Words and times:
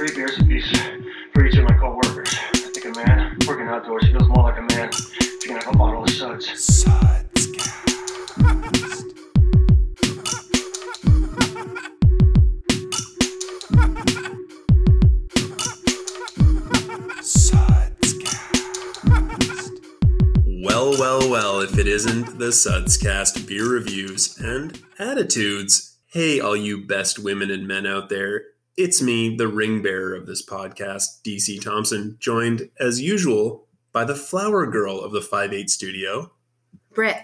three 0.00 0.14
beers 0.16 0.38
apiece 0.38 0.66
for 1.34 1.44
each 1.44 1.58
of 1.58 1.64
my 1.64 1.76
coworkers. 1.76 2.34
I 2.54 2.70
think 2.72 2.86
a 2.86 3.04
man 3.04 3.36
working 3.46 3.68
outdoors 3.68 4.06
feels 4.06 4.26
more 4.28 4.44
like 4.44 4.56
a 4.56 4.62
man 4.62 4.88
if 4.88 5.44
you 5.44 5.50
can 5.50 5.60
have 5.60 5.74
a 5.74 5.76
bottle 5.76 6.04
of 6.04 6.08
suds. 6.08 6.46
Suds. 6.58 7.50
Well, 20.64 20.92
well, 20.98 21.28
well, 21.28 21.60
if 21.60 21.76
it 21.76 21.86
isn't 21.86 22.38
the 22.38 22.46
Sudscast 22.46 23.46
beer 23.46 23.68
reviews 23.68 24.38
and 24.38 24.80
attitudes. 24.98 25.98
Hey, 26.06 26.40
all 26.40 26.56
you 26.56 26.86
best 26.86 27.18
women 27.18 27.50
and 27.50 27.68
men 27.68 27.86
out 27.86 28.08
there. 28.08 28.44
It's 28.82 29.02
me, 29.02 29.36
the 29.36 29.46
ring 29.46 29.82
bearer 29.82 30.14
of 30.14 30.24
this 30.24 30.42
podcast, 30.42 31.20
DC 31.22 31.60
Thompson, 31.60 32.16
joined 32.18 32.70
as 32.80 32.98
usual 32.98 33.66
by 33.92 34.04
the 34.06 34.14
flower 34.14 34.66
girl 34.66 35.00
of 35.00 35.12
the 35.12 35.20
5-8 35.20 35.68
studio, 35.68 36.32
Britt. 36.94 37.18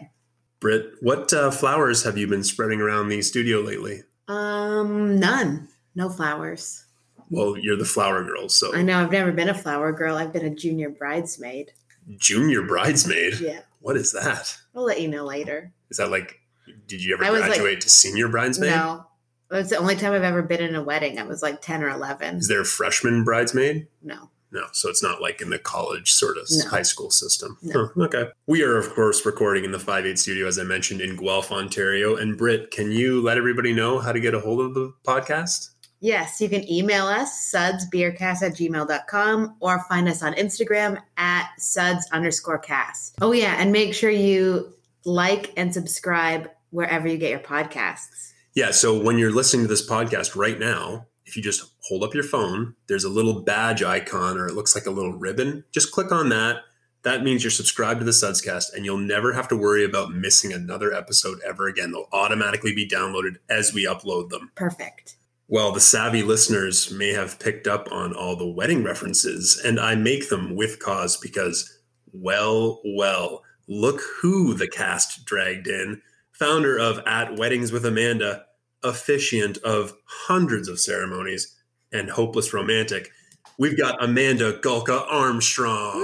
Britt. 0.60 0.90
What 1.00 1.32
uh, 1.32 1.50
flowers 1.50 2.02
have 2.02 2.18
you 2.18 2.26
been 2.26 2.44
spreading 2.44 2.82
around 2.82 3.08
the 3.08 3.22
studio 3.22 3.60
lately? 3.60 4.02
Um, 4.28 5.18
none. 5.18 5.68
No 5.94 6.10
flowers. 6.10 6.84
Well, 7.30 7.56
you're 7.56 7.78
the 7.78 7.86
flower 7.86 8.22
girl, 8.22 8.50
so 8.50 8.74
I 8.74 8.82
know 8.82 9.00
I've 9.00 9.10
never 9.10 9.32
been 9.32 9.48
a 9.48 9.54
flower 9.54 9.92
girl. 9.92 10.16
I've 10.16 10.34
been 10.34 10.44
a 10.44 10.54
junior 10.54 10.90
bridesmaid. 10.90 11.72
junior 12.18 12.64
bridesmaid. 12.64 13.40
Yeah. 13.40 13.60
What 13.80 13.96
is 13.96 14.12
that? 14.12 14.58
I'll 14.74 14.84
let 14.84 15.00
you 15.00 15.08
know 15.08 15.24
later. 15.24 15.72
Is 15.88 15.96
that 15.96 16.10
like, 16.10 16.38
did 16.86 17.02
you 17.02 17.14
ever 17.14 17.32
was 17.32 17.40
like- 17.40 17.52
graduate 17.52 17.80
to 17.80 17.88
senior 17.88 18.28
bridesmaid? 18.28 18.72
No. 18.72 19.06
It's 19.50 19.70
the 19.70 19.76
only 19.76 19.96
time 19.96 20.12
I've 20.12 20.22
ever 20.22 20.42
been 20.42 20.60
in 20.60 20.74
a 20.74 20.82
wedding. 20.82 21.18
I 21.18 21.22
was 21.22 21.42
like 21.42 21.60
10 21.62 21.82
or 21.82 21.88
11. 21.90 22.36
Is 22.36 22.48
there 22.48 22.60
a 22.60 22.64
freshman 22.64 23.24
bridesmaid? 23.24 23.86
No. 24.02 24.30
No, 24.52 24.66
so 24.72 24.88
it's 24.88 25.02
not 25.02 25.20
like 25.20 25.40
in 25.40 25.50
the 25.50 25.58
college 25.58 26.12
sort 26.12 26.36
of 26.38 26.44
No. 26.50 26.68
high 26.68 26.82
school 26.82 27.10
system. 27.10 27.58
No. 27.62 27.90
Huh, 27.94 28.02
okay. 28.04 28.24
We 28.46 28.62
are, 28.62 28.76
of 28.76 28.90
course, 28.94 29.26
recording 29.26 29.64
in 29.64 29.72
the 29.72 29.78
5-8 29.78 30.18
studio, 30.18 30.46
as 30.46 30.58
I 30.58 30.62
mentioned, 30.62 31.00
in 31.00 31.16
Guelph, 31.16 31.50
Ontario. 31.52 32.16
And 32.16 32.38
Britt, 32.38 32.70
can 32.70 32.90
you 32.90 33.20
let 33.20 33.38
everybody 33.38 33.72
know 33.72 33.98
how 33.98 34.12
to 34.12 34.20
get 34.20 34.34
a 34.34 34.40
hold 34.40 34.60
of 34.60 34.74
the 34.74 34.92
podcast? 35.04 35.70
Yes, 36.00 36.40
you 36.40 36.48
can 36.48 36.68
email 36.70 37.06
us, 37.06 37.52
sudsbeercast 37.54 38.42
at 38.42 38.52
gmail.com, 38.52 39.56
or 39.60 39.82
find 39.88 40.08
us 40.08 40.22
on 40.22 40.34
Instagram 40.34 41.00
at 41.16 41.50
suds 41.58 42.06
underscore 42.12 42.58
cast. 42.58 43.16
Oh, 43.20 43.32
yeah. 43.32 43.56
And 43.58 43.72
make 43.72 43.94
sure 43.94 44.10
you 44.10 44.72
like 45.04 45.52
and 45.56 45.72
subscribe 45.74 46.50
wherever 46.70 47.08
you 47.08 47.16
get 47.18 47.30
your 47.30 47.40
podcasts. 47.40 48.32
Yeah, 48.56 48.70
so 48.70 48.98
when 48.98 49.18
you're 49.18 49.30
listening 49.30 49.64
to 49.64 49.68
this 49.68 49.86
podcast 49.86 50.34
right 50.34 50.58
now, 50.58 51.08
if 51.26 51.36
you 51.36 51.42
just 51.42 51.72
hold 51.82 52.02
up 52.02 52.14
your 52.14 52.24
phone, 52.24 52.74
there's 52.86 53.04
a 53.04 53.10
little 53.10 53.42
badge 53.42 53.82
icon 53.82 54.38
or 54.38 54.46
it 54.46 54.54
looks 54.54 54.74
like 54.74 54.86
a 54.86 54.90
little 54.90 55.12
ribbon. 55.12 55.62
Just 55.72 55.92
click 55.92 56.10
on 56.10 56.30
that. 56.30 56.62
That 57.02 57.22
means 57.22 57.44
you're 57.44 57.50
subscribed 57.50 58.00
to 58.00 58.06
the 58.06 58.12
Sudscast 58.12 58.72
and 58.74 58.86
you'll 58.86 58.96
never 58.96 59.34
have 59.34 59.46
to 59.48 59.56
worry 59.58 59.84
about 59.84 60.14
missing 60.14 60.54
another 60.54 60.94
episode 60.94 61.38
ever 61.46 61.66
again. 61.66 61.92
They'll 61.92 62.08
automatically 62.12 62.74
be 62.74 62.88
downloaded 62.88 63.36
as 63.50 63.74
we 63.74 63.84
upload 63.84 64.30
them. 64.30 64.50
Perfect. 64.54 65.16
Well, 65.48 65.70
the 65.70 65.80
savvy 65.80 66.22
listeners 66.22 66.90
may 66.90 67.12
have 67.12 67.38
picked 67.38 67.66
up 67.66 67.88
on 67.92 68.14
all 68.14 68.36
the 68.36 68.48
wedding 68.48 68.82
references, 68.82 69.60
and 69.62 69.78
I 69.78 69.94
make 69.94 70.30
them 70.30 70.56
with 70.56 70.80
cause 70.80 71.18
because, 71.18 71.78
well, 72.10 72.80
well, 72.84 73.44
look 73.68 74.00
who 74.22 74.54
the 74.54 74.66
cast 74.66 75.26
dragged 75.26 75.68
in. 75.68 76.00
Founder 76.32 76.78
of 76.78 77.00
At 77.06 77.38
Weddings 77.38 77.70
with 77.70 77.86
Amanda, 77.86 78.45
officiant 78.86 79.58
of 79.58 79.94
hundreds 80.04 80.68
of 80.68 80.78
ceremonies, 80.80 81.54
and 81.92 82.10
hopeless 82.10 82.52
romantic. 82.52 83.10
We've 83.58 83.76
got 83.76 84.02
Amanda 84.02 84.58
Gulka 84.60 85.06
Armstrong. 85.10 85.92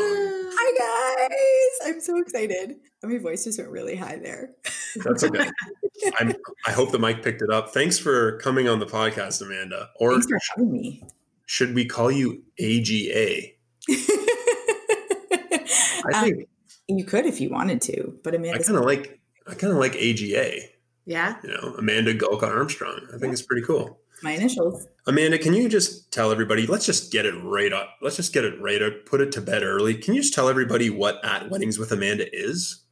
Hi 0.54 1.28
guys! 1.28 1.88
I'm 1.94 2.00
so 2.00 2.18
excited. 2.18 2.76
My 3.02 3.18
voice 3.18 3.44
just 3.44 3.58
went 3.58 3.70
really 3.70 3.96
high 3.96 4.16
there. 4.16 4.50
That's 5.04 5.24
okay. 5.24 5.50
I'm, 6.20 6.32
I 6.66 6.70
hope 6.72 6.92
the 6.92 6.98
mic 6.98 7.22
picked 7.22 7.42
it 7.42 7.50
up. 7.50 7.70
Thanks 7.74 7.98
for 7.98 8.38
coming 8.38 8.68
on 8.68 8.78
the 8.78 8.86
podcast, 8.86 9.42
Amanda. 9.42 9.90
Or 9.96 10.12
Thanks 10.12 10.26
for 10.28 10.38
having 10.50 10.70
me. 10.72 11.02
should 11.46 11.74
we 11.74 11.84
call 11.84 12.10
you 12.12 12.42
AGA? 12.60 13.52
I 16.04 16.10
Um, 16.14 16.24
think 16.24 16.48
you 16.88 17.04
could 17.04 17.26
if 17.26 17.40
you 17.40 17.50
wanted 17.50 17.80
to, 17.82 18.18
but 18.22 18.34
Amanda, 18.34 18.58
I 18.60 18.62
kind 18.62 18.78
of 18.78 18.84
like 18.84 19.20
I 19.46 19.54
kind 19.54 19.72
of 19.72 19.78
like 19.78 19.94
AGA. 19.96 20.60
Yeah. 21.04 21.36
You 21.42 21.50
know, 21.50 21.74
Amanda 21.78 22.14
Gulka 22.14 22.44
Armstrong. 22.44 23.00
I 23.14 23.18
think 23.18 23.32
it's 23.32 23.42
pretty 23.42 23.62
cool. 23.62 23.98
my 24.22 24.32
initials. 24.32 24.86
Amanda, 25.06 25.36
can 25.36 25.52
you 25.52 25.68
just 25.68 26.12
tell 26.12 26.30
everybody? 26.30 26.66
Let's 26.66 26.86
just 26.86 27.10
get 27.10 27.26
it 27.26 27.34
right 27.42 27.72
up. 27.72 27.96
Let's 28.00 28.16
just 28.16 28.32
get 28.32 28.44
it 28.44 28.60
right 28.60 28.80
up. 28.80 29.04
Put 29.04 29.20
it 29.20 29.32
to 29.32 29.40
bed 29.40 29.64
early. 29.64 29.94
Can 29.94 30.14
you 30.14 30.20
just 30.20 30.32
tell 30.32 30.48
everybody 30.48 30.90
what 30.90 31.24
at 31.24 31.50
Weddings 31.50 31.76
with 31.78 31.90
Amanda 31.90 32.26
is? 32.32 32.84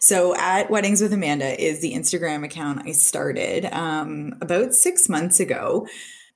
So 0.00 0.34
at 0.36 0.70
Weddings 0.70 1.02
with 1.02 1.12
Amanda 1.12 1.62
is 1.62 1.80
the 1.80 1.92
Instagram 1.92 2.44
account 2.44 2.86
I 2.86 2.92
started 2.92 3.66
um, 3.66 4.34
about 4.40 4.74
six 4.74 5.08
months 5.08 5.40
ago. 5.40 5.86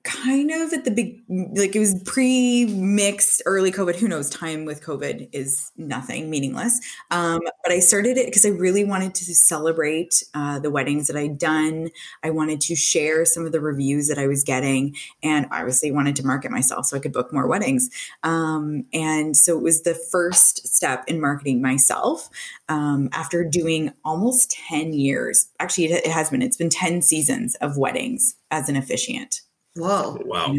Kind 0.05 0.51
of 0.51 0.73
at 0.73 0.85
the 0.85 0.91
big, 0.91 1.23
like 1.29 1.77
it 1.77 1.79
was 1.79 2.03
pre-mixed 2.05 3.41
early 3.47 3.71
COVID. 3.71 3.95
Who 3.95 4.09
knows? 4.09 4.29
Time 4.29 4.65
with 4.65 4.83
COVID 4.83 5.29
is 5.31 5.71
nothing, 5.77 6.29
meaningless. 6.29 6.81
Um, 7.13 7.39
but 7.63 7.71
I 7.71 7.79
started 7.79 8.17
it 8.17 8.27
because 8.27 8.45
I 8.45 8.49
really 8.49 8.85
wanted 8.85 9.15
to 9.15 9.25
celebrate 9.33 10.25
uh, 10.35 10.59
the 10.59 10.73
weddings 10.73 11.07
that 11.07 11.15
I'd 11.15 11.39
done. 11.39 11.91
I 12.25 12.31
wanted 12.31 12.61
to 12.63 12.75
share 12.75 13.25
some 13.25 13.47
of 13.47 13.53
the 13.53 13.61
reviews 13.61 14.09
that 14.09 14.19
I 14.19 14.27
was 14.27 14.43
getting, 14.43 14.97
and 15.23 15.47
obviously 15.53 15.93
wanted 15.93 16.17
to 16.17 16.27
market 16.27 16.51
myself 16.51 16.87
so 16.87 16.97
I 16.97 17.01
could 17.01 17.13
book 17.13 17.33
more 17.33 17.47
weddings. 17.47 17.89
Um, 18.25 18.85
and 18.93 19.37
so 19.37 19.57
it 19.57 19.63
was 19.63 19.83
the 19.83 19.95
first 19.95 20.67
step 20.67 21.05
in 21.07 21.21
marketing 21.21 21.63
myself 21.63 22.29
um, 22.69 23.09
after 23.13 23.45
doing 23.45 23.93
almost 24.05 24.51
10 24.51 24.95
years. 24.95 25.49
Actually, 25.61 25.93
it, 25.93 26.07
has 26.09 26.31
been, 26.31 26.43
it's 26.43 26.57
been 26.57 26.71
10 26.71 27.03
seasons 27.03 27.55
of 27.57 27.77
weddings 27.77 28.35
as 28.51 28.69
an 28.69 28.75
officiant. 28.75 29.43
Whoa. 29.77 30.19
Wow. 30.25 30.55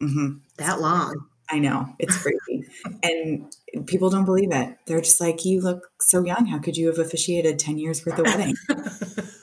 hmm 0.00 0.28
That 0.58 0.80
long. 0.80 1.26
I 1.50 1.58
know, 1.58 1.94
it's 1.98 2.16
crazy. 2.22 2.64
and 3.02 3.54
people 3.86 4.08
don't 4.08 4.24
believe 4.24 4.52
it. 4.52 4.76
They're 4.86 5.02
just 5.02 5.20
like, 5.20 5.44
you 5.44 5.60
look 5.60 5.82
so 6.00 6.24
young. 6.24 6.46
How 6.46 6.58
could 6.58 6.78
you 6.78 6.86
have 6.86 6.98
officiated 6.98 7.58
10 7.58 7.76
years 7.78 8.06
worth 8.06 8.18
of 8.18 8.24
weddings? 8.24 8.58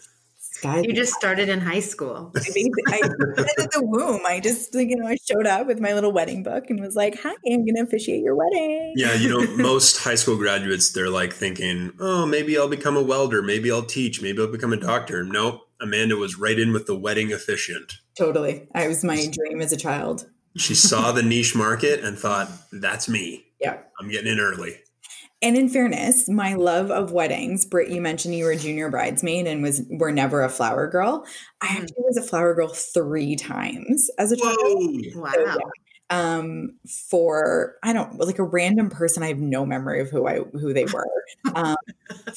Guys, 0.61 0.83
You 0.83 0.93
just 0.93 1.13
started 1.13 1.47
in 1.47 1.61
high 1.61 1.79
school. 1.79 2.31
I 2.35 2.39
think 2.41 2.73
I 2.89 2.97
started 2.97 3.39
at 3.59 3.71
the 3.71 3.81
womb. 3.85 4.21
I 4.25 4.41
just, 4.41 4.73
you 4.73 4.95
know, 4.97 5.07
I 5.07 5.15
showed 5.23 5.47
up 5.47 5.67
with 5.67 5.79
my 5.79 5.93
little 5.93 6.11
wedding 6.11 6.43
book 6.43 6.65
and 6.69 6.81
was 6.81 6.97
like, 6.97 7.17
"Hi, 7.21 7.29
I'm 7.29 7.63
going 7.65 7.75
to 7.75 7.83
officiate 7.83 8.21
your 8.21 8.35
wedding." 8.35 8.93
Yeah, 8.97 9.13
you 9.13 9.29
know, 9.29 9.55
most 9.63 9.99
high 10.03 10.15
school 10.15 10.35
graduates, 10.35 10.91
they're 10.91 11.09
like 11.09 11.31
thinking, 11.31 11.93
oh, 11.99 12.25
maybe 12.25 12.57
I'll 12.57 12.67
become 12.67 12.97
a 12.97 13.01
welder. 13.03 13.41
Maybe 13.41 13.71
I'll 13.71 13.83
teach. 13.85 14.21
Maybe 14.21 14.41
I'll 14.41 14.51
become 14.51 14.73
a 14.73 14.77
doctor. 14.77 15.23
Nope. 15.23 15.61
Amanda 15.79 16.17
was 16.17 16.37
right 16.37 16.59
in 16.59 16.73
with 16.73 16.87
the 16.87 16.95
wedding 16.97 17.31
officiant. 17.31 17.93
Totally. 18.19 18.67
I 18.75 18.87
was 18.87 19.03
my 19.03 19.25
dream 19.31 19.61
as 19.61 19.71
a 19.71 19.77
child. 19.77 20.27
She 20.57 20.75
saw 20.75 21.11
the 21.11 21.23
niche 21.23 21.55
market 21.55 22.03
and 22.03 22.17
thought, 22.19 22.49
that's 22.71 23.07
me. 23.07 23.45
Yeah. 23.61 23.77
I'm 23.99 24.09
getting 24.09 24.31
in 24.31 24.39
early. 24.39 24.75
And 25.41 25.55
in 25.55 25.69
fairness, 25.69 26.27
my 26.27 26.53
love 26.55 26.91
of 26.91 27.13
weddings, 27.13 27.65
Britt, 27.65 27.89
you 27.89 28.01
mentioned 28.01 28.35
you 28.35 28.43
were 28.43 28.51
a 28.51 28.57
junior 28.57 28.89
bridesmaid 28.89 29.47
and 29.47 29.63
was 29.63 29.81
were 29.89 30.11
never 30.11 30.43
a 30.43 30.49
flower 30.49 30.85
girl. 30.87 31.25
I 31.61 31.67
Mhm. 31.67 31.81
actually 31.83 32.03
was 32.03 32.17
a 32.17 32.21
flower 32.21 32.53
girl 32.53 32.67
three 32.67 33.37
times 33.37 34.09
as 34.17 34.33
a 34.33 34.35
child. 34.35 34.57
Wow. 35.15 35.31
So, 35.33 35.45
yeah. 35.45 35.55
Um, 36.11 36.75
for 37.09 37.75
I 37.83 37.93
don't 37.93 38.19
like 38.19 38.39
a 38.39 38.43
random 38.43 38.89
person, 38.89 39.23
I 39.23 39.27
have 39.27 39.37
no 39.37 39.65
memory 39.65 40.01
of 40.01 40.09
who 40.09 40.27
I 40.27 40.39
who 40.39 40.73
they 40.73 40.85
were. 40.85 41.07
um, 41.55 41.77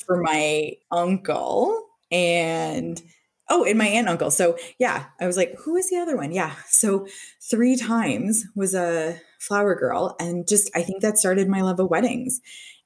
for 0.06 0.18
my 0.18 0.76
uncle 0.92 1.86
and 2.12 3.02
oh, 3.48 3.64
and 3.64 3.78
my 3.78 3.86
aunt 3.86 4.06
and 4.06 4.08
uncle. 4.08 4.30
So 4.30 4.56
yeah, 4.78 5.06
I 5.20 5.26
was 5.26 5.36
like, 5.36 5.54
who 5.64 5.76
is 5.76 5.90
the 5.90 5.96
other 5.98 6.16
one? 6.16 6.32
Yeah. 6.32 6.54
So 6.68 7.06
three 7.50 7.76
times 7.76 8.44
was 8.54 8.74
a 8.74 9.20
flower 9.40 9.74
girl, 9.74 10.16
and 10.20 10.46
just 10.48 10.70
I 10.74 10.82
think 10.82 11.02
that 11.02 11.18
started 11.18 11.48
my 11.48 11.60
love 11.62 11.80
of 11.80 11.90
weddings, 11.90 12.40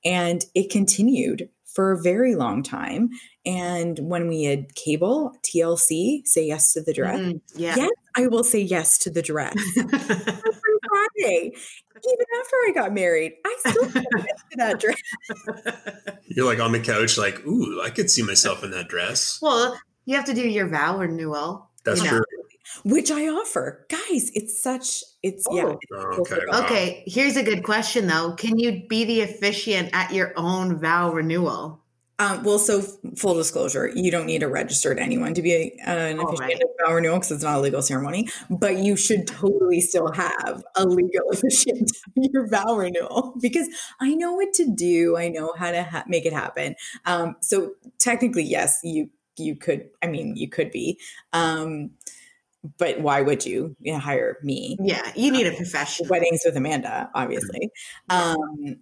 and 0.04 0.44
it 0.54 0.70
continued 0.70 1.48
for 1.74 1.92
a 1.92 2.00
very 2.02 2.34
long 2.34 2.62
time. 2.62 3.10
And 3.44 3.98
when 4.00 4.28
we 4.28 4.44
had 4.44 4.74
cable, 4.74 5.34
TLC, 5.44 6.22
say 6.24 6.46
yes 6.46 6.72
to 6.72 6.80
the 6.82 6.94
dress. 6.94 7.18
Mhm. 7.20 7.40
Yeah. 7.54 7.76
Yes, 7.76 7.90
I 8.16 8.26
will 8.28 8.42
say 8.42 8.60
yes 8.60 8.96
to 9.00 9.10
the 9.10 9.20
dress 9.22 9.54
every 9.76 9.92
Friday. 9.94 11.52
Even 11.96 12.26
after 12.40 12.56
I 12.66 12.72
got 12.74 12.92
married, 12.94 13.32
I 13.44 13.56
still 13.66 13.90
said 13.90 14.04
yes 14.16 14.42
to 14.52 14.56
that 14.56 14.80
dress. 14.80 16.16
You're 16.28 16.46
like 16.46 16.60
on 16.60 16.72
the 16.72 16.80
couch, 16.80 17.18
like, 17.18 17.44
ooh, 17.46 17.80
I 17.82 17.90
could 17.90 18.10
see 18.10 18.22
myself 18.22 18.64
in 18.64 18.70
that 18.70 18.88
dress. 18.88 19.38
well, 19.42 19.78
you 20.06 20.16
have 20.16 20.24
to 20.26 20.34
do 20.34 20.48
your 20.48 20.68
vow 20.68 20.98
renewal. 20.98 21.70
That's 21.84 22.02
you 22.02 22.08
true. 22.08 22.22
which 22.84 23.10
I 23.12 23.28
offer. 23.28 23.86
Guys, 23.88 24.30
it's 24.34 24.60
such 24.60 25.04
it's 25.22 25.46
yeah. 25.52 25.64
Oh. 25.66 25.78
it's 25.80 25.92
Oh, 25.92 26.20
okay. 26.22 26.38
Wow. 26.48 26.64
Okay, 26.64 27.04
here's 27.06 27.36
a 27.36 27.42
good 27.42 27.62
question 27.62 28.06
though. 28.06 28.32
Can 28.32 28.58
you 28.58 28.86
be 28.88 29.04
the 29.04 29.20
officiant 29.22 29.90
at 29.92 30.12
your 30.12 30.32
own 30.36 30.80
vow 30.80 31.12
renewal? 31.12 31.82
Um, 32.18 32.44
well, 32.44 32.58
so 32.58 32.80
full 33.18 33.34
disclosure, 33.34 33.92
you 33.94 34.10
don't 34.10 34.24
need 34.24 34.38
to 34.38 34.48
registered 34.48 34.98
anyone 34.98 35.34
to 35.34 35.42
be 35.42 35.52
a, 35.52 35.76
an 35.84 36.18
Oh, 36.18 36.22
officiant 36.28 36.40
right. 36.40 36.62
of 36.62 36.68
vow 36.88 36.94
renewal 36.94 37.16
because 37.18 37.30
it's 37.30 37.44
not 37.44 37.58
a 37.58 37.60
legal 37.60 37.82
ceremony. 37.82 38.30
But 38.48 38.78
you 38.78 38.96
should 38.96 39.26
totally 39.26 39.82
still 39.82 40.10
have 40.12 40.64
a 40.76 40.86
legal 40.86 41.28
officiant 41.32 41.90
of 42.16 42.24
your 42.32 42.48
vow 42.48 42.74
renewal 42.74 43.34
because 43.42 43.68
I 44.00 44.14
know 44.14 44.32
what 44.32 44.54
to 44.54 44.64
do. 44.74 45.18
I 45.18 45.28
know 45.28 45.52
how 45.58 45.70
to 45.70 45.82
ha- 45.82 46.04
make 46.08 46.24
it 46.24 46.32
happen. 46.32 46.74
Um, 47.04 47.36
so 47.42 47.72
technically, 47.98 48.44
yes, 48.44 48.80
you 48.82 49.10
you 49.38 49.56
could. 49.56 49.88
I 50.02 50.06
mean, 50.06 50.36
you 50.36 50.48
could 50.48 50.70
be. 50.70 50.98
Um, 51.32 51.90
but 52.78 53.00
why 53.00 53.22
would 53.22 53.46
you, 53.46 53.76
you 53.80 53.92
know, 53.92 53.98
hire 53.98 54.38
me? 54.42 54.76
Yeah, 54.80 55.12
you 55.14 55.30
need 55.30 55.46
a 55.46 55.52
professional. 55.52 56.08
weddings 56.08 56.40
with 56.44 56.56
Amanda, 56.56 57.10
obviously. 57.14 57.70
Um, 58.10 58.76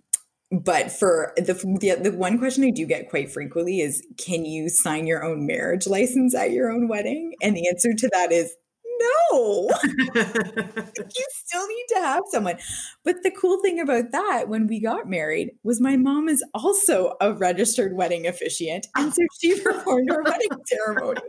but 0.50 0.90
for 0.90 1.32
the, 1.36 1.54
the 1.80 2.10
the 2.10 2.16
one 2.16 2.38
question 2.38 2.64
I 2.64 2.70
do 2.70 2.86
get 2.86 3.10
quite 3.10 3.30
frequently 3.30 3.80
is, 3.80 4.06
can 4.18 4.44
you 4.44 4.68
sign 4.68 5.06
your 5.06 5.24
own 5.24 5.46
marriage 5.46 5.86
license 5.86 6.34
at 6.34 6.52
your 6.52 6.70
own 6.70 6.88
wedding? 6.88 7.34
And 7.42 7.56
the 7.56 7.68
answer 7.68 7.92
to 7.92 8.08
that 8.12 8.32
is 8.32 8.54
no. 9.00 9.70
you 9.94 11.26
still 11.30 11.66
need 11.66 11.84
to 11.88 12.00
have 12.00 12.24
someone. 12.30 12.56
But 13.04 13.22
the 13.22 13.30
cool 13.30 13.60
thing 13.62 13.80
about 13.80 14.12
that, 14.12 14.48
when 14.48 14.66
we 14.66 14.80
got 14.80 15.08
married, 15.08 15.52
was 15.62 15.80
my 15.80 15.96
mom 15.96 16.28
is 16.28 16.44
also 16.54 17.14
a 17.20 17.32
registered 17.32 17.96
wedding 17.96 18.26
officiant, 18.26 18.86
and 18.96 19.12
so 19.14 19.22
she 19.40 19.60
performed 19.62 20.10
our 20.10 20.22
wedding 20.22 20.48
ceremony. 20.66 21.20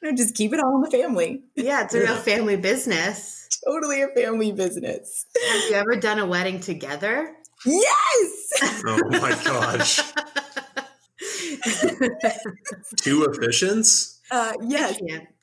You 0.00 0.10
know, 0.10 0.16
just 0.16 0.34
keep 0.34 0.52
it 0.52 0.60
all 0.60 0.76
in 0.76 0.82
the 0.82 0.90
family. 0.90 1.42
yeah, 1.54 1.84
it's 1.84 1.94
a 1.94 2.00
real 2.00 2.16
family 2.16 2.56
business. 2.56 3.48
Totally 3.66 4.02
a 4.02 4.08
family 4.08 4.52
business. 4.52 5.26
Have 5.48 5.70
you 5.70 5.74
ever 5.74 5.96
done 5.96 6.18
a 6.18 6.26
wedding 6.26 6.60
together? 6.60 7.34
Yes. 7.66 8.52
Oh 8.86 9.00
my 9.10 9.30
gosh. 9.44 10.00
Two 12.96 13.26
officiants? 13.26 14.18
Uh, 14.30 14.52
yes. 14.62 14.98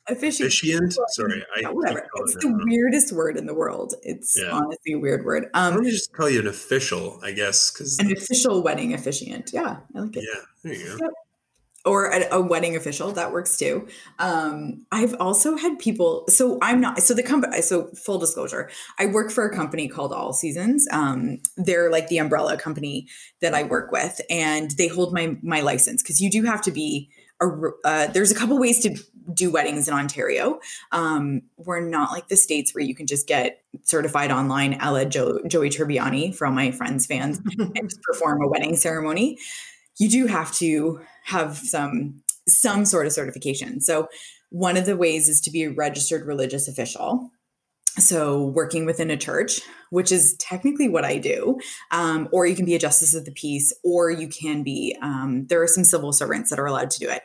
Yeah. 0.08 0.14
Officiant. 0.16 0.46
Officiant? 0.52 0.96
Sorry, 1.10 1.44
I 1.64 1.70
whatever. 1.70 2.06
It's 2.16 2.34
it 2.34 2.40
the 2.40 2.48
wrong. 2.48 2.64
weirdest 2.68 3.12
word 3.12 3.36
in 3.36 3.46
the 3.46 3.54
world. 3.54 3.94
It's 4.02 4.36
Yeah. 4.40 4.50
honestly 4.50 4.92
a 4.92 4.98
weird 4.98 5.24
word. 5.24 5.46
Um, 5.54 5.74
don't 5.74 5.84
we 5.84 5.90
just 5.90 6.12
call 6.12 6.30
you 6.30 6.40
an 6.40 6.46
official, 6.46 7.20
I 7.22 7.32
guess? 7.32 7.70
Because 7.70 7.98
an 7.98 8.12
official 8.12 8.62
wedding 8.62 8.94
officiant. 8.94 9.50
Yeah, 9.52 9.78
I 9.94 9.98
like 10.00 10.16
it. 10.16 10.24
yeah, 10.32 10.40
there 10.62 10.74
you 10.74 10.98
go. 10.98 11.10
Or 11.84 12.06
a, 12.10 12.26
a 12.32 12.40
wedding 12.40 12.74
official 12.74 13.12
that 13.12 13.30
works 13.30 13.56
too. 13.56 13.86
Um, 14.18 14.84
I've 14.90 15.14
also 15.20 15.56
had 15.56 15.78
people. 15.78 16.24
So 16.28 16.58
I'm 16.60 16.80
not. 16.80 17.00
So 17.00 17.14
the 17.14 17.22
company. 17.22 17.62
So 17.62 17.86
full 18.04 18.18
disclosure, 18.18 18.68
I 18.98 19.06
work 19.06 19.30
for 19.30 19.44
a 19.46 19.54
company 19.54 19.86
called 19.86 20.12
All 20.12 20.32
Seasons. 20.32 20.84
Um, 20.90 21.38
they're 21.56 21.88
like 21.88 22.08
the 22.08 22.18
umbrella 22.18 22.56
company 22.58 23.06
that 23.40 23.54
I 23.54 23.62
work 23.62 23.92
with, 23.92 24.20
and 24.28 24.72
they 24.72 24.88
hold 24.88 25.12
my 25.14 25.36
my 25.42 25.60
license 25.60 26.02
because 26.02 26.20
you 26.20 26.28
do 26.30 26.42
have 26.42 26.60
to 26.62 26.72
be. 26.72 27.08
A, 27.40 27.48
uh, 27.84 28.06
there's 28.08 28.30
a 28.30 28.34
couple 28.34 28.58
ways 28.58 28.80
to 28.80 28.96
do 29.32 29.50
weddings 29.50 29.88
in 29.88 29.94
Ontario. 29.94 30.60
Um, 30.92 31.42
we're 31.56 31.80
not 31.80 32.12
like 32.12 32.28
the 32.28 32.36
states 32.36 32.74
where 32.74 32.84
you 32.84 32.94
can 32.94 33.06
just 33.06 33.26
get 33.26 33.62
certified 33.82 34.30
online, 34.30 34.78
a 34.80 34.92
la 34.92 35.04
jo- 35.04 35.40
Joey 35.46 35.70
Tribbiani 35.70 36.34
for 36.34 36.46
all 36.46 36.52
my 36.52 36.70
friends' 36.70 37.06
fans, 37.06 37.40
and 37.58 37.92
perform 38.02 38.42
a 38.42 38.48
wedding 38.48 38.76
ceremony. 38.76 39.38
You 39.98 40.08
do 40.08 40.26
have 40.26 40.52
to 40.56 41.00
have 41.24 41.56
some 41.56 42.22
some 42.48 42.84
sort 42.84 43.06
of 43.06 43.12
certification. 43.12 43.80
So 43.80 44.08
one 44.50 44.76
of 44.76 44.86
the 44.86 44.96
ways 44.96 45.28
is 45.28 45.40
to 45.42 45.50
be 45.50 45.64
a 45.64 45.70
registered 45.70 46.26
religious 46.26 46.68
official. 46.68 47.30
So 47.98 48.44
working 48.44 48.84
within 48.84 49.10
a 49.10 49.16
church, 49.16 49.60
which 49.90 50.12
is 50.12 50.36
technically 50.38 50.88
what 50.88 51.04
I 51.04 51.18
do, 51.18 51.58
um, 51.90 52.28
or 52.30 52.46
you 52.46 52.54
can 52.54 52.66
be 52.66 52.74
a 52.74 52.78
justice 52.78 53.14
of 53.14 53.24
the 53.24 53.32
peace, 53.32 53.72
or 53.82 54.10
you 54.10 54.28
can 54.28 54.62
be. 54.62 54.96
Um, 55.00 55.46
there 55.48 55.62
are 55.62 55.66
some 55.66 55.84
civil 55.84 56.12
servants 56.12 56.50
that 56.50 56.58
are 56.58 56.66
allowed 56.66 56.90
to 56.90 56.98
do 56.98 57.08
it. 57.08 57.22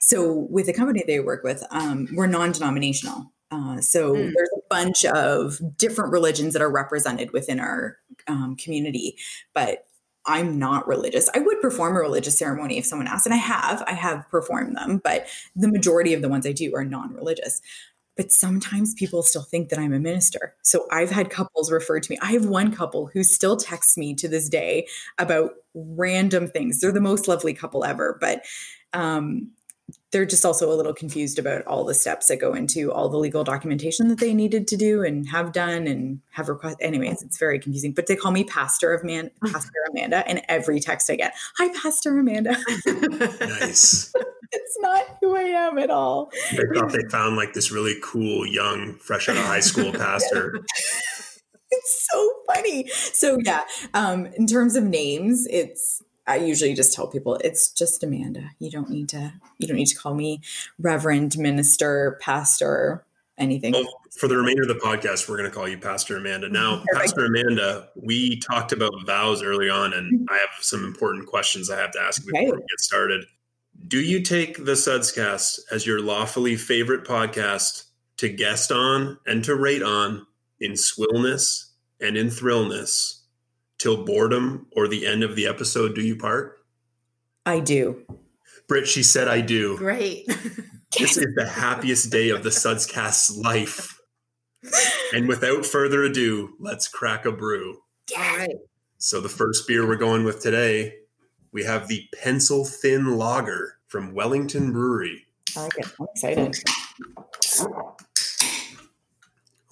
So 0.00 0.46
with 0.50 0.66
the 0.66 0.74
company 0.74 1.02
they 1.06 1.20
work 1.20 1.42
with, 1.42 1.64
um, 1.70 2.08
we're 2.12 2.26
non-denominational. 2.26 3.32
Uh, 3.50 3.80
so 3.80 4.12
Mm. 4.14 4.32
there's 4.34 4.50
a 4.56 4.60
bunch 4.68 5.04
of 5.06 5.60
different 5.78 6.12
religions 6.12 6.52
that 6.52 6.62
are 6.62 6.70
represented 6.70 7.30
within 7.32 7.58
our 7.60 7.98
um, 8.26 8.56
community, 8.56 9.16
but 9.54 9.86
I'm 10.26 10.58
not 10.58 10.88
religious. 10.88 11.28
I 11.34 11.38
would 11.38 11.60
perform 11.60 11.96
a 11.96 12.00
religious 12.00 12.38
ceremony 12.38 12.78
if 12.78 12.86
someone 12.86 13.06
asked, 13.06 13.26
and 13.26 13.34
I 13.34 13.38
have. 13.38 13.82
I 13.86 13.92
have 13.92 14.28
performed 14.30 14.76
them, 14.76 15.00
but 15.04 15.26
the 15.54 15.68
majority 15.68 16.14
of 16.14 16.22
the 16.22 16.28
ones 16.28 16.46
I 16.46 16.52
do 16.52 16.74
are 16.74 16.84
non-religious. 16.84 17.60
But 18.16 18.30
sometimes 18.30 18.94
people 18.94 19.22
still 19.22 19.42
think 19.42 19.68
that 19.68 19.78
I'm 19.78 19.92
a 19.92 19.98
minister. 19.98 20.54
So 20.62 20.86
I've 20.90 21.10
had 21.10 21.30
couples 21.30 21.70
refer 21.70 22.00
to 22.00 22.10
me. 22.10 22.18
I 22.22 22.32
have 22.32 22.46
one 22.46 22.72
couple 22.72 23.10
who 23.12 23.24
still 23.24 23.56
texts 23.56 23.96
me 23.96 24.14
to 24.14 24.28
this 24.28 24.48
day 24.48 24.86
about 25.18 25.50
random 25.74 26.48
things. 26.48 26.80
They're 26.80 26.92
the 26.92 27.00
most 27.00 27.26
lovely 27.26 27.54
couple 27.54 27.84
ever, 27.84 28.16
but 28.20 28.44
um, 28.92 29.50
they're 30.14 30.24
just 30.24 30.44
also 30.44 30.72
a 30.72 30.76
little 30.76 30.94
confused 30.94 31.40
about 31.40 31.66
all 31.66 31.84
the 31.84 31.92
steps 31.92 32.28
that 32.28 32.36
go 32.36 32.54
into 32.54 32.92
all 32.92 33.08
the 33.08 33.16
legal 33.16 33.42
documentation 33.42 34.06
that 34.06 34.20
they 34.20 34.32
needed 34.32 34.68
to 34.68 34.76
do 34.76 35.02
and 35.02 35.28
have 35.28 35.50
done 35.50 35.88
and 35.88 36.20
have 36.30 36.48
request. 36.48 36.76
Anyways, 36.80 37.20
it's 37.20 37.36
very 37.36 37.58
confusing. 37.58 37.90
But 37.90 38.06
they 38.06 38.14
call 38.14 38.30
me 38.30 38.44
Pastor 38.44 38.94
of 38.94 39.02
Man, 39.02 39.32
Pastor 39.44 39.72
Amanda, 39.90 40.26
and 40.28 40.40
every 40.48 40.78
text 40.78 41.10
I 41.10 41.16
get, 41.16 41.34
"Hi, 41.58 41.68
Pastor 41.82 42.16
Amanda." 42.16 42.56
Nice. 43.40 44.12
it's 44.52 44.78
not 44.80 45.04
who 45.20 45.36
I 45.36 45.42
am 45.42 45.78
at 45.78 45.90
all. 45.90 46.30
They 46.52 46.62
thought 46.78 46.92
they 46.92 47.08
found 47.10 47.36
like 47.36 47.52
this 47.54 47.72
really 47.72 47.96
cool, 48.02 48.46
young, 48.46 48.94
fresh 48.94 49.28
out 49.28 49.36
of 49.36 49.44
high 49.44 49.60
school 49.60 49.92
pastor. 49.92 50.60
It's 51.70 52.08
so 52.12 52.32
funny. 52.46 52.86
So 52.88 53.38
yeah, 53.42 53.64
um, 53.94 54.26
in 54.26 54.46
terms 54.46 54.76
of 54.76 54.84
names, 54.84 55.46
it's 55.50 56.02
I 56.26 56.36
usually 56.36 56.74
just 56.74 56.94
tell 56.94 57.06
people 57.06 57.36
it's 57.44 57.70
just 57.70 58.02
Amanda. 58.02 58.50
You 58.58 58.70
don't 58.70 58.90
need 58.90 59.08
to 59.10 59.32
you 59.58 59.68
don't 59.68 59.76
need 59.76 59.86
to 59.86 59.96
call 59.96 60.14
me 60.14 60.40
Reverend, 60.78 61.36
Minister, 61.36 62.18
Pastor, 62.20 63.04
anything. 63.36 63.72
Well, 63.72 63.86
for 64.16 64.28
the 64.28 64.36
remainder 64.36 64.62
of 64.62 64.68
the 64.68 64.74
podcast, 64.74 65.28
we're 65.28 65.36
going 65.36 65.50
to 65.50 65.54
call 65.54 65.68
you 65.68 65.78
Pastor 65.78 66.16
Amanda. 66.16 66.48
Now, 66.48 66.82
Perfect. 66.92 67.16
Pastor 67.16 67.26
Amanda, 67.26 67.88
we 67.96 68.40
talked 68.40 68.72
about 68.72 68.92
vows 69.06 69.42
early 69.42 69.68
on, 69.68 69.92
and 69.92 70.12
mm-hmm. 70.12 70.32
I 70.32 70.38
have 70.38 70.50
some 70.62 70.84
important 70.84 71.26
questions 71.26 71.70
I 71.70 71.80
have 71.80 71.92
to 71.92 72.00
ask 72.00 72.24
before 72.24 72.54
we 72.54 72.60
get 72.60 72.80
started. 72.80 73.24
Do 73.88 74.00
you 74.00 74.22
take 74.22 74.64
the 74.64 74.72
Sudscast 74.72 75.60
as 75.70 75.86
your 75.86 76.00
lawfully 76.00 76.56
favorite 76.56 77.04
podcast 77.04 77.84
to 78.18 78.28
guest 78.28 78.70
on 78.70 79.18
and 79.26 79.44
to 79.44 79.56
rate 79.56 79.82
on 79.82 80.26
in 80.60 80.72
swillness 80.72 81.72
and 82.00 82.16
in 82.16 82.30
thrillness 82.30 83.23
till 83.84 84.02
boredom 84.02 84.66
or 84.72 84.88
the 84.88 85.06
end 85.06 85.22
of 85.22 85.36
the 85.36 85.46
episode 85.46 85.94
do 85.94 86.00
you 86.00 86.16
part? 86.16 86.64
I 87.44 87.60
do. 87.60 88.02
Britt, 88.66 88.88
she 88.88 89.02
said 89.02 89.28
I 89.28 89.42
do. 89.42 89.76
Great. 89.76 90.26
This 90.96 91.16
is 91.16 91.34
the 91.34 91.44
happiest 91.44 92.12
day 92.12 92.28
of 92.28 92.44
the 92.44 92.50
Sudscast's 92.50 93.36
life. 93.36 93.98
And 95.12 95.26
without 95.26 95.66
further 95.66 96.04
ado, 96.04 96.54
let's 96.60 96.86
crack 96.86 97.26
a 97.26 97.32
brew. 97.32 97.80
All 98.16 98.36
right. 98.36 98.54
So, 98.98 99.20
the 99.20 99.28
first 99.28 99.66
beer 99.66 99.84
we're 99.88 99.96
going 99.96 100.22
with 100.22 100.40
today, 100.40 100.94
we 101.50 101.64
have 101.64 101.88
the 101.88 102.06
Pencil 102.22 102.64
Thin 102.64 103.16
Lager 103.18 103.78
from 103.88 104.14
Wellington 104.14 104.72
Brewery. 104.72 105.26
I 105.56 105.62
like 105.62 105.78
it. 105.78 105.92
I'm 105.98 106.06
excited. 106.14 106.56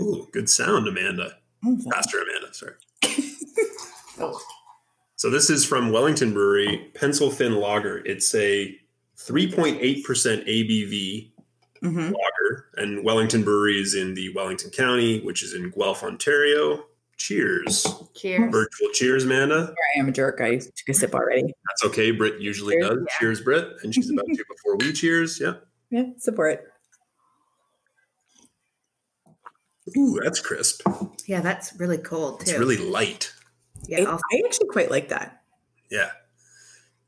Ooh, 0.00 0.26
good 0.32 0.50
sound, 0.50 0.88
Amanda. 0.88 1.36
Mm, 1.64 1.88
Pastor 1.88 2.18
Amanda, 2.20 2.52
sorry. 2.52 2.74
So, 5.16 5.30
this 5.30 5.50
is 5.50 5.64
from 5.64 5.92
Wellington 5.92 6.32
Brewery, 6.32 6.90
Pencil 6.94 7.30
Thin 7.30 7.54
Lager. 7.54 7.98
It's 8.04 8.34
a 8.34 8.76
3.8% 9.18 9.78
ABV 9.78 11.32
mhm. 11.82 12.12
lager, 12.12 12.66
and 12.76 13.04
Wellington 13.04 13.44
Brewery 13.44 13.80
is 13.80 13.94
in 13.94 14.14
the 14.14 14.32
Wellington 14.34 14.70
County, 14.70 15.20
which 15.20 15.42
is 15.42 15.54
in 15.54 15.70
Guelph, 15.70 16.02
Ontario. 16.02 16.84
Cheers. 17.18 17.86
Cheers. 18.16 18.50
Virtual 18.50 18.88
cheers, 18.92 19.24
Amanda. 19.24 19.72
I 19.96 20.00
am 20.00 20.08
a 20.08 20.12
jerk. 20.12 20.40
I 20.40 20.56
took 20.56 20.88
a 20.88 20.94
sip 20.94 21.14
already. 21.14 21.42
That's 21.42 21.84
okay. 21.84 22.10
Britt 22.10 22.40
usually 22.40 22.74
Cheers, 22.74 22.88
does. 22.88 22.98
yeah. 22.98 23.18
Cheers, 23.20 23.40
Britt. 23.42 23.68
And 23.84 23.94
she's 23.94 24.10
about 24.10 24.26
to 24.26 24.44
before 24.48 24.76
we 24.76 24.92
cheers. 24.92 25.38
Yeah. 25.38 25.54
Yeah, 25.90 26.04
support. 26.18 26.72
Ooh, 29.96 30.18
that's 30.22 30.40
crisp. 30.40 30.82
Yeah, 31.26 31.40
that's 31.40 31.74
really 31.78 31.98
cold 31.98 32.40
too. 32.40 32.50
It's 32.50 32.58
really 32.58 32.76
light. 32.76 33.32
Yeah. 33.86 34.00
I, 34.00 34.04
I'll- 34.12 34.20
actually 34.46 34.68
quite 34.68 34.90
like 34.90 35.08
that. 35.08 35.42
Yeah. 35.90 36.10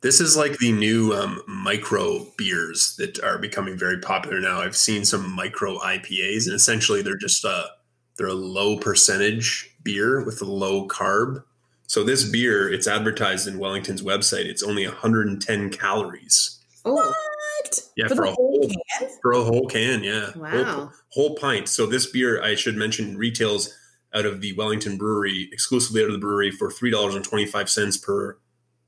This 0.02 0.20
is 0.20 0.36
like 0.36 0.58
the 0.58 0.70
new 0.70 1.14
um, 1.14 1.42
micro 1.46 2.26
beers 2.36 2.94
that 2.98 3.18
are 3.24 3.38
becoming 3.38 3.78
very 3.78 3.98
popular 4.00 4.38
now. 4.38 4.60
I've 4.60 4.76
seen 4.76 5.04
some 5.06 5.30
micro 5.34 5.78
IPAs, 5.78 6.44
and 6.46 6.54
essentially 6.54 7.00
they're 7.00 7.16
just 7.16 7.44
a 7.44 7.68
they're 8.16 8.26
a 8.26 8.34
low 8.34 8.76
percentage 8.76 9.74
beer 9.82 10.22
with 10.24 10.42
a 10.42 10.44
low 10.44 10.86
carb. 10.86 11.42
So 11.86 12.04
this 12.04 12.28
beer, 12.28 12.70
it's 12.70 12.86
advertised 12.86 13.48
in 13.48 13.58
Wellington's 13.58 14.02
website. 14.02 14.44
It's 14.44 14.62
only 14.62 14.86
110 14.86 15.70
calories. 15.70 16.60
oh, 16.84 16.94
What? 16.94 17.80
Yeah, 17.96 18.08
For 18.08 18.16
for 18.16 18.24
a 18.24 18.30
whole 18.32 18.60
whole 18.60 18.70
can? 18.98 19.08
for 19.22 19.32
a 19.32 19.42
whole 19.42 19.66
can. 19.68 20.04
Yeah, 20.04 20.30
whole, 20.32 20.92
whole 21.10 21.34
pint. 21.36 21.68
So 21.68 21.86
this 21.86 22.06
beer, 22.06 22.42
I 22.42 22.54
should 22.54 22.76
mention, 22.76 23.16
retails 23.16 23.74
out 24.14 24.26
of 24.26 24.40
the 24.40 24.52
Wellington 24.54 24.96
Brewery 24.96 25.48
exclusively 25.52 26.02
out 26.02 26.06
of 26.08 26.12
the 26.12 26.18
brewery 26.18 26.50
for 26.50 26.70
three 26.70 26.90
dollars 26.90 27.14
and 27.14 27.24
twenty 27.24 27.46
five 27.46 27.68
cents 27.68 27.96
per 27.96 28.38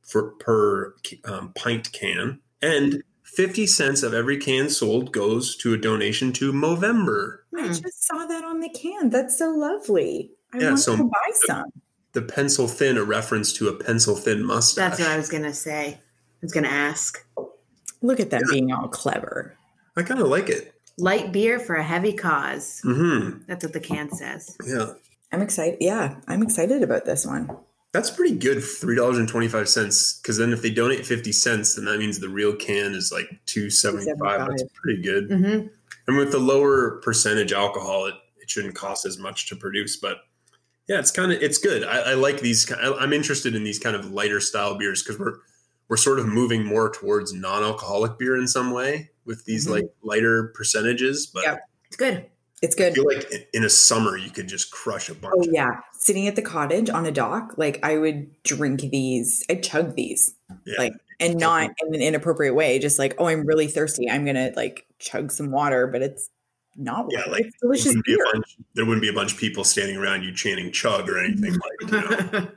for 0.03 0.33
per 0.39 0.95
um, 1.25 1.53
pint 1.55 1.93
can, 1.93 2.41
and 2.63 3.03
50 3.25 3.67
cents 3.67 4.05
of 4.05 4.15
every 4.15 4.39
can 4.39 4.71
sold 4.71 5.13
goes 5.13 5.57
to 5.57 5.75
a 5.75 5.77
donation 5.77 6.33
to 6.35 6.53
Movember. 6.53 7.39
I 7.59 7.63
Hmm. 7.67 7.73
just 7.73 8.07
saw 8.07 8.25
that 8.25 8.45
on 8.45 8.61
the 8.61 8.69
can. 8.69 9.11
That's 9.11 9.37
so 9.37 9.51
lovely. 9.51 10.31
I 10.55 10.59
Yeah, 10.61 10.69
want 10.69 10.79
so- 10.81 10.97
to 10.97 11.05
buy 11.05 11.31
some. 11.47 11.65
The 12.13 12.23
pencil 12.23 12.69
thin, 12.69 12.97
a 12.97 13.03
reference 13.05 13.53
to 13.55 13.69
a 13.69 13.75
pencil 13.75 14.15
thin 14.17 14.45
mustache. 14.45 14.77
That's 14.91 15.01
what 15.01 15.09
I 15.11 15.17
was 15.19 15.29
gonna 15.29 15.53
say. 15.53 15.95
I 15.95 16.01
was 16.41 16.53
gonna 16.53 16.69
ask. 16.69 17.27
Look 18.01 18.21
at 18.21 18.31
them 18.31 18.43
being 18.51 18.73
all 18.73 18.89
clever. 18.89 19.57
I 19.97 20.03
kind 20.03 20.21
of 20.21 20.29
like 20.29 20.49
it. 20.49 20.73
Light 20.99 21.33
beer 21.33 21.59
for 21.59 21.75
a 21.75 21.83
heavy 21.85 22.13
cause. 22.13 22.81
hmm 22.85 23.39
That's 23.49 23.65
what 23.65 23.73
the 23.73 23.81
can 23.81 24.11
says. 24.15 24.57
Yeah. 24.65 24.93
I'm 25.33 25.43
excited. 25.43 25.79
Yeah, 25.81 26.21
I'm 26.29 26.43
excited 26.43 26.83
about 26.83 27.05
this 27.05 27.27
one. 27.27 27.51
That's 27.93 28.11
pretty 28.11 28.37
good, 28.37 28.63
three 28.63 28.95
dollars 28.97 29.19
and 29.19 29.29
twenty 29.29 29.49
five 29.49 29.69
cents. 29.69 30.21
Because 30.21 30.37
then 30.37 30.53
if 30.53 30.63
they 30.63 30.71
donate 30.71 31.07
fifty 31.07 31.33
cents, 31.33 31.75
then 31.75 31.85
that 31.87 31.99
means 31.99 32.19
the 32.19 32.29
real 32.29 32.55
can 32.55 32.95
is 32.95 33.11
like 33.13 33.29
two 33.47 33.71
seventy 33.71 34.11
five. 34.21 34.47
That's 34.49 34.65
pretty 34.75 35.03
good. 35.03 35.31
hmm 35.31 35.67
And 36.07 36.17
with 36.17 36.31
the 36.31 36.39
lower 36.39 37.01
percentage 37.03 37.53
alcohol, 37.53 38.07
it, 38.07 38.15
it 38.41 38.51
shouldn't 38.51 38.75
cost 38.75 39.07
as 39.07 39.19
much 39.19 39.49
to 39.49 39.57
produce. 39.57 39.97
But 39.97 40.19
yeah, 40.89 40.99
it's 40.99 41.11
kind 41.11 41.33
of 41.33 41.43
it's 41.43 41.59
good. 41.59 41.85
I, 41.85 42.11
I 42.11 42.15
like 42.15 42.41
these. 42.41 42.71
I'm 42.81 43.13
interested 43.13 43.55
in 43.55 43.65
these 43.65 43.79
kind 43.79 43.97
of 43.97 44.11
lighter 44.13 44.41
style 44.41 44.77
beers 44.79 45.03
because 45.03 45.19
we're 45.19 45.39
we're 45.89 45.97
sort 45.97 46.19
of 46.19 46.27
moving 46.27 46.65
more 46.65 46.91
towards 46.91 47.33
non 47.33 47.63
alcoholic 47.63 48.19
beer 48.19 48.37
in 48.37 48.47
some 48.47 48.73
way 48.73 49.11
with 49.25 49.45
these 49.47 49.67
Mhm. 49.67 49.71
like 49.71 49.85
lighter 50.03 50.53
percentages. 50.55 51.27
But 51.27 51.45
yeah, 51.45 51.57
It's 51.87 51.97
good. 51.97 52.27
It's 52.63 52.75
I 52.77 52.79
good. 52.79 52.95
feel 52.95 53.05
like 53.07 53.31
in- 53.53 53.65
a 53.65 53.69
summer 53.69 54.17
you 54.17 54.31
could 54.31 54.49
just 54.49 54.71
crush 54.71 55.09
a 55.11 55.15
bunch. 55.15 55.35
Oh 55.37 55.45
yeah, 55.51 55.81
sitting 55.93 56.27
at 56.27 56.37
the 56.37 56.43
cottage 56.43 56.89
on 56.89 57.05
a 57.07 57.13
dock, 57.13 57.55
like 57.59 57.79
I 57.85 57.99
would 57.99 58.31
drink 58.45 58.81
these. 58.81 59.45
I 59.51 59.57
chug 59.57 59.95
these, 59.95 60.35
Yeah. 60.65 60.75
like, 60.79 60.93
and 61.21 61.37
not 61.39 61.71
in 61.87 61.95
an 61.95 62.01
inappropriate 62.01 62.55
way. 62.55 62.79
Just 62.79 62.99
like, 62.99 63.15
oh, 63.19 63.27
I'm 63.27 63.47
really 63.47 63.67
thirsty. 63.67 64.09
I'm 64.09 64.25
gonna 64.25 64.53
like 64.57 64.87
chug 64.99 65.31
some 65.33 65.51
water, 65.51 65.87
but 65.87 66.01
it's 66.03 66.31
not. 66.77 67.07
Yeah, 67.11 67.19
water. 67.21 67.31
like, 67.33 67.45
it's 67.47 67.57
delicious 67.61 67.87
wouldn't, 67.89 68.05
be 68.07 68.15
a 68.15 68.17
beer. 68.17 68.27
bunch, 68.33 68.57
there 68.75 68.85
wouldn't 68.87 69.03
be 69.03 69.09
a 69.09 69.13
bunch 69.15 69.33
of 69.35 69.39
people 69.39 69.63
standing 69.65 69.97
around 69.99 70.23
you 70.23 70.33
chanting 70.35 70.73
chug 70.73 71.09
or 71.11 71.19
anything 71.19 71.53
like 71.91 71.91
you 72.33 72.39
know, 72.41 72.49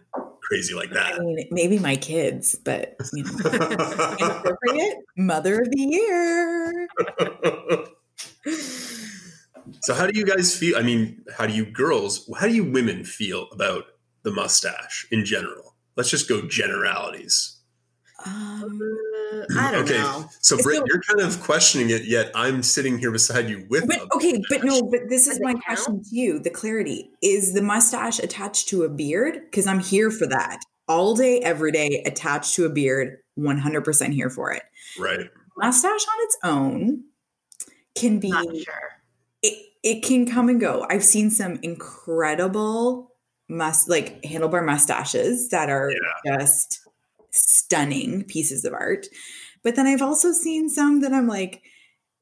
crazy 0.42 0.74
like 0.76 0.92
I 0.92 0.94
that. 0.94 1.20
mean, 1.22 1.46
maybe 1.52 1.78
my 1.80 1.96
kids, 1.98 2.56
but 2.56 2.96
you 3.14 3.24
know, 3.24 3.32
inappropriate 4.20 4.98
mother 5.18 5.60
of 5.62 5.70
the 5.72 5.82
year. 5.82 6.88
so 9.82 9.94
how 9.94 10.08
do 10.08 10.18
you 10.18 10.26
guys 10.26 10.56
feel? 10.56 10.78
I 10.78 10.82
mean, 10.82 11.24
how 11.38 11.46
do 11.48 11.54
you 11.54 11.66
girls, 11.66 12.30
how 12.40 12.48
do 12.48 12.54
you 12.54 12.64
women 12.64 13.04
feel 13.04 13.48
about 13.52 13.86
the 14.24 14.32
mustache 14.32 15.08
in 15.12 15.26
general? 15.26 15.76
Let's 15.96 16.10
just 16.10 16.28
go 16.30 16.42
generalities. 16.48 17.58
Um, 18.26 18.82
Uh, 19.32 19.46
I 19.60 19.72
don't 19.72 19.84
okay. 19.86 19.98
know. 19.98 20.30
So 20.42 20.58
Britt, 20.62 20.78
So- 20.78 20.86
you're 20.88 21.02
kind 21.02 21.22
of 21.22 21.40
questioning 21.42 21.90
it, 21.92 22.04
yet 22.06 22.32
I'm 22.36 22.64
sitting 22.64 22.98
here 22.98 23.12
beside 23.12 23.50
you 23.50 23.66
with 23.70 23.88
but 23.88 23.98
a 24.00 24.08
okay, 24.16 24.42
but 24.50 24.64
no, 24.64 24.82
but 24.84 25.02
this 25.08 25.28
is 25.28 25.38
it 25.38 25.44
my 25.44 25.54
count? 25.54 25.64
question 25.66 26.04
to 26.04 26.10
you: 26.16 26.40
the 26.40 26.50
clarity 26.50 27.10
is 27.22 27.54
the 27.54 27.62
mustache 27.62 28.20
attached 28.20 28.68
to 28.70 28.84
a 28.84 28.90
beard? 28.90 29.42
Because 29.46 29.68
I'm 29.68 29.80
here 29.80 30.10
for 30.12 30.26
that 30.28 30.60
all 30.88 31.16
day, 31.16 31.40
every 31.42 31.72
day, 31.72 32.02
attached 32.06 32.56
to 32.56 32.66
a 32.66 32.70
beard. 32.70 33.18
100% 33.38 34.12
here 34.14 34.30
for 34.30 34.52
it. 34.52 34.64
right. 35.00 35.30
Mustache 35.56 35.90
on 36.08 36.24
its 36.24 36.38
own 36.44 37.04
can 37.96 38.20
be 38.20 38.30
Not 38.30 38.48
sure. 38.54 38.99
It, 39.84 39.98
it 39.98 40.04
can 40.04 40.26
come 40.26 40.50
and 40.50 40.60
go. 40.60 40.86
I've 40.90 41.04
seen 41.04 41.30
some 41.30 41.60
incredible 41.62 43.10
must 43.50 43.90
like 43.90 44.22
handlebar 44.22 44.66
mustaches 44.66 45.50
that 45.50 45.70
are 45.70 45.92
just 46.26 46.88
stunning 47.32 48.24
pieces 48.24 48.64
of 48.66 48.74
art. 48.74 49.08
But 49.64 49.76
then 49.76 49.88
I've 49.88 50.02
also 50.02 50.32
seen 50.32 50.70
some 50.70 51.02
that 51.02 51.14
I'm 51.14 51.28
like, 51.28 51.64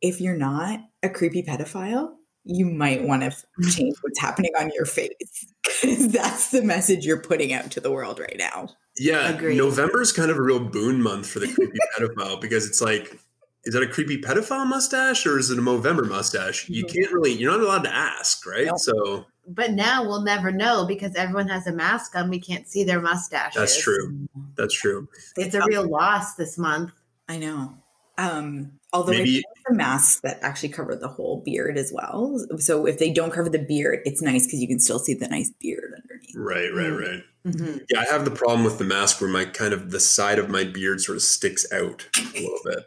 if 0.02 0.22
you're 0.22 0.38
not 0.38 0.80
a 1.04 1.10
creepy 1.10 1.44
pedophile, 1.44 2.14
you 2.44 2.66
might 2.66 3.04
want 3.04 3.24
to 3.24 3.32
change 3.70 3.96
what's 4.02 4.20
happening 4.20 4.52
on 4.60 4.72
your 4.74 4.86
face 4.86 5.46
because 5.64 6.12
that's 6.12 6.52
the 6.52 6.62
message 6.62 7.06
you're 7.06 7.22
putting 7.22 7.54
out 7.54 7.72
to 7.72 7.82
the 7.82 7.92
world 7.92 8.20
right 8.20 8.38
now. 8.38 8.70
Yeah, 8.98 9.30
Agreed. 9.30 9.58
November 9.58 10.02
is 10.02 10.12
kind 10.12 10.32
of 10.32 10.38
a 10.38 10.42
real 10.42 10.60
boon 10.60 11.02
month 11.02 11.30
for 11.30 11.40
the 11.40 11.48
creepy 11.54 11.78
pedophile 11.98 12.42
because 12.42 12.66
it's 12.66 12.82
like, 12.82 13.20
is 13.68 13.74
that 13.74 13.84
a 13.84 13.88
creepy 13.88 14.18
pedophile 14.20 14.66
mustache 14.66 15.26
or 15.28 15.38
is 15.38 15.52
it 15.52 15.60
a 15.60 15.62
Movember 15.62 16.08
mustache? 16.08 16.68
You 16.70 16.86
Mhm. 16.86 16.94
can't 16.94 17.12
really, 17.12 17.34
you're 17.34 17.52
not 17.52 17.60
allowed 17.62 17.84
to 17.84 17.94
ask, 17.94 18.46
right? 18.46 18.66
Nope. 18.66 18.80
So 18.80 19.26
But 19.48 19.72
now 19.74 20.04
we'll 20.04 20.24
never 20.24 20.52
know 20.52 20.86
because 20.86 21.14
everyone 21.16 21.48
has 21.50 21.68
a 21.68 21.72
mask 21.74 22.16
on. 22.16 22.30
We 22.30 22.40
can't 22.40 22.68
see 22.68 22.84
their 22.84 23.02
mustaches. 23.02 23.60
that's 23.60 23.82
true. 23.82 24.28
That's 24.56 24.74
true. 24.74 25.08
It's 25.36 25.54
a 25.54 25.62
real 25.68 25.88
loss 25.88 26.36
this 26.36 26.58
month. 26.58 26.92
I 27.30 27.38
know. 27.38 27.78
Um, 28.18 28.72
although 28.94 29.12
Maybe- 29.12 29.34
think 29.34 29.46
the 29.70 29.76
masks 29.76 30.22
that 30.22 30.40
actually 30.42 30.70
cover 30.70 30.96
the 30.96 31.08
whole 31.08 31.44
beard 31.46 31.78
as 31.78 31.92
well. 31.94 32.40
So 32.58 32.86
if 32.88 32.98
they 33.00 33.12
don't 33.12 33.32
cover 33.32 33.48
the 33.50 33.60
beard, 33.60 34.00
it's 34.06 34.22
nice 34.22 34.46
because 34.46 34.60
you 34.60 34.68
can 34.68 34.80
still 34.80 34.98
see 35.00 35.14
the 35.14 35.28
nice 35.28 35.52
beard 35.62 35.94
underneath. 36.02 36.36
Right, 36.36 36.74
right, 36.74 36.92
Mm. 36.92 37.00
right. 37.00 37.24
Mm-hmm. 37.46 37.78
Yeah, 37.90 38.00
I 38.02 38.06
have 38.06 38.26
the 38.26 38.32
problem 38.32 38.64
with 38.66 38.78
the 38.80 38.84
mask 38.86 39.22
where 39.22 39.30
my 39.30 39.46
kind 39.46 39.72
of 39.74 39.92
the 39.92 40.00
side 40.00 40.40
of 40.40 40.50
my 40.50 40.64
beard 40.66 41.00
sort 41.00 41.16
of 41.18 41.22
sticks 41.22 41.66
out 41.72 42.08
a 42.18 42.42
little 42.42 42.60
bit. 42.66 42.80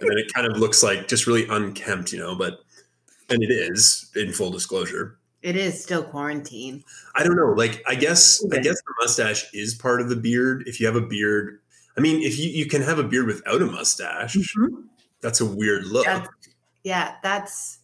And 0.00 0.10
then 0.10 0.18
it 0.18 0.32
kind 0.32 0.46
of 0.50 0.58
looks 0.58 0.82
like 0.82 1.08
just 1.08 1.26
really 1.26 1.46
unkempt, 1.48 2.12
you 2.12 2.18
know, 2.18 2.34
but 2.34 2.60
and 3.28 3.42
it 3.42 3.50
is 3.50 4.10
in 4.14 4.32
full 4.32 4.50
disclosure. 4.50 5.18
It 5.42 5.56
is 5.56 5.80
still 5.82 6.02
quarantine. 6.02 6.82
I 7.14 7.22
don't 7.22 7.36
know. 7.36 7.52
Like, 7.52 7.82
I 7.86 7.94
guess, 7.94 8.44
I 8.52 8.58
guess 8.58 8.76
the 8.76 8.94
mustache 9.00 9.46
is 9.54 9.74
part 9.74 10.00
of 10.00 10.08
the 10.08 10.16
beard. 10.16 10.64
If 10.66 10.80
you 10.80 10.86
have 10.86 10.96
a 10.96 11.00
beard, 11.00 11.60
I 11.96 12.00
mean, 12.00 12.20
if 12.22 12.38
you, 12.38 12.48
you 12.50 12.66
can 12.66 12.82
have 12.82 12.98
a 12.98 13.04
beard 13.04 13.26
without 13.26 13.62
a 13.62 13.66
mustache, 13.66 14.34
Mm-hmm. 14.36 14.80
that's 15.20 15.40
a 15.40 15.46
weird 15.46 15.84
look. 15.86 16.04
That's, 16.06 16.28
yeah, 16.82 17.14
that's. 17.22 17.78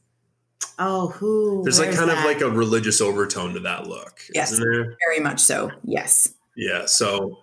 Oh, 0.79 1.09
who? 1.09 1.63
There's 1.63 1.79
like 1.79 1.93
kind 1.95 2.11
of 2.11 2.19
like 2.25 2.41
a 2.41 2.51
religious 2.51 3.01
overtone 3.01 3.55
to 3.55 3.61
that 3.61 3.87
look, 3.87 4.21
Yes. 4.35 4.53
isn't 4.53 4.65
there? 4.73 4.97
Very 5.07 5.21
much 5.21 5.41
so. 5.41 5.71
Yes. 5.85 6.35
Yeah. 6.57 6.87
So 6.87 7.42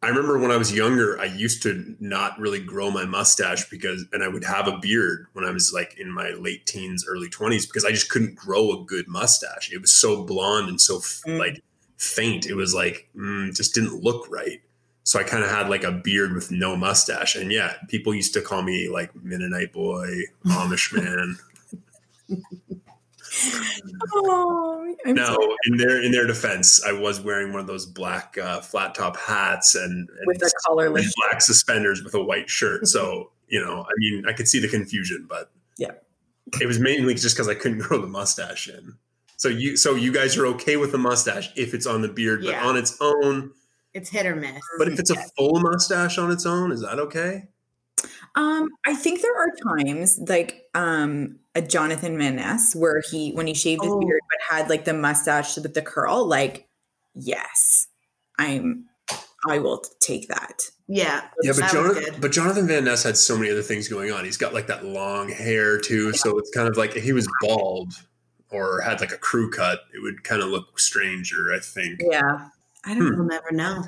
I 0.00 0.08
remember 0.08 0.38
when 0.38 0.52
I 0.52 0.56
was 0.56 0.72
younger, 0.72 1.18
I 1.20 1.24
used 1.24 1.62
to 1.64 1.96
not 1.98 2.38
really 2.38 2.60
grow 2.60 2.88
my 2.90 3.04
mustache 3.04 3.68
because, 3.68 4.04
and 4.12 4.22
I 4.22 4.28
would 4.28 4.44
have 4.44 4.68
a 4.68 4.78
beard 4.78 5.26
when 5.32 5.44
I 5.44 5.50
was 5.50 5.72
like 5.72 5.98
in 5.98 6.10
my 6.10 6.30
late 6.30 6.66
teens, 6.66 7.04
early 7.08 7.28
20s, 7.28 7.66
because 7.66 7.84
I 7.84 7.90
just 7.90 8.08
couldn't 8.08 8.36
grow 8.36 8.70
a 8.70 8.84
good 8.84 9.08
mustache. 9.08 9.72
It 9.72 9.80
was 9.80 9.92
so 9.92 10.22
blonde 10.24 10.68
and 10.68 10.80
so 10.80 10.98
Mm. 11.00 11.38
like 11.38 11.62
faint. 11.96 12.46
It 12.46 12.54
was 12.54 12.74
like, 12.74 13.08
mm, 13.16 13.54
just 13.56 13.74
didn't 13.74 14.02
look 14.04 14.30
right. 14.30 14.60
So 15.02 15.18
I 15.18 15.24
kind 15.24 15.42
of 15.42 15.50
had 15.50 15.68
like 15.68 15.82
a 15.84 15.90
beard 15.90 16.32
with 16.32 16.52
no 16.52 16.76
mustache. 16.76 17.34
And 17.34 17.50
yeah, 17.50 17.74
people 17.88 18.14
used 18.14 18.34
to 18.34 18.40
call 18.40 18.62
me 18.62 18.88
like 18.88 19.10
Mennonite 19.16 19.72
boy, 19.72 20.06
Amish 20.46 20.92
man. 20.92 21.38
Oh, 24.14 24.94
I'm 25.06 25.14
Now, 25.14 25.34
sorry. 25.34 25.54
in 25.66 25.76
their 25.76 26.02
in 26.02 26.12
their 26.12 26.26
defense, 26.26 26.82
I 26.84 26.92
was 26.92 27.20
wearing 27.20 27.52
one 27.52 27.60
of 27.60 27.66
those 27.66 27.86
black 27.86 28.36
uh, 28.38 28.60
flat 28.60 28.94
top 28.94 29.16
hats 29.16 29.74
and, 29.74 30.08
and 30.08 30.26
with 30.26 30.42
a 30.42 30.50
collarless. 30.66 31.02
and 31.04 31.12
black 31.28 31.40
suspenders 31.42 32.02
with 32.02 32.14
a 32.14 32.22
white 32.22 32.48
shirt. 32.50 32.86
So, 32.86 33.30
you 33.48 33.60
know, 33.64 33.82
I 33.82 33.92
mean, 33.98 34.24
I 34.28 34.32
could 34.32 34.48
see 34.48 34.58
the 34.60 34.68
confusion, 34.68 35.26
but 35.28 35.50
Yeah. 35.76 35.92
it 36.60 36.66
was 36.66 36.78
mainly 36.78 37.14
just 37.14 37.36
because 37.36 37.48
I 37.48 37.54
couldn't 37.54 37.78
grow 37.86 38.00
the 38.00 38.06
mustache 38.06 38.68
in. 38.68 38.94
So 39.36 39.48
you, 39.48 39.76
so 39.76 39.94
you 39.94 40.12
guys 40.12 40.36
are 40.36 40.46
okay 40.46 40.76
with 40.76 40.90
the 40.92 40.98
mustache 40.98 41.50
if 41.56 41.72
it's 41.74 41.86
on 41.86 42.02
the 42.02 42.08
beard, 42.08 42.42
Yeah. 42.42 42.60
but 42.62 42.68
on 42.70 42.76
its 42.76 42.96
own. 43.00 43.52
It's 43.94 44.10
hit 44.10 44.26
or 44.26 44.36
miss. 44.36 44.60
But 44.78 44.88
if 44.88 44.98
it's 44.98 45.10
a 45.10 45.16
full 45.36 45.60
mustache 45.60 46.18
on 46.18 46.30
its 46.30 46.44
own, 46.44 46.72
is 46.72 46.82
that 46.82 46.98
okay? 46.98 47.48
Um, 48.36 48.68
I 48.86 48.94
think 48.94 49.22
there 49.22 49.34
are 49.36 49.52
times 49.76 50.20
like 50.28 50.68
um 50.74 51.36
a 51.58 51.66
Jonathan 51.66 52.16
Van 52.16 52.36
Ness 52.36 52.74
where 52.74 53.02
he 53.10 53.32
when 53.32 53.46
he 53.46 53.54
shaved 53.54 53.82
his 53.82 53.92
Oh. 53.92 53.98
beard 54.00 54.20
but 54.30 54.56
had 54.56 54.68
like 54.70 54.84
the 54.84 54.94
mustache 54.94 55.56
with 55.56 55.74
the 55.74 55.82
curl, 55.82 56.24
like 56.26 56.68
yes, 57.14 57.86
I'm 58.38 58.84
I 59.46 59.58
will 59.58 59.82
take 60.00 60.28
that. 60.28 60.62
Yeah. 60.88 61.22
Yeah, 61.42 61.52
but 61.58 61.70
Jonathan, 61.70 62.14
but 62.20 62.32
Jonathan 62.32 62.66
Van 62.66 62.84
Ness 62.84 63.02
had 63.02 63.16
so 63.16 63.36
many 63.36 63.50
other 63.50 63.62
things 63.62 63.88
going 63.88 64.10
on. 64.10 64.24
He's 64.24 64.36
got 64.36 64.54
like 64.54 64.66
that 64.68 64.84
long 64.84 65.28
hair 65.28 65.78
too, 65.78 66.12
so 66.12 66.38
it's 66.38 66.50
kind 66.50 66.68
of 66.68 66.76
like 66.76 66.96
if 66.96 67.04
he 67.04 67.12
was 67.12 67.28
bald 67.42 67.92
or 68.50 68.80
had 68.80 69.00
like 69.00 69.12
a 69.12 69.18
crew 69.18 69.50
cut, 69.50 69.80
it 69.94 70.00
would 70.02 70.24
kind 70.24 70.42
of 70.42 70.48
look 70.48 70.78
stranger. 70.78 71.52
I 71.54 71.60
think. 71.60 72.00
Yeah. 72.02 72.48
I 72.84 72.94
don't 72.94 72.98
Hmm. 72.98 73.10
know. 73.12 73.18
We'll 73.18 73.26
never 73.26 73.52
know. 73.52 73.84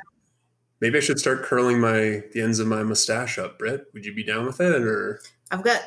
Maybe 0.81 0.99
I 0.99 1.01
should 1.01 1.19
start 1.19 1.43
curling 1.43 1.79
my 1.81 2.23
the 2.33 2.41
ends 2.43 2.59
of 2.59 2.67
my 2.67 2.83
mustache 2.83 3.39
up, 3.39 3.59
Britt. 3.59 3.87
Would 3.93 4.05
you 4.07 4.15
be 4.15 4.25
down 4.25 4.47
with 4.47 4.61
it, 4.61 4.83
or 4.83 5.21
I've 5.51 5.63
got 5.63 5.83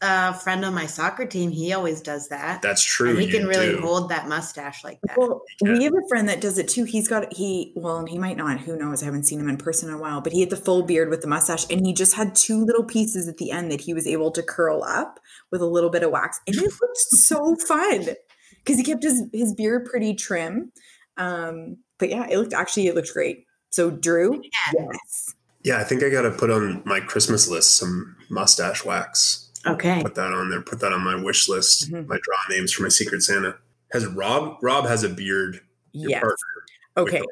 a 0.00 0.32
friend 0.34 0.64
on 0.64 0.74
my 0.74 0.86
soccer 0.86 1.26
team. 1.26 1.50
He 1.50 1.72
always 1.72 2.00
does 2.00 2.28
that. 2.28 2.62
that's 2.62 2.84
true? 2.84 3.10
And 3.10 3.18
he 3.18 3.28
can 3.30 3.46
really 3.46 3.72
do. 3.72 3.80
hold 3.80 4.08
that 4.10 4.28
mustache 4.28 4.84
like 4.84 5.00
that. 5.02 5.18
Well, 5.18 5.42
Yeah. 5.60 5.72
we 5.72 5.84
have 5.84 5.94
a 5.94 6.06
friend 6.08 6.28
that 6.28 6.40
does 6.40 6.56
it 6.58 6.68
too. 6.68 6.84
He's 6.84 7.08
got 7.08 7.32
he 7.32 7.72
well, 7.74 8.04
he 8.06 8.16
might 8.18 8.36
not. 8.36 8.60
Who 8.60 8.76
knows? 8.76 9.02
I 9.02 9.06
haven't 9.06 9.24
seen 9.24 9.40
him 9.40 9.48
in 9.48 9.56
person 9.56 9.88
in 9.88 9.94
a 9.94 9.98
while. 9.98 10.20
But 10.20 10.32
he 10.32 10.40
had 10.40 10.50
the 10.50 10.56
full 10.56 10.82
beard 10.82 11.08
with 11.08 11.20
the 11.22 11.26
mustache, 11.26 11.66
and 11.70 11.84
he 11.84 11.92
just 11.92 12.14
had 12.14 12.34
two 12.36 12.64
little 12.64 12.84
pieces 12.84 13.26
at 13.28 13.38
the 13.38 13.50
end 13.50 13.72
that 13.72 13.80
he 13.80 13.92
was 13.92 14.06
able 14.06 14.30
to 14.32 14.42
curl 14.42 14.84
up 14.84 15.18
with 15.50 15.60
a 15.60 15.66
little 15.66 15.90
bit 15.90 16.02
of 16.04 16.10
wax, 16.12 16.40
and 16.46 16.54
it 16.56 16.62
looked 16.62 16.96
so 16.96 17.56
fun 17.66 18.08
because 18.64 18.76
he 18.76 18.84
kept 18.84 19.02
his 19.02 19.24
his 19.32 19.52
beard 19.54 19.84
pretty 19.86 20.14
trim. 20.14 20.70
Um, 21.16 21.78
but 21.98 22.08
yeah, 22.10 22.26
it 22.30 22.38
looked 22.38 22.52
actually 22.52 22.86
it 22.86 22.94
looked 22.94 23.12
great. 23.12 23.46
So 23.70 23.90
Drew, 23.90 24.34
Yeah. 24.34 24.72
yes, 24.92 25.34
Yeah, 25.64 25.78
I 25.78 25.84
think 25.84 26.02
I 26.04 26.08
got 26.08 26.22
to 26.22 26.30
put 26.30 26.50
on 26.50 26.82
my 26.86 27.00
Christmas 27.00 27.48
list 27.48 27.74
some 27.76 28.16
mustache 28.30 28.84
wax. 28.84 29.47
Okay. 29.66 30.02
Put 30.02 30.14
that 30.14 30.32
on 30.32 30.50
there. 30.50 30.62
Put 30.62 30.80
that 30.80 30.92
on 30.92 31.02
my 31.02 31.16
wish 31.16 31.48
list. 31.48 31.90
Mhm. 31.90 32.06
My 32.06 32.18
draw 32.22 32.56
names 32.56 32.72
for 32.72 32.82
my 32.82 32.88
Secret 32.88 33.22
Santa. 33.22 33.56
Has 33.92 34.06
Rob? 34.06 34.58
Rob 34.62 34.86
has 34.86 35.02
a 35.02 35.08
beard. 35.08 35.60
Yes. 35.92 36.20
partner 36.20 36.36
Okay. 36.96 37.22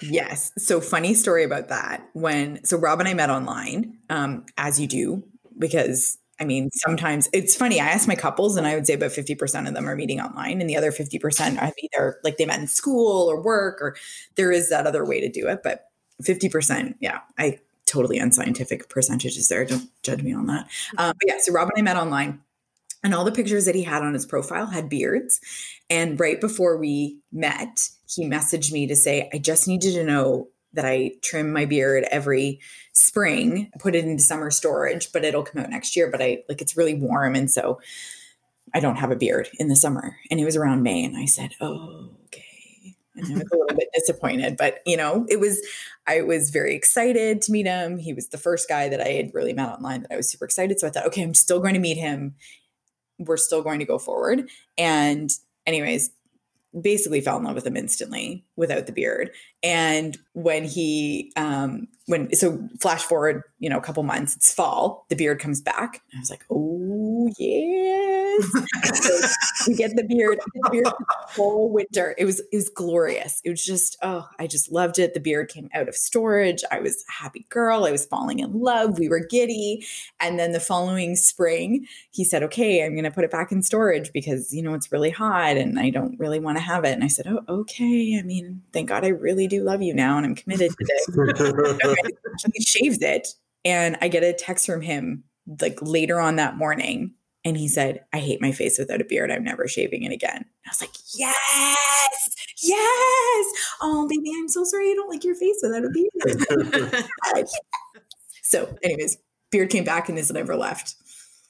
Yes. 0.00 0.52
So 0.58 0.80
funny 0.80 1.14
story 1.14 1.44
about 1.44 1.68
that. 1.68 2.08
When 2.12 2.64
so 2.64 2.76
Rob 2.76 2.98
and 3.00 3.08
I 3.08 3.14
met 3.14 3.30
online, 3.30 3.96
um, 4.10 4.44
as 4.56 4.80
you 4.80 4.86
do, 4.86 5.22
because 5.58 6.18
I 6.40 6.44
mean, 6.44 6.70
sometimes 6.74 7.28
it's 7.32 7.54
funny. 7.54 7.78
I 7.80 7.88
ask 7.88 8.08
my 8.08 8.16
couples, 8.16 8.56
and 8.56 8.66
I 8.66 8.74
would 8.74 8.86
say 8.86 8.94
about 8.94 9.12
50% 9.12 9.68
of 9.68 9.74
them 9.74 9.88
are 9.88 9.94
meeting 9.94 10.20
online, 10.20 10.60
and 10.60 10.68
the 10.68 10.76
other 10.76 10.90
50% 10.90 11.58
have 11.58 11.74
either 11.78 12.18
like 12.24 12.36
they 12.36 12.46
met 12.46 12.58
in 12.58 12.66
school 12.66 13.30
or 13.30 13.40
work, 13.40 13.80
or 13.80 13.96
there 14.34 14.50
is 14.50 14.68
that 14.70 14.86
other 14.86 15.04
way 15.04 15.20
to 15.20 15.28
do 15.28 15.46
it. 15.46 15.60
But 15.62 15.84
50%, 16.24 16.96
yeah, 17.00 17.20
I 17.38 17.60
totally 17.92 18.18
unscientific 18.18 18.88
percentages 18.88 19.48
there. 19.48 19.64
Don't 19.64 19.88
judge 20.02 20.22
me 20.22 20.32
on 20.32 20.46
that. 20.46 20.68
Um, 20.96 21.12
but 21.18 21.26
yeah, 21.26 21.38
so 21.38 21.52
Rob 21.52 21.68
and 21.68 21.78
I 21.78 21.82
met 21.82 22.00
online, 22.00 22.40
and 23.04 23.14
all 23.14 23.24
the 23.24 23.32
pictures 23.32 23.66
that 23.66 23.74
he 23.74 23.82
had 23.82 24.02
on 24.02 24.14
his 24.14 24.24
profile 24.24 24.66
had 24.66 24.88
beards. 24.88 25.40
And 25.90 26.18
right 26.18 26.40
before 26.40 26.78
we 26.78 27.18
met, 27.32 27.88
he 28.08 28.26
messaged 28.26 28.72
me 28.72 28.86
to 28.86 28.96
say, 28.96 29.28
I 29.32 29.38
just 29.38 29.68
needed 29.68 29.92
to 29.94 30.04
know 30.04 30.48
that 30.72 30.86
I 30.86 31.12
trim 31.20 31.52
my 31.52 31.66
beard 31.66 32.04
every 32.10 32.60
spring, 32.94 33.70
put 33.78 33.94
it 33.94 34.06
into 34.06 34.22
summer 34.22 34.50
storage, 34.50 35.12
but 35.12 35.24
it'll 35.24 35.42
come 35.42 35.62
out 35.62 35.70
next 35.70 35.94
year. 35.96 36.10
But 36.10 36.22
I 36.22 36.44
like 36.48 36.62
it's 36.62 36.76
really 36.76 36.94
warm. 36.94 37.34
And 37.34 37.50
so 37.50 37.78
I 38.72 38.80
don't 38.80 38.96
have 38.96 39.10
a 39.10 39.16
beard 39.16 39.50
in 39.58 39.68
the 39.68 39.76
summer. 39.76 40.16
And 40.30 40.40
it 40.40 40.46
was 40.46 40.56
around 40.56 40.82
May. 40.82 41.04
And 41.04 41.16
I 41.16 41.26
said, 41.26 41.52
Oh, 41.60 42.08
okay. 42.26 42.51
And 43.14 43.26
I 43.26 43.34
was 43.34 43.50
a 43.52 43.56
little 43.56 43.76
bit 43.76 43.88
disappointed. 43.94 44.56
But 44.56 44.80
you 44.86 44.96
know, 44.96 45.26
it 45.28 45.40
was 45.40 45.60
I 46.06 46.22
was 46.22 46.50
very 46.50 46.74
excited 46.74 47.42
to 47.42 47.52
meet 47.52 47.66
him. 47.66 47.98
He 47.98 48.12
was 48.12 48.28
the 48.28 48.38
first 48.38 48.68
guy 48.68 48.88
that 48.88 49.00
I 49.00 49.08
had 49.08 49.34
really 49.34 49.52
met 49.52 49.68
online 49.68 50.02
that 50.02 50.12
I 50.12 50.16
was 50.16 50.30
super 50.30 50.44
excited. 50.44 50.80
So 50.80 50.86
I 50.86 50.90
thought, 50.90 51.06
okay, 51.06 51.22
I'm 51.22 51.34
still 51.34 51.60
going 51.60 51.74
to 51.74 51.80
meet 51.80 51.98
him. 51.98 52.34
We're 53.18 53.36
still 53.36 53.62
going 53.62 53.78
to 53.78 53.84
go 53.84 53.98
forward. 53.98 54.48
And 54.78 55.30
anyways, 55.66 56.10
basically 56.80 57.20
fell 57.20 57.36
in 57.36 57.44
love 57.44 57.54
with 57.54 57.66
him 57.66 57.76
instantly 57.76 58.44
without 58.56 58.86
the 58.86 58.92
beard. 58.92 59.30
And 59.62 60.16
when 60.32 60.64
he 60.64 61.32
um 61.36 61.88
when 62.06 62.34
so 62.34 62.66
flash 62.80 63.02
forward, 63.02 63.42
you 63.58 63.68
know, 63.68 63.78
a 63.78 63.82
couple 63.82 64.02
months, 64.02 64.36
it's 64.36 64.52
fall, 64.52 65.06
the 65.08 65.16
beard 65.16 65.38
comes 65.38 65.60
back. 65.60 66.02
And 66.10 66.18
I 66.18 66.20
was 66.20 66.30
like, 66.30 66.44
oh 66.50 67.30
yes. 67.38 69.36
we 69.68 69.74
get 69.74 69.94
the 69.96 70.04
beard, 70.04 70.40
the 70.54 70.70
beard 70.70 70.86
for 70.86 70.92
the 70.98 71.16
whole 71.34 71.72
winter. 71.72 72.14
It 72.18 72.24
was 72.24 72.40
it 72.40 72.56
was 72.56 72.68
glorious. 72.68 73.40
It 73.44 73.50
was 73.50 73.64
just, 73.64 73.96
oh, 74.02 74.28
I 74.38 74.46
just 74.46 74.70
loved 74.72 74.98
it. 74.98 75.14
The 75.14 75.20
beard 75.20 75.48
came 75.48 75.68
out 75.74 75.88
of 75.88 75.94
storage. 75.94 76.62
I 76.70 76.80
was 76.80 77.04
a 77.08 77.22
happy 77.22 77.46
girl. 77.48 77.84
I 77.84 77.92
was 77.92 78.06
falling 78.06 78.38
in 78.38 78.52
love. 78.52 78.98
We 78.98 79.08
were 79.08 79.20
giddy. 79.20 79.86
And 80.20 80.38
then 80.38 80.52
the 80.52 80.60
following 80.60 81.16
spring, 81.16 81.86
he 82.10 82.24
said, 82.24 82.42
okay, 82.44 82.84
I'm 82.84 82.92
going 82.92 83.04
to 83.04 83.10
put 83.10 83.24
it 83.24 83.30
back 83.30 83.52
in 83.52 83.62
storage 83.62 84.12
because, 84.12 84.52
you 84.52 84.62
know, 84.62 84.74
it's 84.74 84.92
really 84.92 85.10
hot 85.10 85.56
and 85.56 85.78
I 85.78 85.90
don't 85.90 86.18
really 86.18 86.40
want 86.40 86.58
to 86.58 86.62
have 86.62 86.84
it. 86.84 86.92
And 86.92 87.04
I 87.04 87.08
said, 87.08 87.26
oh, 87.26 87.42
okay. 87.48 88.18
I 88.18 88.22
mean, 88.22 88.62
thank 88.72 88.88
God 88.88 89.04
I 89.04 89.08
really 89.08 89.46
do 89.46 89.62
love 89.62 89.82
you 89.82 89.94
now 89.94 90.16
and 90.16 90.26
I'm 90.26 90.34
committed 90.34 90.70
to 90.70 90.84
this. 90.84 91.08
Okay. 91.84 92.12
He 92.54 92.62
shaves 92.62 92.98
it. 93.00 93.28
And 93.64 93.96
I 94.02 94.08
get 94.08 94.24
a 94.24 94.32
text 94.32 94.66
from 94.66 94.82
him 94.82 95.24
like 95.60 95.78
later 95.82 96.20
on 96.20 96.36
that 96.36 96.56
morning. 96.56 97.14
And 97.44 97.56
he 97.56 97.66
said, 97.66 98.04
I 98.12 98.18
hate 98.18 98.40
my 98.40 98.52
face 98.52 98.78
without 98.78 99.00
a 99.00 99.04
beard. 99.04 99.30
I'm 99.30 99.42
never 99.42 99.66
shaving 99.66 100.04
it 100.04 100.12
again. 100.12 100.44
I 100.64 100.68
was 100.68 100.80
like, 100.80 100.94
yes, 101.14 102.36
yes. 102.62 103.46
Oh, 103.80 104.06
baby, 104.08 104.30
I'm 104.36 104.48
so 104.48 104.62
sorry 104.64 104.88
you 104.88 104.94
don't 104.94 105.10
like 105.10 105.24
your 105.24 105.34
face 105.34 105.58
without 105.60 105.84
a 105.84 105.90
beard. 105.90 107.04
so, 108.42 108.76
anyways, 108.82 109.18
beard 109.50 109.70
came 109.70 109.84
back 109.84 110.08
and 110.08 110.18
has 110.18 110.30
never 110.30 110.54
left. 110.54 110.94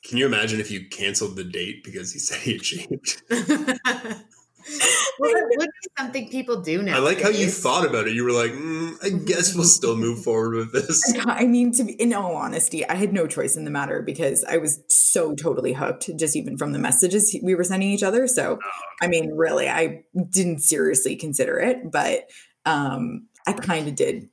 Can 0.05 0.19
you 0.19 0.27
imagine 0.27 0.61
if 0.61 0.71
you 0.71 0.89
canceled 0.89 1.37
the 1.37 1.45
date 1.45 1.85
because 1.85 2.13
he 2.13 2.19
said 2.19 2.41
he 2.41 2.53
had 2.53 2.65
shaved? 2.65 3.23
Well, 5.19 5.31
that 5.31 5.55
would 5.59 5.69
be 5.69 5.89
something 5.99 6.29
people 6.31 6.63
do 6.63 6.83
now. 6.83 6.97
I 6.97 6.99
like 7.01 7.21
how 7.21 7.29
you 7.29 7.47
thought 7.49 7.87
about 7.87 8.09
it. 8.09 8.15
You 8.15 8.25
were 8.25 8.33
like, 8.33 8.51
mm, 8.53 8.95
I 9.05 9.11
guess 9.25 9.55
we'll 9.55 9.65
still 9.65 9.95
move 9.95 10.25
forward 10.25 10.57
with 10.57 10.73
this. 10.73 11.01
I 11.27 11.45
mean, 11.45 11.71
to 11.73 11.85
be 11.85 11.93
in 11.93 12.15
all 12.15 12.35
honesty, 12.35 12.89
I 12.89 12.95
had 12.95 13.13
no 13.13 13.27
choice 13.27 13.55
in 13.55 13.65
the 13.65 13.71
matter 13.71 14.01
because 14.03 14.43
I 14.45 14.57
was 14.57 14.81
so 14.89 15.35
totally 15.35 15.75
hooked, 15.75 16.11
just 16.17 16.35
even 16.35 16.57
from 16.57 16.73
the 16.73 16.79
messages 16.79 17.37
we 17.43 17.55
were 17.55 17.63
sending 17.63 17.91
each 17.91 18.03
other. 18.03 18.27
So, 18.27 18.59
I 19.03 19.07
mean, 19.07 19.33
really, 19.33 19.69
I 19.69 20.05
didn't 20.31 20.61
seriously 20.61 21.15
consider 21.15 21.59
it, 21.61 21.93
but 21.93 22.31
um, 22.65 23.29
I 23.47 23.53
kind 23.53 23.87
of 23.89 23.95
did, 23.95 24.29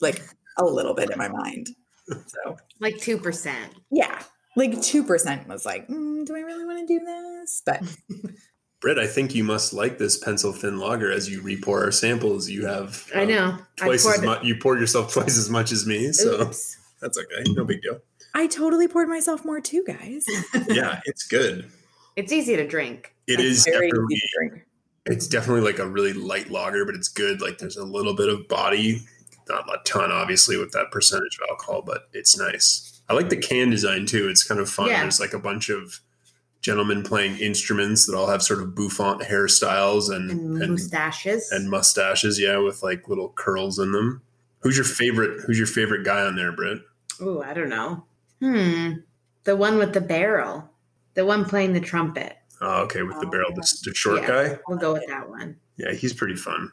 like 0.00 0.22
a 0.56 0.64
little 0.64 0.94
bit 0.94 1.10
in 1.10 1.18
my 1.18 1.28
mind. 1.28 1.70
So, 2.08 2.56
Like 2.80 2.96
2%. 2.96 3.52
yeah, 3.90 4.22
like 4.56 4.80
two 4.80 5.02
percent 5.02 5.48
was 5.48 5.66
like, 5.66 5.88
mm, 5.88 6.24
do 6.24 6.36
I 6.36 6.40
really 6.40 6.64
want 6.64 6.86
to 6.86 6.86
do 6.86 7.04
this? 7.04 7.62
But 7.66 7.82
Britt, 8.84 8.98
I 8.98 9.06
think 9.06 9.34
you 9.34 9.44
must 9.44 9.72
like 9.72 9.96
this 9.96 10.18
pencil 10.18 10.52
thin 10.52 10.78
lager 10.78 11.10
as 11.10 11.30
you 11.30 11.40
repour 11.40 11.82
our 11.84 11.90
samples. 11.90 12.50
You 12.50 12.66
have 12.66 13.10
I 13.14 13.22
um, 13.22 13.28
know. 13.28 13.58
I 13.80 13.86
twice 13.86 14.06
as 14.06 14.20
much. 14.20 14.44
You 14.44 14.56
poured 14.56 14.78
yourself 14.78 15.10
twice 15.14 15.38
as 15.38 15.48
much 15.48 15.72
as 15.72 15.86
me, 15.86 16.12
so 16.12 16.42
Oops. 16.42 16.76
that's 17.00 17.16
okay. 17.16 17.50
No 17.52 17.64
big 17.64 17.80
deal. 17.80 17.98
I 18.34 18.46
totally 18.46 18.86
poured 18.86 19.08
myself 19.08 19.42
more 19.42 19.58
too, 19.58 19.84
guys. 19.86 20.26
Yeah, 20.68 21.00
it's 21.06 21.26
good. 21.26 21.70
It's 22.16 22.30
easy 22.30 22.56
to 22.56 22.68
drink. 22.68 23.14
It 23.26 23.40
It's 23.40 23.60
is 23.60 23.64
very 23.64 23.88
definitely 23.88 24.16
easy 24.16 24.20
to 24.20 24.48
drink. 24.50 24.66
it's 25.06 25.26
definitely 25.28 25.62
like 25.62 25.78
a 25.78 25.88
really 25.88 26.12
light 26.12 26.50
lager, 26.50 26.84
but 26.84 26.94
it's 26.94 27.08
good. 27.08 27.40
Like 27.40 27.56
there's 27.56 27.78
a 27.78 27.84
little 27.86 28.14
bit 28.14 28.28
of 28.28 28.46
body, 28.48 29.00
not 29.48 29.66
a 29.66 29.78
ton, 29.86 30.12
obviously, 30.12 30.58
with 30.58 30.72
that 30.72 30.90
percentage 30.90 31.38
of 31.42 31.48
alcohol, 31.48 31.80
but 31.80 32.10
it's 32.12 32.38
nice. 32.38 33.00
I 33.08 33.14
like 33.14 33.30
the 33.30 33.38
can 33.38 33.70
design 33.70 34.04
too. 34.04 34.28
It's 34.28 34.44
kind 34.44 34.60
of 34.60 34.68
fun. 34.68 34.88
Yeah. 34.88 35.00
There's 35.00 35.20
like 35.20 35.32
a 35.32 35.38
bunch 35.38 35.70
of 35.70 36.00
gentlemen 36.64 37.02
playing 37.02 37.36
instruments 37.36 38.06
that 38.06 38.16
all 38.16 38.26
have 38.26 38.42
sort 38.42 38.62
of 38.62 38.74
bouffant 38.74 39.20
hairstyles 39.20 40.10
and 40.10 40.30
And 40.30 40.62
and, 40.62 40.70
mustaches. 40.72 41.52
and 41.52 41.68
mustaches, 41.70 42.40
yeah, 42.40 42.56
with 42.56 42.82
like 42.82 43.06
little 43.06 43.28
curls 43.36 43.78
in 43.78 43.92
them. 43.92 44.22
Who's 44.60 44.74
your 44.76 44.86
favorite? 44.86 45.42
Who's 45.42 45.58
your 45.58 45.66
favorite 45.66 46.04
guy 46.06 46.22
on 46.22 46.36
there, 46.36 46.52
Britt? 46.52 46.78
Oh, 47.20 47.42
I 47.42 47.52
don't 47.52 47.68
know. 47.68 48.04
Hmm. 48.40 48.92
The 49.44 49.54
one 49.54 49.76
with 49.76 49.92
the 49.92 50.00
barrel. 50.00 50.70
The 51.12 51.26
one 51.26 51.44
playing 51.44 51.74
the 51.74 51.80
trumpet. 51.80 52.34
Oh, 52.62 52.82
okay, 52.84 53.02
with 53.02 53.20
the 53.20 53.26
barrel, 53.26 53.50
the, 53.54 53.60
the 53.84 53.94
short 53.94 54.22
Yeah. 54.22 54.26
guy. 54.28 54.58
We'll 54.66 54.78
go 54.78 54.94
with 54.94 55.06
that 55.08 55.28
one. 55.28 55.56
Yeah, 55.76 55.92
he's 55.92 56.14
pretty 56.14 56.34
fun. 56.36 56.72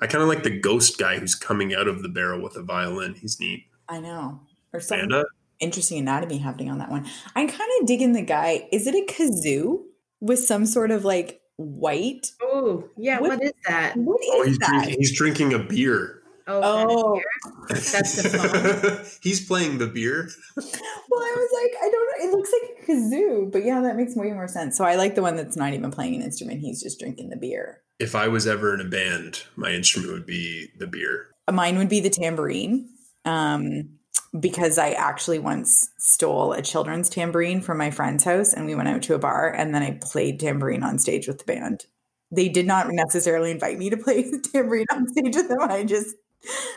I 0.00 0.06
kind 0.06 0.22
of 0.22 0.28
like 0.28 0.44
the 0.44 0.58
ghost 0.58 0.96
guy 0.98 1.18
who's 1.18 1.34
coming 1.34 1.74
out 1.74 1.88
of 1.88 2.02
the 2.02 2.08
barrel 2.08 2.40
with 2.42 2.56
a 2.56 2.62
violin. 2.62 3.14
He's 3.14 3.38
neat. 3.38 3.66
I 3.88 4.00
know. 4.00 4.40
Or 4.72 4.80
some 4.80 4.98
Amanda? 5.00 5.26
Interesting 5.60 5.98
anatomy 5.98 6.38
happening 6.38 6.70
on 6.70 6.78
that 6.78 6.90
one. 6.90 7.06
I'm 7.34 7.48
kind 7.48 7.70
of 7.80 7.86
digging 7.86 8.12
the 8.12 8.22
guy. 8.22 8.68
Is 8.72 8.86
it 8.86 8.94
a 8.94 9.04
kazoo 9.12 9.82
with 10.20 10.38
some 10.38 10.66
sort 10.66 10.90
of 10.90 11.04
like 11.04 11.40
white? 11.56 12.32
Oh, 12.42 12.84
yeah. 12.96 13.20
What- 13.20 13.30
what 13.30 13.42
is 13.42 13.52
that? 13.68 13.96
What 13.96 14.20
is 14.22 14.28
Oh, 14.32 14.42
he's 14.44 14.58
that? 14.58 14.68
drinking, 14.68 14.94
he's 14.98 15.16
drinking 15.16 15.52
a 15.54 15.58
beer. 15.58 16.22
Oh, 16.48 16.60
Oh. 16.62 17.20
that 17.68 18.02
is 18.06 18.22
the 18.22 19.18
he's 19.20 19.44
playing 19.46 19.78
the 19.78 19.86
beer. 19.88 20.28
Well, 21.08 21.20
I 21.24 21.34
was 21.36 21.50
like, 21.62 21.72
I 21.82 21.90
don't 21.90 22.06
know. 22.06 22.28
It 22.28 22.36
looks 22.36 22.52
like 22.52 22.70
a 22.78 22.92
kazoo, 22.92 23.50
but 23.52 23.64
yeah, 23.64 23.80
that 23.80 23.96
makes 23.96 24.14
way 24.14 24.32
more 24.32 24.48
sense. 24.48 24.76
So 24.76 24.84
I 24.84 24.96
like 24.96 25.14
the 25.14 25.22
one 25.22 25.34
that's 25.36 25.56
not 25.56 25.72
even 25.72 25.90
playing 25.90 26.14
an 26.16 26.22
instrument. 26.22 26.60
He's 26.60 26.82
just 26.82 26.98
drinking 27.00 27.30
the 27.30 27.36
beer. 27.36 27.80
If 27.98 28.14
I 28.14 28.28
was 28.28 28.46
ever 28.46 28.74
in 28.74 28.80
a 28.80 28.88
band, 28.88 29.44
my 29.56 29.70
instrument 29.70 30.12
would 30.12 30.26
be 30.26 30.68
the 30.78 30.86
beer. 30.86 31.28
Mine 31.50 31.78
would 31.78 31.88
be 31.88 32.00
the 32.00 32.10
tambourine. 32.10 32.90
Um, 33.24 33.95
because 34.40 34.78
I 34.78 34.90
actually 34.90 35.38
once 35.38 35.90
stole 35.98 36.52
a 36.52 36.62
children's 36.62 37.08
tambourine 37.08 37.60
from 37.60 37.78
my 37.78 37.90
friend's 37.90 38.24
house 38.24 38.52
and 38.52 38.66
we 38.66 38.74
went 38.74 38.88
out 38.88 39.02
to 39.02 39.14
a 39.14 39.18
bar 39.18 39.52
and 39.52 39.74
then 39.74 39.82
I 39.82 39.98
played 40.02 40.40
tambourine 40.40 40.82
on 40.82 40.98
stage 40.98 41.28
with 41.28 41.38
the 41.38 41.44
band. 41.44 41.86
They 42.30 42.48
did 42.48 42.66
not 42.66 42.88
necessarily 42.90 43.50
invite 43.50 43.78
me 43.78 43.90
to 43.90 43.96
play 43.96 44.30
tambourine 44.52 44.86
on 44.92 45.08
stage 45.08 45.36
with 45.36 45.48
them. 45.48 45.60
I 45.60 45.84
just 45.84 46.16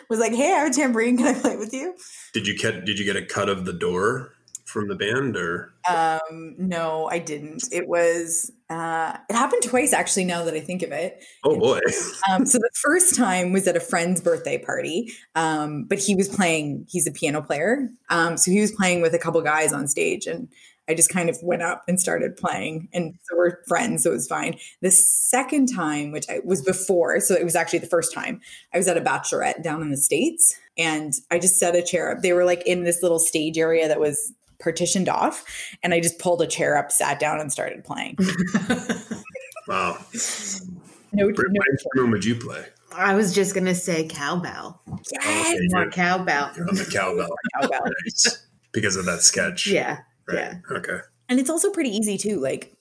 was 0.09 0.19
like, 0.19 0.33
hey, 0.33 0.53
I 0.53 0.59
have 0.59 0.71
a 0.71 0.73
tambourine. 0.73 1.17
Can 1.17 1.35
I 1.35 1.39
play 1.39 1.57
with 1.57 1.73
you? 1.73 1.95
Did 2.33 2.47
you 2.47 2.57
get 2.57 2.85
Did 2.85 2.99
you 2.99 3.05
get 3.05 3.15
a 3.15 3.25
cut 3.25 3.49
of 3.49 3.65
the 3.65 3.73
door 3.73 4.33
from 4.69 4.87
the 4.87 4.95
band, 4.95 5.35
or 5.35 5.73
Um, 5.89 6.55
no, 6.57 7.07
I 7.11 7.19
didn't. 7.19 7.63
It 7.71 7.87
was, 7.87 8.51
uh, 8.69 9.17
it 9.29 9.35
happened 9.35 9.63
twice 9.63 9.93
actually, 9.93 10.25
now 10.25 10.43
that 10.43 10.53
I 10.53 10.59
think 10.59 10.83
of 10.83 10.91
it. 10.91 11.23
oh 11.43 11.57
boy, 11.59 11.79
Um, 12.31 12.45
so 12.45 12.57
the 12.59 12.69
first 12.75 13.15
time 13.15 13.51
was 13.51 13.67
at 13.67 13.75
a 13.75 13.79
friend's 13.79 14.21
birthday 14.21 14.57
party, 14.57 15.11
um, 15.35 15.85
but 15.85 15.99
he 15.99 16.15
was 16.15 16.27
playing. 16.29 16.85
He's 16.89 17.07
a 17.07 17.11
piano 17.11 17.41
player, 17.41 17.89
um, 18.09 18.37
so 18.37 18.51
he 18.51 18.61
was 18.61 18.71
playing 18.71 19.01
with 19.01 19.13
a 19.13 19.19
couple 19.19 19.41
guys 19.41 19.73
on 19.73 19.87
stage, 19.87 20.27
and 20.27 20.47
I 20.87 20.95
just 20.95 21.09
kind 21.09 21.29
of 21.29 21.37
went 21.43 21.61
up 21.61 21.83
and 21.87 21.99
started 21.99 22.35
playing, 22.35 22.89
and 22.93 23.13
so 23.23 23.37
we're 23.37 23.63
friends, 23.67 24.03
so 24.03 24.09
it 24.09 24.13
was 24.13 24.27
fine. 24.27 24.57
The 24.81 24.89
second 24.89 25.67
time, 25.67 26.11
which 26.11 26.27
I 26.29 26.39
was 26.43 26.63
before, 26.63 27.19
so 27.19 27.35
it 27.35 27.43
was 27.43 27.55
actually 27.55 27.79
the 27.79 27.87
first 27.87 28.11
time, 28.13 28.41
I 28.73 28.77
was 28.77 28.87
at 28.87 28.97
a 28.97 29.01
bachelorette 29.01 29.61
down 29.61 29.81
in 29.83 29.91
the 29.91 29.97
states, 29.97 30.55
and 30.77 31.13
I 31.29 31.37
just 31.37 31.57
set 31.57 31.75
a 31.75 31.83
chair 31.83 32.11
up. 32.11 32.21
They 32.23 32.33
were 32.33 32.45
like 32.45 32.63
in 32.65 32.83
this 32.85 33.03
little 33.03 33.19
stage 33.19 33.57
area 33.57 33.87
that 33.87 33.99
was 33.99 34.33
partitioned 34.59 35.09
off, 35.09 35.43
and 35.83 35.93
I 35.93 35.99
just 35.99 36.19
pulled 36.19 36.41
a 36.41 36.47
chair 36.47 36.77
up, 36.77 36.91
sat 36.91 37.19
down, 37.19 37.39
and 37.39 37.51
started 37.51 37.83
playing. 37.83 38.17
wow. 39.67 39.97
No, 41.11 41.31
Britt, 41.33 41.47
no 41.51 41.59
what 41.59 41.67
instrument 41.71 42.11
would 42.11 42.25
you 42.25 42.35
play? 42.35 42.65
I 42.95 43.15
was 43.15 43.33
just 43.33 43.53
gonna 43.55 43.75
say 43.75 44.07
cowbell. 44.07 44.81
Yes. 44.87 45.47
Okay, 45.55 45.59
More 45.69 45.89
cowbell. 45.89 46.51
you're 46.55 46.67
on 46.67 46.75
the 46.75 46.85
cowbell 46.91 47.29
Cowbell. 47.61 47.79
Nice. 48.05 48.47
because 48.71 48.95
of 48.95 49.05
that 49.05 49.21
sketch. 49.21 49.67
Yeah, 49.67 49.99
Right. 50.27 50.37
yeah. 50.37 50.55
Okay. 50.71 50.99
And 51.29 51.39
it's 51.39 51.49
also 51.49 51.69
pretty 51.71 51.91
easy 51.95 52.17
too. 52.17 52.39
Like 52.39 52.75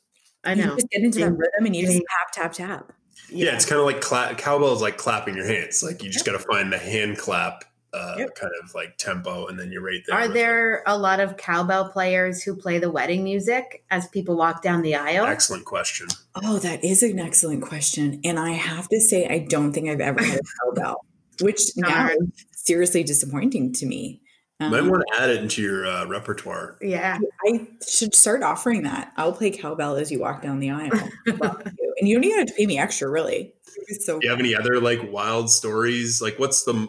I 0.45 0.55
you 0.55 0.65
know. 0.65 0.75
just 0.77 0.89
get 0.91 1.03
into 1.03 1.19
that 1.21 1.31
rhythm 1.33 1.67
and 1.67 1.77
you 1.77 1.83
just 1.83 1.93
ding. 1.99 2.05
tap, 2.35 2.53
tap, 2.53 2.53
tap. 2.53 2.93
Yeah, 3.31 3.55
it's 3.55 3.67
kind 3.67 3.79
of 3.81 3.85
like 3.87 4.01
cla- 4.01 4.35
cowbell 4.37 4.73
is 4.75 4.81
like 4.81 4.97
clapping 4.97 5.37
your 5.37 5.47
hands. 5.47 5.83
Like 5.83 6.03
you 6.03 6.09
just 6.11 6.25
got 6.25 6.33
to 6.33 6.39
find 6.39 6.73
the 6.73 6.79
hand 6.79 7.19
clap 7.19 7.65
uh, 7.93 8.15
Yep. 8.19 8.35
kind 8.35 8.53
of 8.63 8.75
like 8.75 8.97
tempo, 8.99 9.47
and 9.47 9.59
then 9.59 9.73
you're 9.73 9.83
right 9.83 10.03
there. 10.07 10.17
Are 10.17 10.23
with 10.23 10.31
it. 10.33 10.35
there 10.35 10.83
a 10.87 10.97
lot 10.99 11.21
of 11.21 11.37
cowbell 11.37 11.89
players 11.91 12.43
who 12.43 12.55
play 12.55 12.79
the 12.79 12.91
wedding 12.91 13.25
music 13.25 13.83
as 13.91 14.07
people 14.09 14.37
walk 14.37 14.63
down 14.63 14.83
the 14.83 14.95
aisle? 14.95 15.27
Excellent 15.27 15.65
question. 15.65 16.09
Oh, 16.35 16.59
that 16.59 16.85
is 16.85 17.03
an 17.03 17.19
excellent 17.19 17.63
question. 17.63 18.21
And 18.25 18.39
I 18.39 18.51
have 18.51 18.89
to 18.91 19.01
say, 19.01 19.27
I 19.27 19.39
don't 19.41 19.73
think 19.73 19.89
I've 19.89 20.01
ever 20.01 20.23
had 20.23 20.39
a 20.41 20.43
cowbell, 20.65 21.05
which 21.41 21.63
now 21.77 22.09
is 22.09 22.19
seriously 22.53 23.03
disappointing 23.05 23.73
to 23.75 23.87
me. 23.87 24.21
You 24.61 24.71
might 24.71 24.81
Um, 24.81 24.89
want 24.91 25.05
to 25.13 25.23
add 25.23 25.31
it 25.31 25.41
into 25.41 25.63
your 25.63 25.87
uh, 25.87 26.05
repertoire. 26.07 26.77
Yeah. 26.83 27.19
I 27.47 27.69
should 27.89 28.13
start 28.15 28.43
offering 28.43 28.83
that. 28.83 29.13
I'll 29.17 29.33
play 29.33 29.53
cowbell 29.53 29.95
as 29.97 30.11
you 30.11 30.19
walk 30.19 30.43
down 30.43 30.59
the 30.61 30.71
aisle. 30.71 30.91
And 32.01 32.07
you 32.09 32.15
don't 32.15 32.23
even 32.25 32.39
have 32.39 32.47
to 32.47 32.55
pay 32.55 32.65
me 32.67 32.79
extra, 32.79 33.09
really. 33.11 33.53
So 34.01 34.21
Do 34.21 34.27
you 34.27 34.31
have 34.31 34.39
any 34.39 34.55
other 34.55 34.79
like 34.81 35.11
wild 35.11 35.51
stories? 35.51 36.23
Like, 36.23 36.39
what's 36.39 36.63
the? 36.63 36.87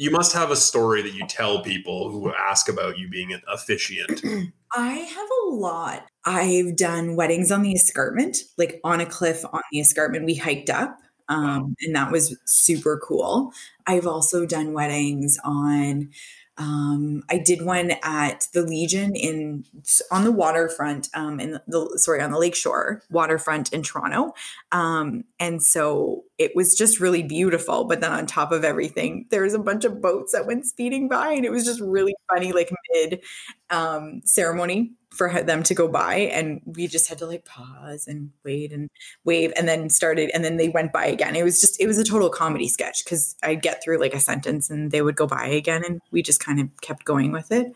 You 0.00 0.10
must 0.10 0.32
have 0.32 0.50
a 0.50 0.56
story 0.56 1.02
that 1.02 1.12
you 1.12 1.26
tell 1.26 1.62
people 1.62 2.10
who 2.10 2.32
ask 2.32 2.70
about 2.70 2.96
you 2.96 3.06
being 3.06 3.34
an 3.34 3.42
officiant. 3.52 4.22
I 4.72 4.92
have 4.92 5.28
a 5.44 5.50
lot. 5.50 6.06
I've 6.24 6.74
done 6.74 7.16
weddings 7.16 7.52
on 7.52 7.60
the 7.60 7.74
escarpment, 7.74 8.38
like 8.56 8.80
on 8.82 9.02
a 9.02 9.04
cliff 9.04 9.44
on 9.52 9.60
the 9.70 9.80
escarpment. 9.80 10.24
We 10.24 10.36
hiked 10.36 10.70
up, 10.70 10.96
um, 11.28 11.74
and 11.82 11.94
that 11.94 12.10
was 12.10 12.34
super 12.46 12.98
cool. 13.06 13.52
I've 13.86 14.06
also 14.06 14.46
done 14.46 14.72
weddings 14.72 15.38
on. 15.44 16.08
Um, 16.56 17.22
I 17.30 17.36
did 17.36 17.62
one 17.62 17.92
at 18.02 18.46
the 18.54 18.62
Legion 18.62 19.14
in 19.14 19.64
on 20.10 20.24
the 20.24 20.32
waterfront, 20.32 21.10
um, 21.12 21.38
in 21.40 21.58
the 21.66 21.92
sorry 21.96 22.22
on 22.22 22.30
the 22.30 22.38
lakeshore 22.38 23.02
waterfront 23.10 23.70
in 23.74 23.82
Toronto, 23.82 24.32
um, 24.72 25.24
and 25.38 25.62
so 25.62 26.24
it 26.40 26.56
was 26.56 26.74
just 26.74 27.00
really 27.00 27.22
beautiful. 27.22 27.84
But 27.84 28.00
then 28.00 28.12
on 28.12 28.24
top 28.24 28.50
of 28.50 28.64
everything, 28.64 29.26
there 29.28 29.42
was 29.42 29.52
a 29.52 29.58
bunch 29.58 29.84
of 29.84 30.00
boats 30.00 30.32
that 30.32 30.46
went 30.46 30.64
speeding 30.64 31.06
by, 31.06 31.32
and 31.32 31.44
it 31.44 31.50
was 31.50 31.66
just 31.66 31.80
really 31.80 32.14
funny, 32.32 32.52
like 32.52 32.70
mid 32.94 33.20
um, 33.68 34.22
ceremony 34.24 34.92
for 35.10 35.42
them 35.42 35.62
to 35.64 35.74
go 35.74 35.88
by 35.88 36.14
and 36.14 36.62
we 36.64 36.86
just 36.86 37.08
had 37.08 37.18
to 37.18 37.26
like 37.26 37.44
pause 37.44 38.06
and 38.06 38.30
wait 38.44 38.72
and 38.72 38.88
wave 39.24 39.52
and 39.56 39.68
then 39.68 39.90
started 39.90 40.30
and 40.32 40.44
then 40.44 40.56
they 40.56 40.68
went 40.68 40.92
by 40.92 41.04
again 41.04 41.34
it 41.34 41.42
was 41.42 41.60
just 41.60 41.80
it 41.80 41.88
was 41.88 41.98
a 41.98 42.04
total 42.04 42.30
comedy 42.30 42.68
sketch 42.68 43.02
because 43.04 43.34
i'd 43.42 43.60
get 43.60 43.82
through 43.82 43.98
like 43.98 44.14
a 44.14 44.20
sentence 44.20 44.70
and 44.70 44.92
they 44.92 45.02
would 45.02 45.16
go 45.16 45.26
by 45.26 45.46
again 45.46 45.82
and 45.84 46.00
we 46.12 46.22
just 46.22 46.38
kind 46.38 46.60
of 46.60 46.68
kept 46.80 47.04
going 47.04 47.32
with 47.32 47.50
it 47.50 47.72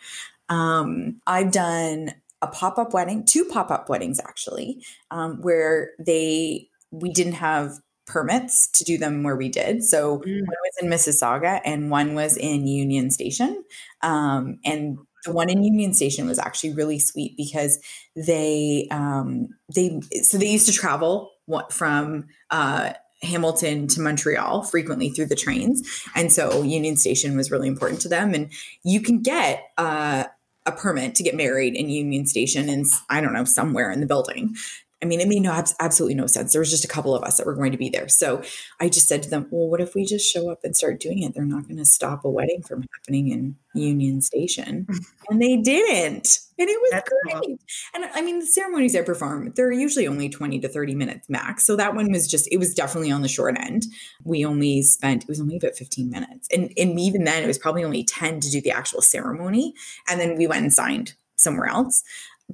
um, 0.49 1.21
i've 1.27 1.51
done 1.51 2.15
a 2.41 2.47
pop-up 2.47 2.95
wedding 2.95 3.25
two 3.25 3.45
pop-up 3.47 3.89
weddings 3.89 4.21
actually 4.21 4.81
um, 5.11 5.43
where 5.43 5.91
they 5.99 6.69
we 6.93 7.11
didn't 7.11 7.33
have 7.33 7.81
permits 8.07 8.69
to 8.69 8.85
do 8.85 8.99
them 8.99 9.23
where 9.23 9.37
we 9.37 9.49
did 9.49 9.83
so 9.83 10.19
Mm. 10.19 10.41
one 10.41 10.57
was 10.63 10.83
in 10.83 10.89
mississauga 10.89 11.61
and 11.65 11.91
one 11.91 12.15
was 12.15 12.37
in 12.37 12.67
union 12.67 13.11
station 13.11 13.65
um, 14.03 14.59
and 14.65 14.99
the 15.25 15.33
one 15.33 15.51
in 15.51 15.65
Union 15.65 15.93
Station 15.95 16.27
was 16.27 16.39
actually 16.39 16.75
really 16.75 16.99
sweet 16.99 17.37
because 17.37 17.79
they 18.15 18.87
um, 18.91 19.49
they 19.75 20.01
so 20.23 20.39
they 20.39 20.49
used 20.51 20.67
to 20.67 20.73
travel 20.73 21.33
from 21.71 22.27
uh, 22.51 22.93
Hamilton 23.23 23.87
to 23.89 24.01
Montreal 24.01 24.63
frequently 24.65 25.11
through 25.11 25.27
the 25.27 25.35
trains, 25.35 25.83
and 26.15 26.31
so 26.31 26.63
Union 26.63 26.97
Station 26.97 27.37
was 27.37 27.51
really 27.51 27.69
important 27.69 28.01
to 28.03 28.09
them. 28.09 28.35
And 28.35 28.53
you 28.85 29.01
can 29.01 29.23
get 29.23 29.65
uh, 29.79 30.25
a 30.67 30.73
permit 30.73 31.15
to 31.17 31.23
get 31.23 31.35
married 31.35 31.75
in 31.75 31.89
Union 31.89 32.27
Station, 32.27 32.69
and 32.69 32.87
I 33.09 33.21
don't 33.21 33.33
know 33.33 33.45
somewhere 33.45 33.91
in 33.91 34.01
the 34.01 34.07
building. 34.07 34.55
I 35.05 35.07
mean, 35.07 35.21
it 35.21 35.29
made 35.29 35.43
no 35.43 35.53
absolutely 35.81 36.15
no 36.15 36.27
sense. 36.27 36.53
There 36.53 36.61
was 36.61 36.71
just 36.71 36.87
a 36.87 36.89
couple 36.89 37.15
of 37.15 37.23
us 37.23 37.37
that 37.37 37.45
were 37.45 37.55
going 37.55 37.73
to 37.73 37.79
be 37.79 37.91
there, 37.91 38.09
so 38.09 38.43
I 38.81 38.89
just 38.89 39.07
said 39.07 39.23
to 39.25 39.29
them, 39.29 39.47
"Well, 39.51 39.69
what 39.69 39.83
if 39.83 39.95
we 39.95 40.07
just 40.07 40.33
show 40.33 40.51
up 40.51 40.61
and 40.65 40.75
start 40.75 40.99
doing 40.99 41.23
it? 41.23 41.35
They're 41.35 41.45
not 41.45 41.65
going 41.65 41.77
to 41.77 41.85
stop 41.85 42.25
a 42.25 42.31
wedding 42.31 42.63
from 42.63 42.87
happening 42.95 43.29
in 43.29 43.57
Union 43.75 44.23
Station." 44.23 44.87
and 45.29 45.43
they 45.43 45.59
didn't 45.59 46.39
and 46.59 46.69
it 46.69 46.81
was 46.81 46.91
That's 46.93 47.11
great 47.25 47.43
cool. 47.43 47.59
and 47.95 48.05
i 48.15 48.23
mean 48.23 48.39
the 48.39 48.47
ceremonies 48.47 48.95
i 48.95 49.03
perform 49.03 49.53
they're 49.57 49.73
usually 49.73 50.07
only 50.07 50.29
20 50.29 50.61
to 50.61 50.69
30 50.69 50.95
minutes 50.95 51.29
max 51.29 51.67
so 51.67 51.77
that 51.77 51.95
one 51.95 52.13
was 52.13 52.29
just 52.29 52.49
it 52.53 52.59
was 52.59 52.75
definitely 52.75 53.11
on 53.11 53.23
the 53.23 53.29
short 53.29 53.57
end 53.59 53.87
we 54.23 54.45
only 54.45 54.83
spent 54.83 55.23
it 55.23 55.29
was 55.29 55.41
only 55.41 55.57
about 55.57 55.75
15 55.75 56.11
minutes 56.11 56.49
and 56.53 56.73
and 56.77 57.01
even 57.01 57.25
then 57.25 57.43
it 57.43 57.47
was 57.47 57.59
probably 57.59 57.85
only 57.85 58.05
10 58.05 58.41
to 58.41 58.51
do 58.51 58.61
the 58.61 58.71
actual 58.71 59.03
ceremony 59.03 59.75
and 60.09 60.21
then 60.21 60.37
we 60.37 60.47
went 60.47 60.63
and 60.63 60.73
signed 60.73 61.15
somewhere 61.37 61.67
else 61.67 62.03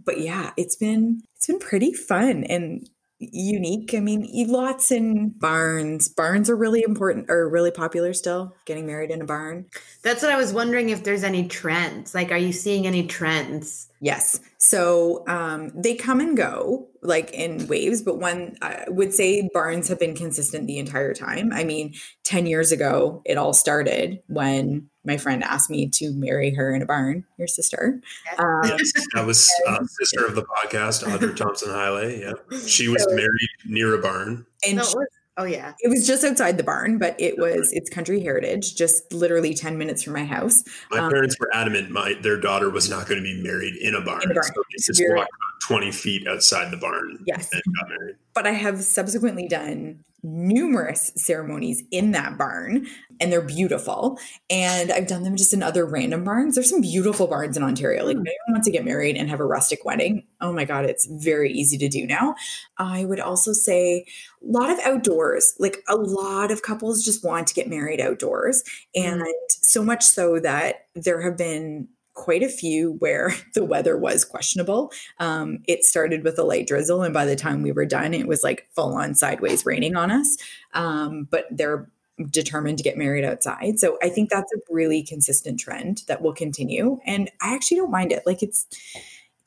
but 0.05 0.21
yeah 0.21 0.51
it's 0.57 0.77
been 0.77 1.21
it's 1.37 1.47
been 1.47 1.59
pretty 1.59 1.93
fun 1.93 2.45
and 2.45 2.89
unique 3.19 3.93
i 3.93 4.01
mean 4.01 4.27
lots 4.49 4.91
in 4.91 5.29
barns 5.29 6.09
barns 6.09 6.49
are 6.49 6.57
really 6.57 6.83
important 6.83 7.31
or 7.31 7.51
really 7.51 7.71
popular 7.71 8.15
still 8.15 8.55
getting 8.65 8.87
married 8.87 9.11
in 9.11 9.21
a 9.21 9.27
barn 9.27 9.67
That's 10.03 10.23
what 10.23 10.33
I 10.33 10.37
was 10.37 10.53
wondering 10.53 10.89
if 10.89 11.05
there's 11.05 11.25
any 11.25 11.47
trends. 11.47 12.15
Like, 12.15 12.31
are 12.33 12.39
you 12.39 12.53
seeing 12.53 12.87
any 12.87 13.07
trends? 13.07 13.89
Yes. 14.01 14.41
So 14.59 15.25
um, 15.27 15.71
they 15.75 15.95
come 15.95 16.21
and 16.21 16.37
go 16.37 16.89
like 17.03 17.33
in 17.33 17.67
waves, 17.67 18.01
but 18.03 18.19
one 18.19 18.57
I 18.63 18.85
would 18.89 19.13
say 19.13 19.49
barns 19.53 19.89
have 19.89 19.99
been 19.99 20.15
consistent 20.15 20.67
the 20.67 20.79
entire 20.79 21.13
time. 21.13 21.53
I 21.53 21.65
mean, 21.65 21.95
10 22.25 22.47
years 22.47 22.73
ago, 22.73 23.23
it 23.27 23.37
all 23.37 23.53
started 23.53 24.21
when 24.27 24.89
my 25.05 25.17
friend 25.17 25.43
asked 25.43 25.71
me 25.71 25.89
to 25.89 26.13
marry 26.13 26.51
her 26.55 26.75
in 26.75 26.83
a 26.83 26.87
barn, 26.87 27.25
your 27.39 27.49
sister. 27.49 28.01
Um, 28.39 28.61
Yes, 28.65 28.93
that 29.15 29.27
was 29.27 29.51
uh, 29.67 29.79
sister 29.87 30.27
of 30.27 30.35
the 30.35 30.43
podcast, 30.45 31.07
Audrey 31.11 31.35
Thompson 31.37 31.71
Hiley. 31.71 32.21
Yeah, 32.21 32.59
she 32.67 32.89
was 32.89 33.03
So- 33.05 33.11
married 33.15 33.49
near 33.65 33.95
a 33.95 34.03
barn. 34.03 34.47
and 34.67 34.77
No, 34.77 34.85
she- 34.85 34.95
oh 35.39 35.45
yeah. 35.45 35.73
it 35.81 35.89
was 35.89 36.07
just 36.07 36.23
outside 36.23 36.59
the 36.59 36.63
barn, 36.65 36.99
but 36.99 37.17
it 37.19 37.39
was 37.39 37.73
it's 37.73 37.89
country 37.89 38.21
heritage, 38.21 38.75
just 38.77 39.11
literally 39.13 39.55
10 39.55 39.79
minutes 39.79 40.03
from 40.03 40.13
my 40.13 40.25
house. 40.25 40.65
My 40.91 40.99
Um, 40.99 41.11
parents 41.11 41.37
were 41.41 41.49
adamant 41.55 41.91
my 41.91 42.15
their 42.21 42.39
daughter 42.39 42.69
was 42.69 42.91
not 42.91 43.09
going 43.09 43.23
to 43.23 43.25
be 43.25 43.43
married 43.43 43.77
in 43.77 43.95
a 43.95 44.01
barn. 44.03 44.23
In 44.25 44.31
a 44.33 44.35
barn. 44.35 44.45
So 44.45 44.53
they 44.71 44.77
just 44.87 45.01
walked 45.09 45.31
about 45.31 45.61
20 45.67 45.93
feet 45.93 46.29
outside 46.29 46.71
the 46.71 46.77
barn 46.77 47.23
Yes. 47.27 47.49
and 47.53 47.63
got 47.81 47.89
married. 47.89 48.17
but 48.35 48.47
I 48.47 48.51
have 48.53 48.83
subsequently 48.83 49.49
done 49.49 50.05
numerous 50.23 51.13
ceremonies 51.17 51.83
in 51.91 52.13
that 52.13 52.37
barn 52.37 52.87
and 53.21 53.31
they're 53.31 53.41
beautiful. 53.41 54.19
And 54.49 54.91
I've 54.91 55.07
done 55.07 55.23
them 55.23 55.37
just 55.37 55.53
in 55.53 55.63
other 55.63 55.85
random 55.85 56.25
barns. 56.25 56.55
There's 56.55 56.71
some 56.71 56.81
beautiful 56.81 57.27
barns 57.27 57.57
in 57.57 57.63
Ontario. 57.63 58.05
Like, 58.05 58.17
hmm. 58.17 58.23
if 58.23 58.29
anyone 58.29 58.55
wants 58.55 58.67
to 58.67 58.73
get 58.73 58.85
married 58.85 59.17
and 59.17 59.29
have 59.29 59.41
a 59.41 59.47
rustic 59.47 59.85
wedding, 59.85 60.27
oh 60.41 60.53
my 60.53 60.65
God, 60.65 60.85
it's 60.87 61.07
very 61.07 61.53
easy 61.53 61.77
to 61.79 61.89
do 61.89 62.07
now. 62.07 62.35
I 62.79 63.05
would 63.05 63.21
also 63.21 63.53
say 63.53 64.07
a 64.43 64.47
lot 64.47 64.71
of 64.71 64.79
outdoors. 64.81 65.55
Like, 65.59 65.83
a 65.89 65.97
lot 65.97 66.51
of 66.51 66.63
couples 66.63 67.05
just 67.05 67.25
want 67.25 67.47
to 67.49 67.55
get 67.55 67.69
married 67.69 68.01
outdoors. 68.01 68.63
Hmm. 68.97 69.03
And 69.05 69.23
so 69.49 69.85
much 69.85 70.03
so 70.03 70.41
that 70.41 70.87
there 70.95 71.21
have 71.21 71.37
been 71.37 71.89
quite 72.21 72.43
a 72.43 72.49
few 72.49 72.93
where 72.99 73.33
the 73.55 73.65
weather 73.65 73.97
was 73.97 74.25
questionable. 74.25 74.93
Um, 75.19 75.63
it 75.67 75.85
started 75.85 76.23
with 76.23 76.39
a 76.39 76.45
light 76.45 76.67
drizzle, 76.67 77.03
and 77.03 77.15
by 77.15 77.25
the 77.25 77.37
time 77.37 77.63
we 77.63 77.73
were 77.73 77.87
done, 77.87 78.13
it 78.13 78.29
was 78.29 78.43
like 78.45 78.69
full 78.75 78.95
on 78.95 79.15
sideways 79.15 79.65
raining 79.65 79.97
on 79.97 80.11
us. 80.11 80.37
Um, 80.75 81.27
but 81.31 81.47
they're 81.51 81.91
determined 82.31 82.77
to 82.77 82.85
get 82.85 82.99
married 82.99 83.25
outside. 83.25 83.79
So 83.79 83.97
I 84.03 84.11
think 84.11 84.29
that's 84.29 84.53
a 84.53 84.59
really 84.69 85.03
consistent 85.03 85.59
trend 85.59 86.03
that 86.07 86.21
will 86.21 86.35
continue. 86.35 87.01
And 87.07 87.31
I 87.41 87.55
actually 87.55 87.79
don't 87.79 87.91
mind 87.91 88.13
it. 88.13 88.25
Like 88.27 88.43
it's 88.43 88.67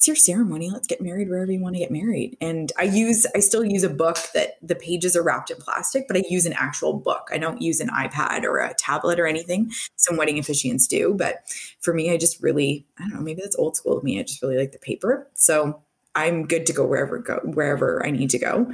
it's 0.03 0.07
your 0.09 0.15
ceremony. 0.17 0.69
Let's 0.69 0.85
get 0.85 0.99
married 0.99 1.29
wherever 1.29 1.49
you 1.49 1.61
want 1.61 1.75
to 1.75 1.79
get 1.79 1.89
married. 1.89 2.35
And 2.41 2.73
I 2.77 2.83
use 2.83 3.25
I 3.33 3.39
still 3.39 3.63
use 3.63 3.83
a 3.83 3.89
book 3.89 4.17
that 4.33 4.57
the 4.61 4.75
pages 4.75 5.15
are 5.15 5.23
wrapped 5.23 5.49
in 5.49 5.55
plastic, 5.55 6.09
but 6.09 6.17
I 6.17 6.25
use 6.29 6.45
an 6.45 6.51
actual 6.51 6.91
book. 6.91 7.29
I 7.31 7.37
don't 7.37 7.61
use 7.61 7.79
an 7.79 7.87
iPad 7.87 8.43
or 8.43 8.57
a 8.57 8.73
tablet 8.73 9.17
or 9.17 9.27
anything. 9.27 9.71
Some 9.95 10.17
wedding 10.17 10.35
officiants 10.35 10.89
do, 10.89 11.13
but 11.13 11.43
for 11.79 11.93
me, 11.93 12.11
I 12.11 12.17
just 12.17 12.43
really 12.43 12.85
I 12.99 13.03
don't 13.03 13.13
know. 13.13 13.21
Maybe 13.21 13.41
that's 13.41 13.55
old 13.55 13.77
school 13.77 13.97
of 13.97 14.03
me. 14.03 14.19
I 14.19 14.23
just 14.23 14.41
really 14.41 14.57
like 14.57 14.73
the 14.73 14.77
paper. 14.77 15.25
So 15.35 15.81
I'm 16.15 16.47
good 16.47 16.65
to 16.65 16.73
go 16.73 16.85
wherever 16.85 17.19
go 17.19 17.39
wherever 17.45 18.05
I 18.05 18.11
need 18.11 18.29
to 18.31 18.39
go. 18.39 18.73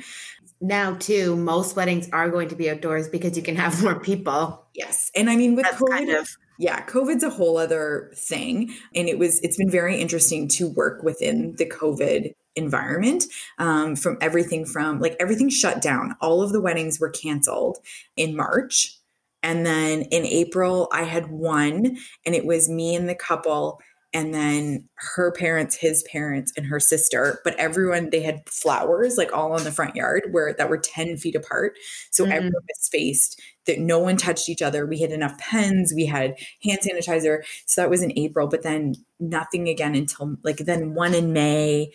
Now, 0.59 0.95
too, 0.95 1.35
most 1.35 1.75
weddings 1.75 2.09
are 2.11 2.29
going 2.29 2.49
to 2.49 2.55
be 2.55 2.71
outdoors 2.71 3.07
because 3.07 3.37
you 3.37 3.43
can 3.43 3.55
have 3.55 3.83
more 3.83 3.99
people. 3.99 4.65
Yes, 4.73 5.11
and 5.13 5.29
I 5.29 5.35
mean 5.35 5.55
with 5.55 5.67
COVID, 5.67 5.89
kind 5.89 6.09
of 6.09 6.27
yeah, 6.59 6.85
COVID's 6.85 7.23
a 7.23 7.29
whole 7.29 7.57
other 7.57 8.11
thing, 8.13 8.75
and 8.93 9.07
it 9.07 9.17
was 9.17 9.39
it's 9.39 9.55
been 9.55 9.71
very 9.71 9.95
interesting 9.95 10.49
to 10.49 10.67
work 10.67 11.01
within 11.03 11.55
the 11.55 11.65
COVID 11.65 12.33
environment 12.57 13.23
um, 13.59 13.95
from 13.95 14.17
everything 14.19 14.65
from 14.65 14.99
like 14.99 15.15
everything 15.21 15.49
shut 15.49 15.81
down. 15.81 16.17
All 16.19 16.41
of 16.41 16.51
the 16.51 16.59
weddings 16.59 16.99
were 16.99 17.09
canceled 17.09 17.77
in 18.17 18.35
March, 18.35 18.99
and 19.41 19.65
then 19.65 20.01
in 20.01 20.25
April 20.25 20.89
I 20.91 21.03
had 21.03 21.31
one, 21.31 21.97
and 22.25 22.35
it 22.35 22.45
was 22.45 22.67
me 22.67 22.93
and 22.93 23.07
the 23.07 23.15
couple 23.15 23.79
and 24.13 24.33
then 24.33 24.89
her 24.95 25.31
parents, 25.31 25.75
his 25.75 26.03
parents, 26.11 26.51
and 26.57 26.65
her 26.65 26.79
sister. 26.79 27.39
But 27.43 27.55
everyone, 27.57 28.09
they 28.09 28.21
had 28.21 28.41
flowers 28.49 29.17
like 29.17 29.31
all 29.31 29.53
on 29.53 29.63
the 29.63 29.71
front 29.71 29.95
yard 29.95 30.29
where 30.31 30.53
that 30.53 30.69
were 30.69 30.77
10 30.79 31.17
feet 31.17 31.35
apart. 31.35 31.73
So 32.11 32.25
Mhm. 32.25 32.31
everyone 32.31 32.63
was 32.67 32.79
spaced 32.81 33.39
that 33.65 33.79
no 33.79 33.99
one 33.99 34.17
touched 34.17 34.49
each 34.49 34.61
other. 34.63 34.85
We 34.85 35.01
had 35.01 35.11
enough 35.11 35.37
pens, 35.37 35.93
we 35.95 36.05
had 36.05 36.35
hand 36.63 36.79
sanitizer. 36.81 37.39
So 37.67 37.81
that 37.81 37.89
was 37.89 38.01
in 38.01 38.17
April, 38.17 38.47
but 38.47 38.63
then 38.63 38.95
nothing 39.19 39.69
again 39.69 39.95
until 39.95 40.37
like 40.43 40.57
then 40.57 40.95
one 40.95 41.13
in 41.13 41.31
May, 41.33 41.91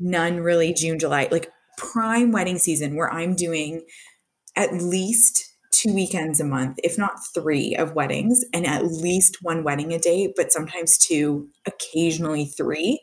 none 0.00 0.40
really 0.40 0.72
June, 0.72 0.98
July, 0.98 1.28
like 1.30 1.50
prime 1.78 2.32
wedding 2.32 2.58
season 2.58 2.96
where 2.96 3.12
I'm 3.12 3.34
doing 3.34 3.82
at 4.56 4.74
least 4.74 5.51
two 5.72 5.92
weekends 5.92 6.38
a 6.40 6.44
month, 6.44 6.78
if 6.84 6.96
not 6.96 7.24
three 7.34 7.74
of 7.74 7.94
weddings, 7.94 8.44
and 8.52 8.66
at 8.66 8.84
least 8.86 9.38
one 9.42 9.64
wedding 9.64 9.92
a 9.92 9.98
day, 9.98 10.32
but 10.36 10.52
sometimes 10.52 10.98
two, 10.98 11.48
occasionally 11.66 12.44
three. 12.44 13.00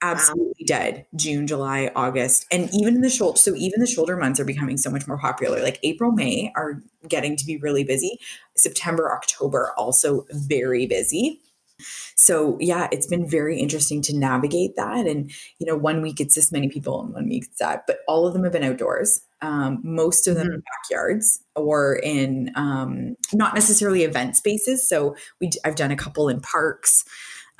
Absolutely 0.00 0.64
dead. 0.64 1.06
June, 1.16 1.48
July, 1.48 1.90
August, 1.96 2.46
and 2.52 2.70
even 2.72 2.94
in 2.94 3.00
the 3.00 3.10
shoulder. 3.10 3.36
So 3.36 3.54
even 3.56 3.80
the 3.80 3.86
shoulder 3.86 4.16
months 4.16 4.38
are 4.38 4.44
becoming 4.44 4.76
so 4.76 4.90
much 4.90 5.08
more 5.08 5.18
popular. 5.18 5.60
Like 5.60 5.80
April, 5.82 6.12
May 6.12 6.52
are 6.54 6.80
getting 7.08 7.36
to 7.36 7.44
be 7.44 7.56
really 7.56 7.82
busy. 7.82 8.20
September, 8.56 9.12
October 9.12 9.72
also 9.76 10.24
very 10.30 10.86
busy. 10.86 11.40
So 12.14 12.56
yeah, 12.60 12.88
it's 12.90 13.06
been 13.06 13.28
very 13.28 13.58
interesting 13.58 14.02
to 14.02 14.16
navigate 14.16 14.76
that. 14.76 15.06
And 15.06 15.30
you 15.58 15.66
know, 15.66 15.76
one 15.76 16.02
week 16.02 16.20
it's 16.20 16.34
this 16.34 16.52
many 16.52 16.68
people, 16.68 17.00
and 17.02 17.14
one 17.14 17.28
week 17.28 17.44
it's 17.44 17.58
that. 17.58 17.86
But 17.86 18.00
all 18.08 18.26
of 18.26 18.32
them 18.32 18.44
have 18.44 18.52
been 18.52 18.64
outdoors. 18.64 19.20
Um, 19.40 19.80
most 19.84 20.26
of 20.26 20.34
them 20.34 20.48
in 20.48 20.62
backyards 20.62 21.40
or 21.54 21.96
in 21.96 22.50
um, 22.56 23.16
not 23.32 23.54
necessarily 23.54 24.02
event 24.02 24.36
spaces. 24.36 24.88
So 24.88 25.14
we 25.40 25.48
d- 25.48 25.60
I've 25.64 25.76
done 25.76 25.92
a 25.92 25.96
couple 25.96 26.28
in 26.28 26.40
parks. 26.40 27.04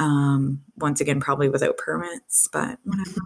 Um, 0.01 0.61
once 0.77 1.01
again, 1.01 1.19
probably 1.21 1.49
without 1.49 1.77
permits, 1.77 2.49
but 2.53 2.79
whatever. 2.85 3.21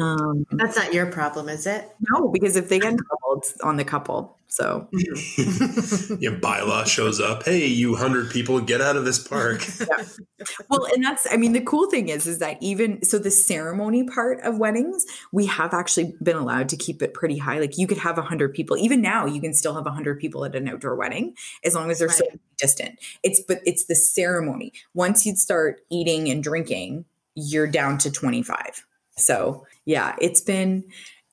Um, 0.00 0.46
That's 0.50 0.76
not 0.76 0.92
your 0.92 1.06
problem, 1.06 1.48
is 1.48 1.66
it? 1.66 1.90
no, 2.10 2.28
because 2.28 2.56
if 2.56 2.68
they 2.68 2.78
get 2.78 2.92
in 2.92 2.98
trouble, 2.98 3.38
it's 3.38 3.58
on 3.60 3.76
the 3.76 3.84
couple. 3.84 4.36
So 4.48 4.88
yeah, 4.92 6.30
bylaw 6.30 6.86
shows 6.86 7.20
up. 7.20 7.44
Hey, 7.44 7.66
you 7.66 7.96
hundred 7.96 8.30
people, 8.30 8.60
get 8.60 8.80
out 8.80 8.96
of 8.96 9.04
this 9.04 9.18
park. 9.18 9.66
well 10.70 10.86
and 10.92 11.02
that's 11.04 11.26
i 11.30 11.36
mean 11.36 11.52
the 11.52 11.60
cool 11.60 11.90
thing 11.90 12.08
is 12.08 12.26
is 12.26 12.38
that 12.38 12.56
even 12.60 13.02
so 13.02 13.18
the 13.18 13.30
ceremony 13.30 14.04
part 14.04 14.40
of 14.42 14.58
weddings 14.58 15.04
we 15.32 15.46
have 15.46 15.74
actually 15.74 16.14
been 16.22 16.36
allowed 16.36 16.68
to 16.68 16.76
keep 16.76 17.02
it 17.02 17.14
pretty 17.14 17.38
high 17.38 17.58
like 17.58 17.76
you 17.78 17.86
could 17.86 17.98
have 17.98 18.16
100 18.16 18.54
people 18.54 18.76
even 18.76 19.00
now 19.00 19.26
you 19.26 19.40
can 19.40 19.52
still 19.52 19.74
have 19.74 19.84
100 19.84 20.20
people 20.20 20.44
at 20.44 20.54
an 20.54 20.68
outdoor 20.68 20.94
wedding 20.94 21.34
as 21.64 21.74
long 21.74 21.90
as 21.90 21.98
they're 21.98 22.08
so 22.08 22.24
distant 22.58 22.98
it's 23.22 23.40
but 23.40 23.60
it's 23.64 23.86
the 23.86 23.96
ceremony 23.96 24.72
once 24.94 25.26
you 25.26 25.34
start 25.34 25.80
eating 25.90 26.28
and 26.28 26.42
drinking 26.42 27.04
you're 27.34 27.66
down 27.66 27.98
to 27.98 28.10
25 28.10 28.85
so 29.16 29.66
yeah 29.84 30.14
it's 30.20 30.40
been 30.40 30.84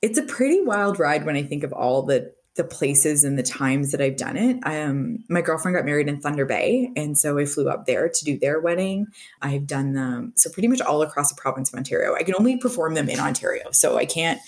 it's 0.02 0.18
a 0.18 0.22
pretty 0.22 0.60
wild 0.62 0.98
ride 0.98 1.24
when 1.24 1.36
i 1.36 1.42
think 1.42 1.62
of 1.64 1.72
all 1.72 2.02
the 2.02 2.32
the 2.56 2.64
places 2.64 3.24
and 3.24 3.36
the 3.36 3.42
times 3.42 3.90
that 3.90 4.00
I've 4.00 4.16
done 4.16 4.36
it. 4.36 4.58
Um, 4.64 5.24
my 5.28 5.40
girlfriend 5.40 5.76
got 5.76 5.84
married 5.84 6.08
in 6.08 6.20
Thunder 6.20 6.46
Bay, 6.46 6.90
and 6.94 7.18
so 7.18 7.36
I 7.36 7.46
flew 7.46 7.68
up 7.68 7.86
there 7.86 8.08
to 8.08 8.24
do 8.24 8.38
their 8.38 8.60
wedding. 8.60 9.06
I've 9.42 9.66
done 9.66 9.92
them 9.92 10.32
so 10.36 10.50
pretty 10.50 10.68
much 10.68 10.80
all 10.80 11.02
across 11.02 11.32
the 11.32 11.40
province 11.40 11.72
of 11.72 11.76
Ontario. 11.76 12.14
I 12.14 12.22
can 12.22 12.34
only 12.38 12.56
perform 12.56 12.94
them 12.94 13.08
in 13.08 13.18
Ontario, 13.18 13.70
so 13.72 13.96
I 13.98 14.06
can't 14.06 14.40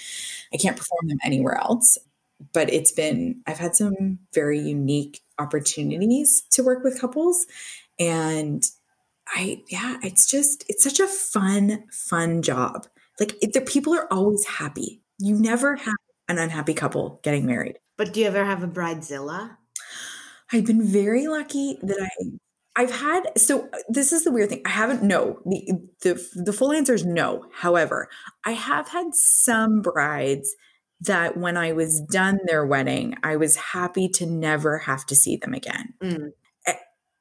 I 0.54 0.56
can't 0.56 0.76
perform 0.76 1.08
them 1.08 1.18
anywhere 1.24 1.56
else. 1.58 1.98
But 2.52 2.72
it's 2.72 2.92
been 2.92 3.42
I've 3.46 3.58
had 3.58 3.74
some 3.74 4.20
very 4.32 4.60
unique 4.60 5.20
opportunities 5.38 6.42
to 6.50 6.62
work 6.62 6.84
with 6.84 7.00
couples, 7.00 7.46
and 7.98 8.64
I 9.34 9.62
yeah, 9.68 9.96
it's 10.02 10.30
just 10.30 10.64
it's 10.68 10.84
such 10.84 11.00
a 11.00 11.08
fun 11.08 11.84
fun 11.90 12.42
job. 12.42 12.86
Like 13.18 13.36
it, 13.42 13.52
the 13.52 13.60
people 13.60 13.94
are 13.94 14.12
always 14.12 14.44
happy. 14.44 15.02
You 15.18 15.38
never 15.38 15.76
have 15.76 15.94
an 16.28 16.38
unhappy 16.38 16.74
couple 16.74 17.20
getting 17.22 17.46
married. 17.46 17.78
But 17.96 18.12
do 18.12 18.20
you 18.20 18.26
ever 18.26 18.44
have 18.44 18.62
a 18.62 18.68
bridezilla? 18.68 19.56
I've 20.52 20.66
been 20.66 20.82
very 20.82 21.26
lucky 21.26 21.78
that 21.82 22.00
I 22.00 22.38
I've 22.76 22.90
had 22.90 23.22
so 23.38 23.70
this 23.88 24.12
is 24.12 24.24
the 24.24 24.30
weird 24.30 24.50
thing. 24.50 24.62
I 24.66 24.68
haven't 24.68 25.02
no. 25.02 25.40
The 25.46 25.88
the 26.02 26.42
the 26.44 26.52
full 26.52 26.72
answer 26.72 26.92
is 26.92 27.06
no. 27.06 27.46
However, 27.54 28.08
I 28.44 28.52
have 28.52 28.88
had 28.88 29.14
some 29.14 29.80
brides 29.80 30.54
that 31.00 31.38
when 31.38 31.56
I 31.56 31.72
was 31.72 32.00
done 32.10 32.38
their 32.44 32.66
wedding, 32.66 33.16
I 33.22 33.36
was 33.36 33.56
happy 33.56 34.08
to 34.10 34.26
never 34.26 34.78
have 34.78 35.06
to 35.06 35.16
see 35.16 35.36
them 35.36 35.54
again. 35.54 35.94
Mm. 36.02 36.32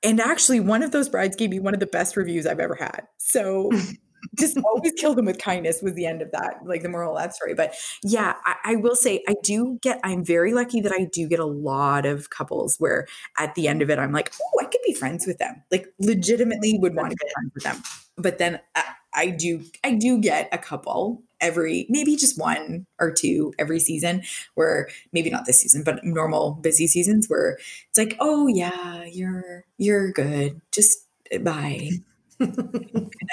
And 0.03 0.19
actually 0.19 0.60
one 0.60 0.84
of 0.84 0.91
those 0.91 1.10
brides 1.10 1.36
gave 1.36 1.49
me 1.49 1.60
one 1.60 1.73
of 1.73 1.79
the 1.79 1.88
best 1.88 2.15
reviews 2.15 2.45
I've 2.45 2.60
ever 2.60 2.75
had. 2.75 3.08
So 3.17 3.71
just 4.38 4.58
always 4.58 4.93
kill 4.93 5.13
them 5.13 5.26
with 5.26 5.38
kindness 5.38 5.82
was 5.82 5.93
the 5.93 6.06
end 6.06 6.21
of 6.21 6.32
that, 6.32 6.60
like 6.65 6.82
the 6.82 6.89
moral 6.89 7.15
of 7.15 7.21
that 7.21 7.36
story. 7.36 7.54
But 7.54 7.76
yeah, 8.04 8.36
I, 8.45 8.56
I 8.63 8.76
will 8.76 8.95
say 8.95 9.24
I 9.28 9.36
do 9.43 9.80
get, 9.82 10.00
I'm 10.04 10.24
very 10.24 10.54
lucky 10.54 10.82
that 10.82 10.91
I 10.91 11.06
do 11.06 11.28
get 11.28 11.39
a 11.39 11.45
lot 11.45 12.06
of 12.06 12.30
couples 12.30 12.78
where 12.78 13.08
at 13.38 13.56
the 13.56 13.67
end 13.67 13.82
of 13.82 13.89
it, 13.89 14.00
I'm 14.00 14.12
like, 14.12 14.34
oh, 14.41 14.60
I 14.62 14.65
could 14.65 14.82
be 14.86 14.93
friends 14.93 15.26
with 15.26 15.38
them. 15.38 15.63
Like 15.71 15.88
legitimately 16.00 16.78
would 16.80 16.95
want 16.95 17.12
to 17.12 17.17
be 17.19 17.32
friends 17.34 17.52
with 17.54 17.63
them. 17.63 17.84
But 18.17 18.38
then 18.38 18.60
I, 18.76 18.84
I 19.13 19.30
do, 19.30 19.63
I 19.84 19.93
do 19.93 20.19
get 20.19 20.50
a 20.52 20.58
couple 20.58 21.24
every, 21.41 21.86
maybe 21.89 22.15
just 22.15 22.39
one 22.39 22.86
or 23.00 23.12
two 23.12 23.54
every 23.60 23.80
season 23.80 24.24
where 24.56 24.89
maybe 25.12 25.30
not 25.30 25.45
this 25.45 25.62
season, 25.62 25.84
but 25.84 26.04
normal 26.04 26.54
busy 26.62 26.88
seasons 26.88 27.28
where 27.28 27.58
it's 27.89 27.98
like, 27.98 28.15
oh 28.19 28.48
yeah, 28.48 29.04
you're, 29.04 29.65
you're 29.78 30.12
good. 30.12 30.62
Just 30.71 31.06
eh, 31.32 31.38
bye 31.38 31.91
and 31.91 32.04
I 32.39 32.45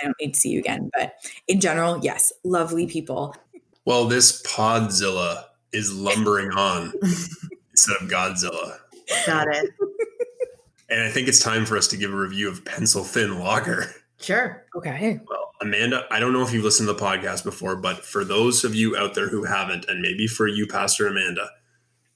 don't 0.02 0.16
need 0.20 0.34
to 0.34 0.40
see 0.40 0.50
you 0.50 0.60
again. 0.60 0.90
But 0.94 1.14
in 1.48 1.60
general, 1.60 1.98
yes, 2.02 2.32
lovely 2.44 2.86
people. 2.86 3.34
Well, 3.84 4.06
this 4.06 4.42
Podzilla 4.42 5.44
is 5.72 5.92
lumbering 5.92 6.50
on 6.52 6.92
instead 7.70 7.96
of 8.00 8.08
Godzilla. 8.08 8.78
Got 9.26 9.48
it. 9.48 9.70
And 10.88 11.02
I 11.02 11.10
think 11.10 11.26
it's 11.26 11.40
time 11.40 11.64
for 11.64 11.76
us 11.76 11.88
to 11.88 11.96
give 11.96 12.12
a 12.12 12.16
review 12.16 12.48
of 12.48 12.64
Pencil 12.64 13.02
Thin 13.02 13.38
Lager. 13.38 13.86
Sure. 14.20 14.64
Okay. 14.76 15.18
Well, 15.28 15.50
Amanda, 15.60 16.06
I 16.10 16.20
don't 16.20 16.32
know 16.32 16.42
if 16.42 16.52
you've 16.52 16.64
listened 16.64 16.88
to 16.88 16.92
the 16.92 17.00
podcast 17.00 17.44
before, 17.44 17.76
but 17.76 18.04
for 18.04 18.24
those 18.24 18.62
of 18.62 18.74
you 18.74 18.96
out 18.96 19.14
there 19.14 19.28
who 19.28 19.44
haven't, 19.44 19.86
and 19.88 20.00
maybe 20.00 20.26
for 20.26 20.46
you, 20.46 20.66
Pastor 20.66 21.08
Amanda, 21.08 21.48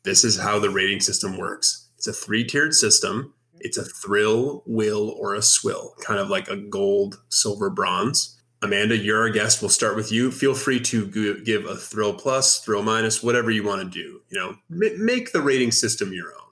this 0.05 0.22
is 0.25 0.38
how 0.38 0.59
the 0.59 0.70
rating 0.70 1.01
system 1.01 1.37
works. 1.37 1.88
It's 1.96 2.07
a 2.07 2.12
three 2.12 2.44
tiered 2.44 2.75
system. 2.75 3.35
It's 3.61 3.79
a 3.79 3.85
thrill, 3.85 4.62
will, 4.66 5.11
or 5.19 5.35
a 5.35 5.42
swill, 5.42 5.95
kind 6.01 6.21
of 6.21 6.29
like 6.29 6.49
a 6.49 6.57
gold, 6.57 7.21
silver, 7.29 7.71
bronze. 7.71 8.40
Amanda, 8.62 8.97
you're 8.97 9.21
our 9.21 9.31
guest. 9.31 9.61
We'll 9.61 9.69
start 9.69 9.97
with 9.97 10.11
you. 10.11 10.31
Feel 10.31 10.55
free 10.55 10.81
to 10.81 11.42
give 11.45 11.66
a 11.66 11.77
thrill 11.77 12.14
plus, 12.14 12.61
thrill 12.61 12.83
minus, 12.83 13.23
whatever 13.23 13.51
you 13.51 13.62
want 13.62 13.83
to 13.83 13.88
do. 13.88 14.21
You 14.31 14.40
know, 14.40 14.57
ma- 14.69 14.97
make 14.99 15.33
the 15.33 15.42
rating 15.42 15.73
system 15.73 16.12
your 16.12 16.29
own. 16.29 16.42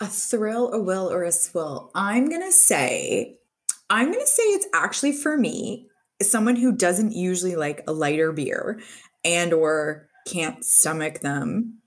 A 0.00 0.06
thrill, 0.06 0.72
a 0.72 0.82
will, 0.82 1.10
or 1.10 1.24
a 1.24 1.32
swill. 1.32 1.90
I'm 1.94 2.28
gonna 2.28 2.52
say, 2.52 3.38
I'm 3.88 4.12
gonna 4.12 4.26
say 4.26 4.42
it's 4.42 4.66
actually 4.74 5.12
for 5.12 5.36
me, 5.36 5.88
someone 6.22 6.56
who 6.56 6.72
doesn't 6.72 7.12
usually 7.12 7.56
like 7.56 7.82
a 7.86 7.92
lighter 7.92 8.32
beer 8.32 8.80
and 9.24 9.52
or 9.52 10.08
can't 10.26 10.64
stomach 10.64 11.20
them 11.20 11.80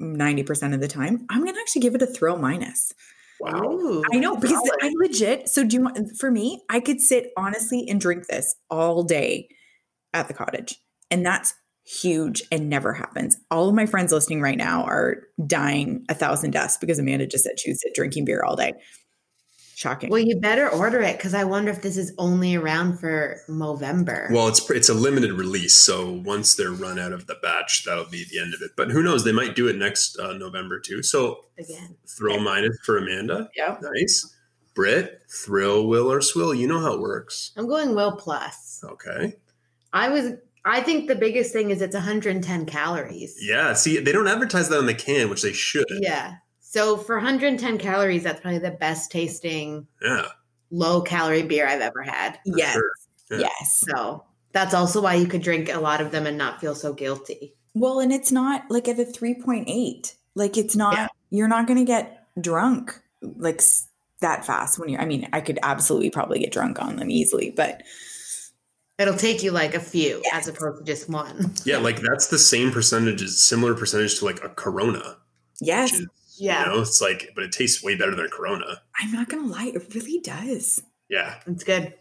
90% 0.00 0.74
of 0.74 0.80
the 0.80 0.88
time, 0.88 1.26
I'm 1.30 1.44
gonna 1.44 1.58
actually 1.58 1.82
give 1.82 1.94
it 1.94 2.02
a 2.02 2.06
thrill 2.06 2.36
minus. 2.36 2.92
Wow. 3.40 3.62
Ooh, 3.64 4.02
I 4.12 4.18
know 4.18 4.36
because 4.36 4.56
solid. 4.56 4.80
I 4.82 4.92
legit. 4.96 5.48
So 5.48 5.64
do 5.64 5.76
you 5.76 5.82
want 5.82 6.16
for 6.18 6.30
me? 6.30 6.62
I 6.70 6.80
could 6.80 7.00
sit 7.00 7.32
honestly 7.36 7.86
and 7.88 8.00
drink 8.00 8.26
this 8.26 8.54
all 8.70 9.02
day 9.02 9.48
at 10.12 10.28
the 10.28 10.34
cottage, 10.34 10.76
and 11.10 11.24
that's 11.24 11.54
huge 11.86 12.42
and 12.50 12.68
never 12.68 12.92
happens. 12.92 13.36
All 13.50 13.68
of 13.68 13.74
my 13.74 13.86
friends 13.86 14.12
listening 14.12 14.40
right 14.40 14.58
now 14.58 14.84
are 14.84 15.22
dying 15.46 16.04
a 16.08 16.14
thousand 16.14 16.50
deaths 16.50 16.76
because 16.78 16.98
Amanda 16.98 17.26
just 17.26 17.44
said 17.44 17.60
she 17.60 17.70
would 17.70 17.78
sit 17.78 17.94
drinking 17.94 18.24
beer 18.24 18.42
all 18.44 18.56
day. 18.56 18.72
Shocking. 19.76 20.08
Well, 20.08 20.20
you 20.20 20.40
better 20.40 20.70
order 20.70 21.02
it 21.02 21.18
because 21.18 21.34
I 21.34 21.44
wonder 21.44 21.70
if 21.70 21.82
this 21.82 21.98
is 21.98 22.14
only 22.16 22.54
around 22.54 22.98
for 22.98 23.42
Movember. 23.46 24.30
Well, 24.30 24.48
it's 24.48 24.70
it's 24.70 24.88
a 24.88 24.94
limited 24.94 25.32
release, 25.32 25.74
so 25.74 26.12
once 26.24 26.54
they're 26.54 26.70
run 26.70 26.98
out 26.98 27.12
of 27.12 27.26
the 27.26 27.34
batch, 27.42 27.84
that'll 27.84 28.06
be 28.06 28.24
the 28.24 28.40
end 28.40 28.54
of 28.54 28.62
it. 28.62 28.70
But 28.74 28.90
who 28.90 29.02
knows? 29.02 29.22
They 29.22 29.32
might 29.32 29.54
do 29.54 29.68
it 29.68 29.76
next 29.76 30.18
uh, 30.18 30.32
November 30.32 30.80
too. 30.80 31.02
So 31.02 31.44
again. 31.58 31.94
thrill 32.08 32.40
minus 32.40 32.78
for 32.84 32.96
Amanda. 32.96 33.50
yeah. 33.54 33.76
Nice. 33.82 34.34
Britt, 34.74 35.20
thrill, 35.28 35.86
will, 35.86 36.10
or 36.10 36.22
swill. 36.22 36.54
You 36.54 36.68
know 36.68 36.80
how 36.80 36.94
it 36.94 37.00
works. 37.00 37.52
I'm 37.54 37.68
going 37.68 37.94
Will 37.94 38.16
Plus. 38.16 38.82
Okay. 38.82 39.34
I 39.92 40.08
was. 40.08 40.32
I 40.64 40.80
think 40.80 41.06
the 41.06 41.16
biggest 41.16 41.52
thing 41.52 41.68
is 41.68 41.82
it's 41.82 41.94
110 41.94 42.64
calories. 42.64 43.36
Yeah. 43.42 43.74
See, 43.74 43.98
they 44.00 44.12
don't 44.12 44.26
advertise 44.26 44.70
that 44.70 44.78
on 44.78 44.86
the 44.86 44.94
can, 44.94 45.28
which 45.28 45.42
they 45.42 45.52
should. 45.52 45.84
Yeah. 46.00 46.36
So 46.68 46.96
for 46.96 47.16
110 47.16 47.78
calories, 47.78 48.24
that's 48.24 48.40
probably 48.40 48.58
the 48.58 48.72
best 48.72 49.10
tasting 49.12 49.86
Yeah. 50.02 50.26
low 50.70 51.00
calorie 51.00 51.42
beer 51.44 51.66
I've 51.66 51.80
ever 51.80 52.02
had. 52.02 52.34
for 52.44 52.58
Yes. 52.58 52.72
sure. 52.74 52.90
Yeah. 53.30 53.38
Yes. 53.38 53.84
So 53.88 54.24
that's 54.52 54.74
also 54.74 55.00
why 55.00 55.14
you 55.14 55.26
could 55.26 55.42
drink 55.42 55.72
a 55.72 55.78
lot 55.78 56.00
of 56.00 56.10
them 56.10 56.26
and 56.26 56.36
not 56.36 56.60
feel 56.60 56.74
so 56.74 56.92
guilty. 56.92 57.54
Well, 57.74 58.00
and 58.00 58.12
it's 58.12 58.32
not 58.32 58.64
like 58.68 58.88
at 58.88 58.98
a 58.98 59.04
3.8. 59.04 60.14
Like 60.34 60.56
it's 60.58 60.74
not, 60.76 60.94
Yeah. 60.96 61.08
you're 61.30 61.48
not 61.48 61.66
going 61.66 61.78
to 61.78 61.84
get 61.84 62.26
drunk 62.40 63.00
like 63.22 63.62
that 64.20 64.44
fast 64.44 64.78
when 64.78 64.88
you're, 64.88 65.00
I 65.00 65.04
mean, 65.06 65.28
I 65.32 65.40
could 65.40 65.58
absolutely 65.62 66.10
probably 66.10 66.40
get 66.40 66.52
drunk 66.52 66.80
on 66.82 66.96
them 66.96 67.10
easily, 67.10 67.50
but 67.50 67.82
It'll 68.98 69.12
take 69.14 69.42
you 69.42 69.50
like 69.50 69.74
a 69.74 69.80
few 69.80 70.22
Yes. 70.24 70.32
as 70.32 70.48
opposed 70.48 70.78
to 70.78 70.84
just 70.90 71.10
one. 71.10 71.52
Yeah, 71.66 71.76
like 71.76 72.00
that's 72.00 72.28
the 72.28 72.38
same 72.38 72.72
percentage, 72.72 73.28
similar 73.28 73.74
percentage 73.74 74.18
to 74.20 74.24
like 74.24 74.42
a 74.42 74.48
Corona. 74.48 75.18
Yes. 75.60 75.92
Which 76.36 76.40
is, 76.40 76.46
Yeah, 76.46 76.66
You 76.70 76.76
know, 76.76 76.80
it's 76.82 77.00
like, 77.00 77.30
but 77.34 77.44
it 77.44 77.52
tastes 77.52 77.82
way 77.82 77.94
better 77.96 78.14
than 78.14 78.28
Corona. 78.28 78.82
I'm 79.00 79.12
not 79.12 79.28
gonna 79.28 79.46
lie, 79.46 79.72
it 79.74 79.94
really 79.94 80.20
does. 80.20 80.82
Yeah. 81.08 81.40
it's 81.46 81.64
good. 81.64 81.94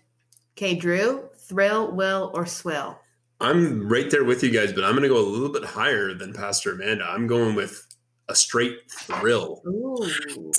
Okay, 0.57 0.75
Drew, 0.75 1.29
thrill, 1.37 1.91
will, 1.91 2.31
or 2.33 2.45
swill? 2.45 2.99
I'm 3.41 3.87
right 3.89 4.09
there 4.09 4.23
with 4.23 4.41
you 4.43 4.49
guys, 4.49 4.71
but 4.71 4.85
I'm 4.85 4.91
going 4.93 5.03
to 5.03 5.09
go 5.09 5.17
a 5.19 5.21
little 5.27 5.49
bit 5.51 5.65
higher 5.65 6.13
than 6.13 6.31
Pastor 6.31 6.71
Amanda. 6.71 7.03
I'm 7.03 7.27
going 7.27 7.53
with 7.53 7.85
a 8.29 8.35
straight 8.35 8.77
thrill. 8.89 9.61
Ooh. 9.67 10.51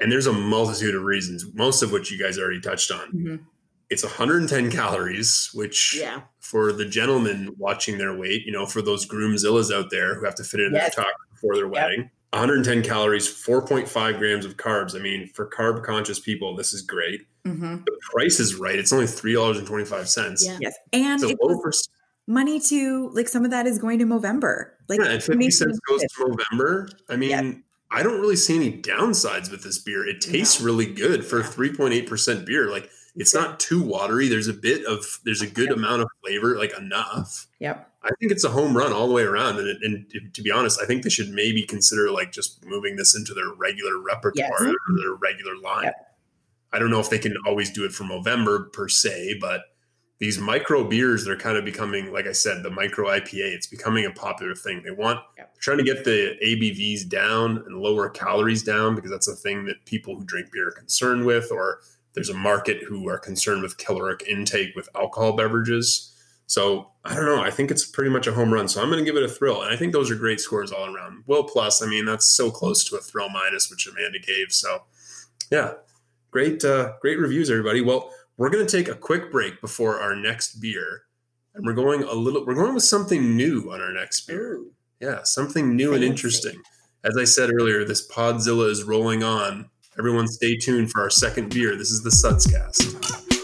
And 0.00 0.10
there's 0.10 0.26
a 0.26 0.32
multitude 0.32 0.96
of 0.96 1.02
reasons, 1.02 1.46
most 1.54 1.82
of 1.82 1.92
which 1.92 2.10
you 2.10 2.18
guys 2.18 2.36
already 2.38 2.60
touched 2.60 2.90
on. 2.90 3.12
Mhm. 3.12 3.40
It's 3.88 4.02
110 4.02 4.70
calories, 4.72 5.50
which 5.54 5.94
Yeah. 5.96 6.22
for 6.40 6.72
the 6.72 6.84
gentlemen 6.84 7.54
watching 7.56 7.96
their 7.96 8.16
weight, 8.18 8.44
you 8.44 8.50
know, 8.52 8.66
for 8.66 8.82
those 8.82 9.06
groomzillas 9.06 9.72
out 9.72 9.90
there 9.90 10.16
who 10.18 10.24
have 10.24 10.34
to 10.34 10.44
fit 10.44 10.58
in 10.60 10.74
Yes. 10.74 10.96
their 10.96 11.04
tuck 11.04 11.14
before 11.32 11.54
their 11.54 11.68
wedding, 11.68 12.10
110 12.36 12.82
calories, 12.82 13.26
4.5 13.28 14.18
grams 14.18 14.44
of 14.44 14.56
carbs. 14.56 14.94
I 14.94 14.98
mean, 15.00 15.30
for 15.34 15.48
carb 15.48 15.84
conscious 15.84 16.20
people, 16.20 16.54
this 16.56 16.72
is 16.72 16.82
great. 16.82 17.26
Mhm. 17.46 17.84
The 17.84 17.98
price 18.12 18.38
is 18.40 18.54
right. 18.56 18.78
It's 18.78 18.92
only 18.92 19.06
$3.25. 19.06 20.42
Yeah. 20.44 20.58
Yes. 20.60 20.74
And 20.92 21.14
It's 21.22 21.24
a 21.24 21.28
it 21.34 21.38
low 21.42 21.56
was 21.56 21.88
money 22.26 22.58
to 22.60 23.10
like 23.14 23.28
some 23.28 23.44
of 23.44 23.50
that 23.52 23.66
is 23.66 23.78
going 23.78 23.98
to 24.00 24.04
Movember. 24.04 24.70
Like 24.88 25.00
Yeah, 25.00 25.10
and 25.10 25.22
50 25.22 25.50
cents 25.50 25.78
goes 25.88 26.00
to 26.00 26.08
Movember. 26.24 26.90
I 27.08 27.16
mean, 27.16 27.30
Yeah. 27.30 27.52
I 27.92 28.02
don't 28.02 28.20
really 28.20 28.36
see 28.36 28.56
any 28.56 28.82
downsides 28.82 29.50
with 29.50 29.62
this 29.62 29.78
beer. 29.78 30.04
It 30.06 30.20
tastes 30.20 30.58
No. 30.60 30.66
really 30.66 30.86
good 30.86 31.24
for 31.24 31.38
No. 31.38 31.44
3.8% 31.44 32.44
beer. 32.44 32.68
Like 32.68 32.90
it's 33.14 33.32
not 33.32 33.60
too 33.60 33.80
watery. 33.80 34.28
There's 34.28 34.48
a 34.48 34.52
bit 34.52 34.84
of 34.84 35.20
there's 35.24 35.40
a 35.40 35.46
good 35.46 35.70
amount 35.70 36.02
of 36.02 36.08
flavor, 36.24 36.56
like 36.58 36.76
enough. 36.76 37.46
Yep. 37.60 37.88
I 38.06 38.10
think 38.20 38.30
it's 38.32 38.44
a 38.44 38.48
home 38.50 38.76
run 38.76 38.92
all 38.92 39.08
the 39.08 39.14
way 39.14 39.22
around. 39.24 39.58
And, 39.58 39.68
and 39.82 40.08
to- 40.10 40.20
to 40.32 40.42
be 40.42 40.50
honest, 40.50 40.80
I 40.82 40.86
think 40.86 41.02
they 41.02 41.10
should 41.10 41.30
maybe 41.30 41.62
consider 41.64 42.10
like 42.10 42.32
just 42.32 42.64
moving 42.64 42.96
this 42.96 43.14
into 43.16 43.34
their 43.34 43.50
regular 43.52 43.98
repertoire, 44.00 44.48
Yes. 44.66 44.74
or 44.88 44.96
their 44.96 45.14
regular 45.14 45.56
line. 45.58 45.84
Yep. 45.84 46.16
I 46.72 46.78
don't 46.78 46.90
know 46.90 47.00
if 47.00 47.10
they 47.10 47.18
can 47.18 47.36
always 47.46 47.70
do 47.70 47.84
it 47.84 47.92
for 47.92 48.04
Movember 48.04 48.72
per 48.72 48.88
se, 48.88 49.38
but 49.40 49.62
these 50.18 50.38
micro 50.38 50.82
beers, 50.84 51.24
they're 51.24 51.36
kind 51.36 51.56
of 51.58 51.64
becoming, 51.64 52.10
like 52.12 52.26
I 52.26 52.32
said, 52.32 52.62
the 52.62 52.70
micro 52.70 53.08
IPA. 53.08 53.52
It's 53.54 53.66
becoming 53.66 54.06
a 54.06 54.10
popular 54.10 54.54
thing. 54.54 54.82
They 54.82 54.90
want 54.90 55.20
Yep. 55.36 55.58
trying 55.60 55.78
to 55.78 55.84
get 55.84 56.04
the 56.04 56.36
ABVs 56.42 57.08
down 57.08 57.58
and 57.66 57.76
lower 57.76 58.08
calories 58.08 58.62
down 58.62 58.94
because 58.94 59.10
that's 59.10 59.28
a 59.28 59.34
thing 59.36 59.66
that 59.66 59.84
people 59.84 60.16
who 60.16 60.24
drink 60.24 60.50
beer 60.52 60.68
are 60.68 60.72
concerned 60.72 61.26
with, 61.26 61.50
or 61.52 61.80
there's 62.14 62.30
a 62.30 62.34
market 62.34 62.82
who 62.84 63.08
are 63.08 63.18
concerned 63.18 63.62
with 63.62 63.76
caloric 63.76 64.22
intake 64.26 64.74
with 64.74 64.88
alcohol 64.94 65.32
beverages. 65.34 66.12
So 66.46 66.90
I 67.04 67.14
don't 67.14 67.26
know. 67.26 67.42
I 67.42 67.50
think 67.50 67.70
it's 67.70 67.84
pretty 67.84 68.10
much 68.10 68.26
a 68.26 68.32
home 68.32 68.52
run. 68.52 68.68
So 68.68 68.80
I'm 68.80 68.88
going 68.88 69.04
to 69.04 69.04
give 69.04 69.16
it 69.16 69.28
a 69.28 69.32
thrill. 69.32 69.62
And 69.62 69.72
I 69.72 69.76
think 69.76 69.92
those 69.92 70.10
are 70.10 70.14
great 70.14 70.40
scores 70.40 70.72
all 70.72 70.94
around. 70.94 71.24
Will 71.26 71.44
plus, 71.44 71.82
I 71.82 71.86
mean, 71.86 72.04
that's 72.04 72.26
so 72.26 72.50
close 72.50 72.84
to 72.84 72.96
a 72.96 73.00
thrill 73.00 73.28
minus, 73.28 73.70
which 73.70 73.86
Amanda 73.86 74.18
gave. 74.18 74.52
So 74.52 74.84
yeah, 75.50 75.74
great, 76.30 76.64
uh, 76.64 76.94
great 77.00 77.18
reviews, 77.18 77.50
everybody. 77.50 77.80
Well, 77.80 78.10
we're 78.36 78.50
going 78.50 78.66
to 78.66 78.70
take 78.70 78.88
a 78.88 78.94
quick 78.94 79.32
break 79.32 79.60
before 79.60 80.00
our 80.00 80.14
next 80.14 80.60
beer. 80.60 81.02
And 81.54 81.64
we're 81.64 81.72
going 81.72 82.02
a 82.02 82.12
little, 82.12 82.44
we're 82.44 82.54
going 82.54 82.74
with 82.74 82.82
something 82.84 83.36
new 83.36 83.72
on 83.72 83.80
our 83.80 83.92
next 83.92 84.26
beer. 84.26 84.54
Ooh. 84.54 84.72
Yeah, 85.00 85.22
something 85.24 85.74
new 85.76 85.94
and 85.94 86.04
interesting. 86.04 86.60
As 87.04 87.16
I 87.18 87.24
said 87.24 87.50
earlier, 87.52 87.84
this 87.84 88.06
Podzilla 88.08 88.70
is 88.70 88.82
rolling 88.82 89.22
on. 89.22 89.70
Everyone 89.98 90.26
stay 90.26 90.56
tuned 90.56 90.90
for 90.90 91.00
our 91.00 91.10
second 91.10 91.52
beer. 91.52 91.76
This 91.76 91.90
is 91.90 92.02
the 92.02 92.10
Sudscast. 92.10 93.35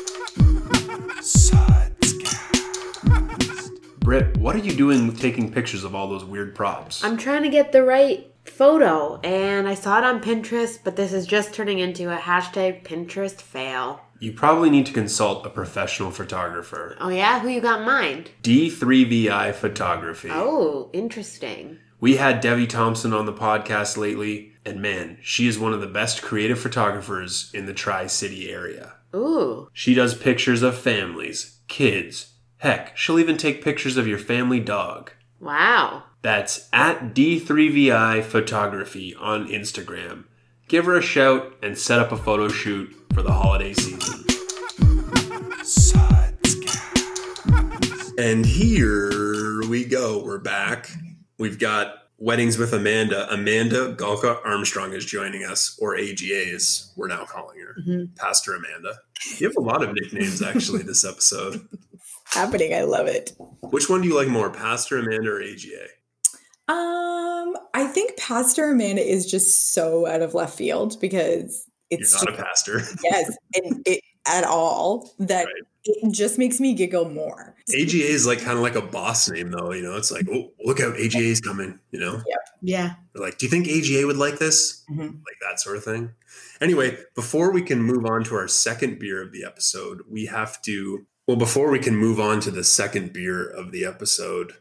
Britt, 4.03 4.37
what 4.39 4.57
are 4.57 4.61
you 4.61 4.73
doing 4.73 5.07
with 5.07 5.21
taking 5.21 5.53
pictures 5.53 5.85
of 5.85 5.95
all 5.95 6.09
those 6.09 6.25
weird 6.25 6.55
props? 6.55 7.05
I'm 7.05 7.17
trying 7.17 7.45
to 7.45 7.49
get 7.49 7.71
the 7.71 7.85
right 7.85 8.27
photo, 8.45 9.21
and 9.23 9.69
I 9.69 9.75
saw 9.75 9.99
it 9.99 10.05
on 10.05 10.21
Pinterest, 10.21 10.79
but 10.83 10.97
this 10.97 11.13
is 11.13 11.25
just 11.27 11.55
turning 11.55 11.79
into 11.79 12.13
a 12.13 12.17
hashtag 12.19 12.85
Pinterest 12.85 13.41
fail. 13.41 14.01
you 14.19 14.33
probably 14.33 14.71
need 14.71 14.87
to 14.87 14.93
consult 14.93 15.47
a 15.47 15.51
professional 15.51 16.11
photographer. 16.11 16.97
Oh 17.01 17.09
yeah, 17.11 17.41
who 17.41 17.49
you 17.49 17.61
got 17.61 17.81
in 17.81 17.87
mind? 17.87 18.31
D3VI 18.43 19.55
Photography. 19.55 20.29
Oh, 20.33 20.91
interesting. 20.93 21.79
We 22.01 22.17
had 22.17 22.41
Debbie 22.41 22.67
Thompson 22.67 23.13
on 23.13 23.27
the 23.27 23.33
podcast 23.33 23.97
lately, 23.97 24.55
and 24.65 24.83
man, 24.83 25.19
she 25.23 25.47
is 25.47 25.59
one 25.61 25.73
of 25.73 25.81
the 25.81 25.87
best 25.87 26.23
creative 26.23 26.59
photographers 26.59 27.51
in 27.55 27.67
the 27.67 27.73
Tri 27.75 28.09
City 28.09 28.51
area. 28.51 28.95
Ooh, 29.15 29.69
She 29.73 29.95
does 29.95 30.15
pictures 30.17 30.63
of 30.63 30.77
families, 30.77 31.59
kids. 31.69 32.32
Heck, 32.63 32.97
she'll 32.97 33.19
even 33.19 33.37
take 33.37 33.65
pictures 33.65 33.97
of 33.97 34.07
your 34.07 34.19
family 34.19 34.61
dog. 34.61 35.11
wow. 35.41 36.05
That's 36.23 36.69
at 36.73 37.15
D3VI 37.17 38.23
Photography 38.23 39.13
on 39.17 39.49
Instagram. 39.49 40.27
Give 40.69 40.85
her 40.85 40.97
a 40.97 41.03
shout 41.03 41.53
and 41.61 41.77
set 41.77 41.99
up 41.99 42.13
a 42.13 42.17
photo 42.17 42.47
shoot 42.47 42.95
for 43.13 43.23
the 43.23 43.33
holiday 43.33 43.73
season. 43.75 44.25
And 48.17 48.47
here 48.47 49.63
we 49.69 49.85
go. 49.85 50.23
We're 50.25 50.39
back. 50.39 50.91
We've 51.39 51.59
got 51.59 51.95
Weddings 52.19 52.57
with 52.57 52.73
Amanda. 52.73 53.27
Amanda 53.35 53.97
Galka 53.97 54.39
Armstrong 54.45 54.93
is 54.93 55.05
joining 55.05 55.43
us, 55.43 55.77
or 55.83 55.97
AGA 55.97 56.53
as 56.55 56.93
we're 56.95 57.09
now 57.09 57.25
calling 57.25 57.59
her. 57.59 57.75
Mhm. 57.85 58.15
Pastor 58.17 58.55
Amanda. 58.55 58.99
You 59.39 59.49
have 59.49 59.57
a 59.57 59.61
lot 59.61 59.83
of 59.83 59.93
nicknames 59.93 60.41
actually 60.41 60.85
this 60.85 61.05
episode. 61.05 61.67
happening. 62.35 62.75
I 62.75 62.83
love 62.83 63.07
it. 63.07 63.33
Which 63.71 63.89
one 63.89 64.03
do 64.03 64.09
you 64.09 64.17
like 64.17 64.29
more, 64.29 64.51
Pastor 64.51 64.99
Amanda 64.99 65.31
or 65.31 65.43
AGA? 65.43 65.87
Um, 66.69 67.57
I 67.75 67.87
think 67.87 68.17
Pastor 68.19 68.71
Amanda 68.71 69.03
is 69.03 69.31
just 69.31 69.73
so 69.75 70.07
out 70.07 70.23
of 70.23 70.35
left 70.35 70.57
field 70.57 71.01
because 71.01 71.67
You're 71.91 72.01
it's 72.01 72.15
not 72.15 72.29
just, 72.29 72.41
a 72.41 72.43
pastor. 72.43 72.81
yes, 73.05 73.37
and 73.57 73.83
it 73.87 74.03
at 74.27 74.45
all 74.45 75.11
that 75.19 75.47
Right. 75.47 75.55
it 75.85 76.13
just 76.13 76.39
makes 76.39 76.61
me 76.61 76.75
giggle 76.75 77.09
more. 77.11 77.57
AGA 77.75 78.05
is 78.05 78.25
like 78.27 78.41
kind 78.41 78.57
of 78.57 78.63
like 78.63 78.77
a 78.77 78.83
boss 78.83 79.29
name, 79.29 79.51
though. 79.51 79.73
You 79.73 79.83
know, 79.83 79.97
it's 79.97 80.13
like, 80.13 80.27
oh, 80.33 80.53
look 80.65 80.81
out, 80.81 80.95
AGA 80.97 81.19
is 81.25 81.41
coming. 81.41 81.79
You 81.91 81.99
know, 82.01 82.23
Yeah. 82.63 82.95
They're 83.13 83.23
like, 83.25 83.39
do 83.39 83.47
you 83.47 83.51
think 83.51 83.67
AGA 83.69 84.07
would 84.07 84.17
like 84.17 84.39
this? 84.39 84.85
Mhm. 84.91 85.01
Like 85.15 85.39
that 85.43 85.59
sort 85.61 85.77
of 85.77 85.83
thing. 85.85 86.13
Anyway, 86.61 86.97
before 87.17 87.51
we 87.53 87.61
can 87.63 87.83
move 87.83 88.07
on 88.07 88.23
to 88.25 88.37
our 88.37 88.47
second 88.47 89.01
beer 89.01 89.21
of 89.21 89.33
the 89.33 89.45
episode, 89.45 90.03
we 90.09 90.27
have 90.27 90.63
to. 90.63 91.05
Well, 91.29 91.37
before 91.37 91.71
we 91.71 91.79
can 91.79 91.97
move 91.97 92.19
on 92.19 92.41
to 92.41 92.51
the 92.51 92.65
second 92.65 93.13
beer 93.13 93.49
of 93.49 93.71
the 93.71 93.85
episode, 93.85 94.55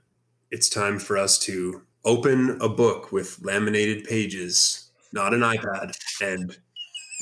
it's 0.51 0.69
time 0.69 0.99
for 0.99 1.17
us 1.17 1.39
to 1.39 1.81
open 2.05 2.59
a 2.61 2.69
book 2.69 3.11
with 3.11 3.39
laminated 3.41 4.03
pages, 4.03 4.91
not 5.11 5.33
an 5.33 5.39
iPad, 5.39 5.95
and 6.21 6.55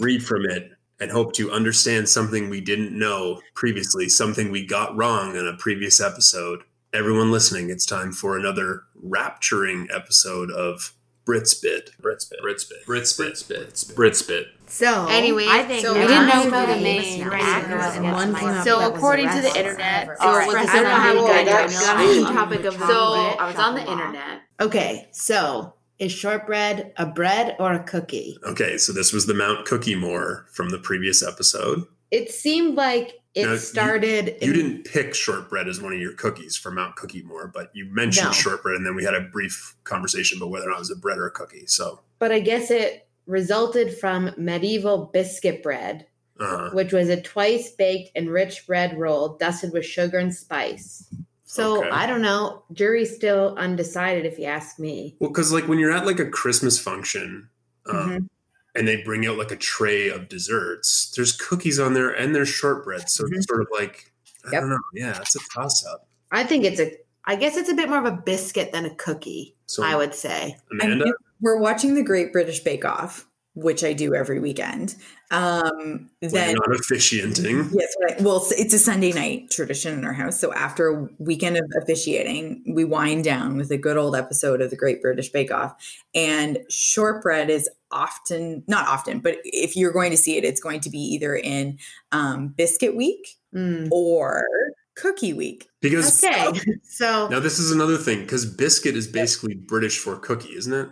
read 0.02 0.26
from 0.26 0.46
it 0.46 0.72
and 1.00 1.10
hope 1.10 1.32
to 1.36 1.54
understand 1.54 2.10
something 2.10 2.50
we 2.50 2.60
didn't 2.60 2.92
know 2.92 3.40
previously, 3.56 4.10
something 4.10 4.52
we 4.52 4.66
got 4.66 4.98
wrong 4.98 5.38
in 5.38 5.48
a 5.48 5.56
previous 5.56 6.02
episode. 6.02 6.64
Everyone 6.94 7.32
listening, 7.32 7.70
it's 7.70 7.86
time 7.86 8.12
for 8.12 8.38
another 8.38 8.84
rapturing 9.02 9.88
episode 9.96 10.52
of 10.52 10.94
Britsbit. 11.30 11.90
Britsbit. 12.02 12.42
Britsbit. 12.44 12.86
Britsbit. 12.86 13.32
Britsbit. 13.46 13.94
Britsbit. 13.96 14.46
So 14.68 15.08
Anyway, 15.10 15.46
I 15.48 15.64
think 15.64 15.86
so 15.86 15.94
we 15.94 16.02
I 16.02 16.08
didn't 16.08 16.26
didn't 16.28 16.52
know 16.52 16.60
know 16.62 16.66
the 16.68 16.74
the 16.76 16.82
main 16.82 17.20
main 17.20 17.22
actors 17.24 17.42
actors 17.44 17.96
and 17.98 18.06
and 18.06 18.16
one 18.16 18.32
what's 18.34 18.40
came 18.42 18.50
my- 18.52 18.58
up 18.60 18.66
So 18.66 18.94
according 18.94 19.30
to 19.30 19.42
the 19.42 19.58
internet, 19.58 20.06
forever. 20.06 20.18
so 20.20 20.30
I 20.30 20.46
don't 20.46 20.84
know 20.84 20.90
how 20.90 21.14
you 21.14 21.20
internet? 21.28 21.46
guys 21.46 21.76
So 21.76 21.86
got 21.86 21.98
on 22.28 22.34
topic 22.36 22.66
of 22.66 22.74
so. 22.76 23.14
I 23.40 23.46
was 23.48 23.56
on 23.56 23.76
the 23.76 23.82
internet. 23.92 24.42
Okay, 24.60 25.08
so 25.12 25.74
is 25.98 26.12
shortbread 26.12 26.94
a 26.98 27.06
bread 27.08 27.56
or 27.60 27.74
a 27.74 27.84
cookie? 27.84 28.38
Okay, 28.46 28.78
so 28.78 28.94
this 28.94 29.12
was 29.12 29.26
the 29.26 29.34
Mount 29.34 29.66
Cookie 29.66 29.96
More 29.96 30.46
from 30.54 30.70
the 30.70 30.78
previous 30.78 31.22
episode. 31.24 31.84
It 32.12 32.32
seemed 32.32 32.76
like 32.76 33.14
it 33.36 33.46
Now, 33.46 33.56
started. 33.58 34.38
You 34.42 34.52
in- 34.52 34.54
didn't 34.54 34.86
pick 34.86 35.14
shortbread 35.14 35.68
as 35.68 35.82
one 35.82 35.94
of 35.94 36.00
your 36.00 36.14
cookies 36.14 36.56
for 36.58 36.72
Mount 36.72 36.96
Cookie 36.96 37.22
More, 37.22 37.48
but 37.48 37.70
you 37.76 37.86
mentioned 37.86 38.28
No. 38.28 38.32
shortbread, 38.34 38.76
and 38.78 38.86
then 38.86 38.96
we 38.96 39.04
had 39.04 39.14
a 39.16 39.22
brief 39.22 39.76
conversation 39.84 40.38
about 40.38 40.50
whether 40.50 40.66
or 40.68 40.70
not 40.72 40.78
it 40.78 40.80
was 40.80 40.92
a 40.92 40.96
bread 40.96 41.18
or 41.18 41.28
a 41.28 41.32
cookie. 41.32 41.66
So, 41.68 42.02
but 42.20 42.32
I 42.32 42.40
guess 42.40 42.72
it 42.72 43.08
resulted 43.28 43.98
from 43.98 44.32
medieval 44.38 45.10
biscuit 45.14 45.62
bread, 45.62 46.08
uh, 46.40 46.72
which 46.72 46.92
was 46.92 47.10
a 47.10 47.22
twice 47.22 47.70
baked 47.72 48.12
and 48.16 48.30
rich 48.30 48.66
bread 48.66 48.98
roll 48.98 49.38
dusted 49.38 49.72
with 49.74 49.86
sugar 49.86 50.18
and 50.18 50.34
spice. 50.34 51.06
So 51.46 51.80
Okay. 51.80 51.90
I 51.90 52.06
don't 52.06 52.22
know. 52.22 52.64
Jury's 52.74 53.16
still 53.16 53.56
undecided, 53.58 54.26
if 54.26 54.38
you 54.40 54.46
ask 54.46 54.78
me. 54.80 55.16
well, 55.20 55.30
because 55.32 55.52
like 55.52 55.68
when 55.68 55.80
you're 55.80 55.92
at 55.92 56.06
like 56.06 56.20
a 56.20 56.30
Christmas 56.30 56.80
function, 56.80 57.50
um, 57.88 57.96
Mm-hmm. 57.96 58.26
And 58.80 58.88
they 58.88 59.04
bring 59.04 59.28
out 59.28 59.38
like 59.38 59.52
a 59.52 59.56
tray 59.58 60.10
of 60.10 60.30
desserts, 60.30 61.12
there's 61.16 61.34
cookies 61.34 61.80
on 61.80 61.94
there 61.94 62.10
and 62.10 62.34
there's 62.34 62.50
shortbread. 62.50 63.10
So 63.10 63.26
it's 63.30 63.46
sort 63.46 63.62
of 63.62 63.68
like 63.78 64.12
I 64.46 64.48
Mm-hmm. 64.48 64.54
Yep. 64.54 64.62
don't 64.62 64.70
know. 64.70 64.80
Yeah, 64.96 65.20
it's 65.22 65.36
a 65.36 65.40
toss 65.54 65.86
up. 65.86 66.08
I 66.32 66.44
think 66.46 66.64
it's 66.64 66.80
a. 66.80 66.92
I 67.26 67.36
guess 67.36 67.58
it's 67.58 67.70
a 67.70 67.74
bit 67.76 67.90
more 67.90 68.00
of 68.00 68.06
a 68.06 68.12
biscuit 68.26 68.72
than 68.72 68.86
a 68.86 68.96
cookie. 68.96 69.56
So 69.68 69.84
I 69.84 69.96
would 69.98 70.16
say. 70.16 70.56
And 70.72 70.82
Amanda, 70.82 71.06
if 71.08 71.14
we're 71.42 71.60
watching 71.60 71.94
the 71.94 72.04
Great 72.04 72.32
British 72.32 72.62
Bake 72.62 72.86
Off. 72.86 73.28
which 73.56 73.84
I 73.84 73.92
do 73.94 74.16
every 74.16 74.40
weekend. 74.40 74.96
Um, 75.32 76.10
When 76.22 76.32
then 76.32 76.56
not 76.56 76.76
officiating. 76.80 77.70
Yes, 77.72 77.96
right. 78.02 78.20
Well, 78.22 78.38
it's- 78.38 78.60
it's 78.60 78.74
a 78.74 78.80
Sunday 78.80 79.12
night 79.14 79.52
tradition 79.52 79.98
in 79.98 80.04
our 80.04 80.14
house. 80.14 80.40
So 80.40 80.52
after 80.54 80.88
a 80.88 81.08
weekend 81.20 81.58
of 81.58 81.66
officiating, 81.82 82.64
we 82.68 82.84
wind 82.84 83.24
down 83.26 83.56
with 83.58 83.70
a 83.72 83.78
good 83.78 83.96
old 83.96 84.16
episode 84.16 84.60
of 84.62 84.72
the 84.72 84.76
Great 84.76 85.02
British 85.04 85.30
Bake 85.30 85.52
Off. 85.52 85.76
And 86.16 86.60
shortbread 86.70 87.50
is 87.52 87.70
often, 87.92 88.64
not 88.68 88.88
often, 88.88 89.20
but 89.20 89.38
if 89.44 89.76
you're 89.76 89.92
going 89.94 90.10
to 90.12 90.18
see 90.18 90.36
it, 90.38 90.44
it's 90.44 90.60
going 90.62 90.80
to 90.82 90.90
be 90.90 91.00
either 91.00 91.36
in 91.36 91.78
um, 92.12 92.50
Biscuit 92.58 92.96
Week 92.96 93.36
Mm. 93.56 93.88
or 93.92 94.46
Cookie 94.96 95.34
Week. 95.34 95.68
Because 95.82 96.24
Okay. 96.24 96.52
So 96.84 97.28
now 97.30 97.40
this 97.40 97.58
is 97.60 97.72
another 97.72 97.98
thing, 97.98 98.22
because 98.22 98.46
biscuit 98.46 98.96
is 98.96 99.08
basically 99.08 99.56
British 99.56 99.98
for 100.00 100.16
cookie, 100.18 100.56
isn't 100.56 100.74
it? 100.74 100.90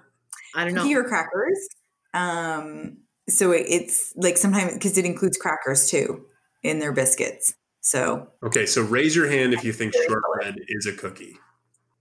I 0.55 0.65
don't 0.65 0.75
Cookie 0.75 0.93
know. 0.93 0.99
or 1.01 1.03
crackers. 1.03 1.67
Um, 2.13 2.97
so 3.29 3.51
it's 3.51 4.13
like 4.15 4.37
sometimes 4.37 4.73
because 4.73 4.97
it 4.97 5.05
includes 5.05 5.37
crackers 5.37 5.89
too 5.89 6.25
in 6.63 6.79
their 6.79 6.91
biscuits. 6.91 7.53
So 7.81 8.27
Okay, 8.43 8.65
so 8.65 8.81
raise 8.81 9.15
your 9.15 9.29
hand 9.29 9.53
if 9.53 9.63
you 9.63 9.71
think 9.73 9.93
shortbread 9.93 10.55
is 10.67 10.85
a 10.85 10.93
cookie. 10.93 11.37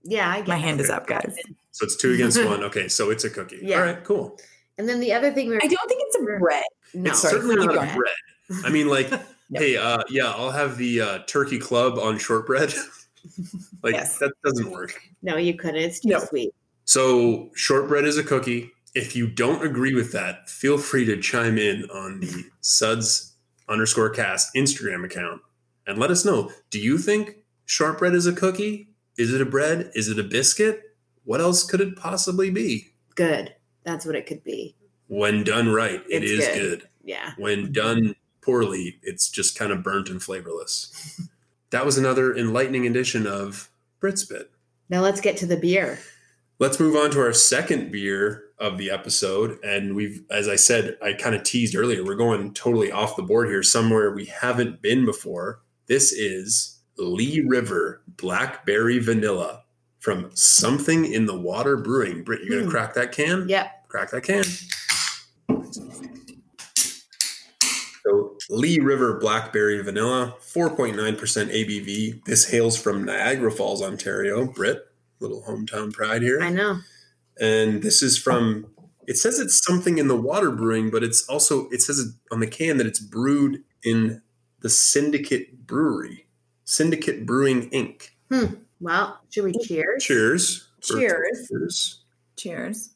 Yeah, 0.03 0.29
I 0.29 0.37
get 0.39 0.47
my 0.47 0.55
it. 0.57 0.61
hand 0.61 0.81
is 0.81 0.89
up, 0.89 1.07
guys. 1.07 1.35
So 1.71 1.85
it's 1.85 1.95
two 1.95 2.13
against 2.13 2.43
one. 2.45 2.63
Okay, 2.63 2.87
so 2.87 3.09
it's 3.09 3.23
a 3.23 3.29
cookie. 3.29 3.59
Yeah. 3.61 3.77
All 3.77 3.81
right, 3.83 4.03
cool. 4.03 4.37
And 4.77 4.87
then 4.87 4.99
the 4.99 5.11
other 5.13 5.31
thing 5.31 5.47
we 5.49 5.55
were 5.55 5.63
I 5.63 5.67
don't 5.67 5.87
think 5.87 6.01
it's 6.05 6.15
a 6.17 6.39
bread. 6.39 6.63
no. 6.93 7.09
it's 7.11 7.21
sorry, 7.21 7.33
certainly 7.33 7.55
not 7.55 7.71
a 7.71 7.75
going. 7.75 7.95
bread. 7.95 8.63
I 8.65 8.69
mean, 8.69 8.87
like, 8.87 9.09
Yep. 9.49 9.61
hey, 9.61 9.77
uh, 9.77 9.99
yeah, 10.09 10.25
I'll 10.31 10.51
have 10.51 10.77
the 10.77 10.99
uh, 11.01 11.19
turkey 11.25 11.57
club 11.57 11.97
on 11.97 12.17
shortbread. 12.17 12.73
like 13.83 13.93
Yes. 13.93 14.17
that 14.19 14.33
doesn't 14.43 14.69
work. 14.69 14.99
No, 15.21 15.37
you 15.37 15.53
couldn't. 15.55 15.77
It's 15.81 16.01
too 16.01 16.09
No. 16.09 16.19
sweet. 16.19 16.53
So 16.83 17.49
shortbread 17.55 18.03
is 18.05 18.17
a 18.17 18.23
cookie. 18.23 18.71
If 18.95 19.15
you 19.15 19.27
don't 19.27 19.63
agree 19.65 19.93
with 19.93 20.11
that, 20.13 20.49
feel 20.49 20.77
free 20.77 21.05
to 21.05 21.21
chime 21.21 21.57
in 21.57 21.83
on 21.91 22.21
the 22.21 22.45
suds 22.61 23.33
underscore 23.69 24.09
cast 24.09 24.53
Instagram 24.55 25.05
account 25.05 25.41
and 25.85 25.97
let 25.97 26.09
us 26.11 26.25
know. 26.25 26.51
Do 26.69 26.79
you 26.79 26.97
think 26.97 27.37
shortbread 27.65 28.13
is 28.15 28.25
a 28.25 28.33
cookie? 28.33 28.89
Is 29.17 29.33
it 29.33 29.41
a 29.41 29.45
bread? 29.45 29.91
Is 29.93 30.09
it 30.09 30.19
a 30.19 30.23
biscuit? 30.23 30.81
What 31.25 31.41
else 31.41 31.63
could 31.63 31.81
it 31.81 31.95
possibly 31.97 32.49
be? 32.49 32.89
Good. 33.15 33.53
That's 33.83 34.05
what 34.05 34.15
it 34.15 34.25
could 34.25 34.43
be. 34.43 34.75
When 35.07 35.43
done 35.43 35.69
right, 35.69 36.01
it 36.09 36.23
It's 36.23 36.31
is 36.31 36.47
good. 36.47 36.79
good. 36.79 36.89
Yeah. 37.03 37.31
When 37.37 37.71
done 37.71 38.15
poorly, 38.41 38.99
it's 39.01 39.29
just 39.29 39.57
kind 39.57 39.71
of 39.71 39.83
burnt 39.83 40.09
and 40.09 40.21
flavorless. 40.21 41.19
that 41.69 41.85
was 41.85 41.97
another 41.97 42.35
enlightening 42.35 42.85
edition 42.85 43.25
of 43.27 43.69
Brit's 43.99 44.23
Bit. 44.25 44.51
Now 44.89 45.01
let's 45.01 45.21
get 45.21 45.37
to 45.37 45.45
the 45.45 45.57
beer. 45.57 45.99
Let's 46.59 46.79
move 46.79 46.95
on 46.95 47.11
to 47.11 47.19
our 47.19 47.33
second 47.33 47.91
beer 47.91 48.43
of 48.59 48.77
the 48.77 48.89
episode. 48.91 49.59
And 49.63 49.95
we've, 49.95 50.23
as 50.29 50.47
I 50.47 50.55
said, 50.55 50.97
I 51.01 51.13
kind 51.13 51.35
of 51.35 51.43
teased 51.43 51.75
earlier, 51.75 52.03
we're 52.03 52.15
going 52.15 52.53
totally 52.53 52.91
off 52.91 53.15
the 53.15 53.21
board 53.23 53.49
here, 53.49 53.63
somewhere 53.63 54.11
we 54.13 54.25
haven't 54.25 54.81
been 54.81 55.05
before. 55.05 55.61
This 55.87 56.11
is 56.11 56.79
Lee 56.97 57.41
River 57.47 58.01
Blackberry 58.07 58.99
Vanilla 58.99 59.63
from 59.99 60.29
Something 60.33 61.05
in 61.11 61.25
the 61.25 61.37
Water 61.37 61.77
Brewing. 61.77 62.23
Britt, 62.23 62.41
you're 62.41 62.57
gonna 62.57 62.63
Hmm. 62.63 62.71
crack 62.71 62.93
that 62.95 63.11
can? 63.11 63.47
Yep. 63.47 63.87
Crack 63.89 64.11
that 64.11 64.23
can. 64.23 64.43
So 68.05 68.37
Lee 68.49 68.79
River 68.79 69.19
Blackberry 69.19 69.81
Vanilla, 69.81 70.35
4.9% 70.41 71.51
ABV. 71.51 72.21
This 72.25 72.49
hails 72.49 72.77
from 72.81 73.03
Niagara 73.03 73.51
Falls, 73.51 73.81
Ontario. 73.81 74.45
Britt, 74.45 74.87
little 75.19 75.43
hometown 75.43 75.91
pride 75.91 76.21
here 76.21 76.41
I 76.41 76.49
know. 76.49 76.79
And 77.39 77.81
this 77.83 78.01
is 78.03 78.17
from 78.17 78.65
it 79.07 79.17
says 79.17 79.39
it's 79.39 79.63
something 79.65 79.97
in 79.97 80.07
the 80.07 80.15
water 80.19 80.51
brewing 80.51 80.89
but 80.89 81.03
it's 81.03 81.27
also 81.29 81.67
it 81.69 81.81
says 81.81 81.99
it 81.99 82.07
on 82.31 82.39
the 82.39 82.47
can 82.47 82.77
that 82.77 82.87
it's 82.87 82.99
brewed 82.99 83.63
in 83.83 84.21
the 84.61 84.69
syndicate 84.69 85.65
brewery 85.67 86.27
syndicate 86.65 87.25
brewing 87.25 87.69
inc 87.71 88.09
Hmm. 88.29 88.55
Well, 88.81 89.19
should 89.29 89.45
we 89.45 89.53
cheers? 89.65 90.03
cheers 90.03 90.67
Cheers. 90.83 91.47
cheers. 91.49 92.03
Cheers. 92.37 92.93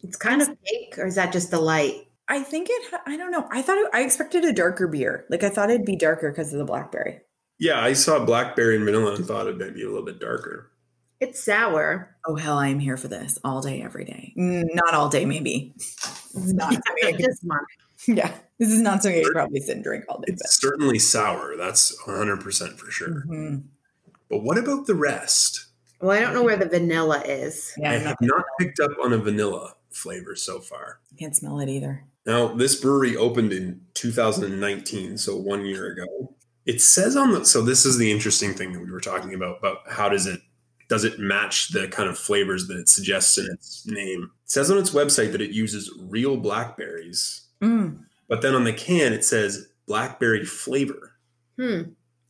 It's 0.00 0.16
kind 0.16 0.42
of 0.42 0.48
pink, 0.64 0.98
or 0.98 1.06
is 1.06 1.14
that 1.14 1.32
just 1.32 1.50
the 1.50 1.60
light? 1.60 2.08
I 2.28 2.42
think 2.42 2.68
it. 2.70 2.94
I 3.06 3.16
don't 3.16 3.30
know. 3.30 3.46
I 3.50 3.62
thought 3.62 3.78
it, 3.78 3.88
I 3.94 4.02
expected 4.02 4.44
a 4.44 4.52
darker 4.52 4.86
beer. 4.88 5.24
Like 5.30 5.42
I 5.44 5.48
thought 5.50 5.70
it'd 5.70 5.86
be 5.86 5.96
darker 5.96 6.30
because 6.30 6.52
of 6.52 6.58
the 6.58 6.64
blackberry. 6.64 7.20
yeah 7.58 7.80
i 7.80 7.92
saw 7.92 8.24
blackberry 8.24 8.76
and 8.76 8.84
vanilla 8.84 9.14
and 9.14 9.24
thought 9.26 9.46
it 9.46 9.58
might 9.58 9.74
be 9.74 9.82
a 9.84 9.88
little 9.88 10.04
bit 10.04 10.18
darker 10.18 10.69
It's 11.20 11.42
sour. 11.44 12.16
Oh 12.26 12.34
hell, 12.36 12.56
I 12.58 12.68
am 12.68 12.78
here 12.78 12.96
for 12.96 13.08
this 13.08 13.38
all 13.44 13.60
day, 13.60 13.82
every 13.82 14.04
day. 14.04 14.32
Not 14.36 14.94
all 14.94 15.08
day, 15.08 15.24
maybe. 15.24 15.74
This 16.32 16.44
is 16.46 16.54
not 16.54 16.72
something 16.72 17.04
I 17.04 17.10
could- 17.12 17.24
Just 17.24 17.44
yeah, 18.06 18.32
this 18.60 18.70
is 18.70 18.80
not 18.80 19.02
something 19.02 19.20
I 19.20 19.24
could 19.24 19.32
probably 19.32 19.58
sit 19.60 19.74
and 19.74 19.82
drink 19.84 20.04
all 20.08 20.18
day. 20.20 20.32
it's 20.32 20.60
certainly 20.60 21.00
sour 21.00 21.56
that's 21.56 21.92
100% 22.06 22.78
for 22.78 22.84
But. 22.86 22.92
sure 22.92 23.24
Mhm. 23.28 23.64
but 24.28 24.44
what 24.44 24.56
about 24.56 24.86
the 24.86 24.94
rest 24.94 25.66
Well, 26.00 26.16
I 26.16 26.20
don't 26.20 26.32
know 26.34 26.44
where 26.44 26.56
the 26.56 26.68
vanilla 26.68 27.20
is. 27.26 27.72
Yeah, 27.76 27.90
i 27.90 27.94
I'm 27.96 28.00
have 28.02 28.16
not, 28.20 28.36
not 28.38 28.44
picked 28.60 28.78
up 28.78 28.92
on 29.02 29.12
a 29.12 29.18
vanilla 29.18 29.74
flavor 29.90 30.36
so 30.36 30.60
far 30.60 31.00
I 31.12 31.16
can't 31.16 31.34
smell 31.34 31.58
it 31.58 31.68
either. 31.68 32.04
Now, 32.26 32.54
this 32.54 32.76
brewery 32.76 33.16
opened 33.16 33.52
in 33.52 33.80
2019, 33.94 35.18
so 35.18 35.36
one 35.36 35.64
year 35.66 35.86
ago. 35.92 36.32
It 36.64 36.80
says 36.80 37.16
on 37.16 37.32
the 37.32 37.44
so 37.44 37.60
this 37.60 37.84
is 37.84 37.98
the 37.98 38.12
interesting 38.12 38.54
thing 38.54 38.72
that 38.72 38.80
we 38.84 38.90
were 38.92 39.00
talking 39.00 39.34
about 39.34 39.58
about 39.58 39.78
how 39.90 40.08
does 40.08 40.26
it 40.26 40.40
does 40.90 41.04
it 41.04 41.18
match 41.18 41.68
the 41.68 41.88
kind 41.88 42.10
of 42.10 42.18
flavors 42.18 42.66
that 42.66 42.76
it 42.76 42.88
suggests 42.90 43.38
in 43.38 43.46
its 43.50 43.86
name? 43.86 44.24
It 44.44 44.50
says 44.50 44.70
on 44.70 44.76
its 44.76 44.90
website 44.90 45.32
that 45.32 45.40
it 45.40 45.52
uses 45.52 45.90
real 45.98 46.36
blackberries, 46.36 47.46
Mm. 47.62 48.04
but 48.28 48.42
then 48.42 48.54
on 48.54 48.64
the 48.64 48.72
can 48.72 49.12
it 49.14 49.24
says 49.24 49.68
blackberry 49.86 50.44
flavor. 50.44 51.12
Hmm. 51.56 51.82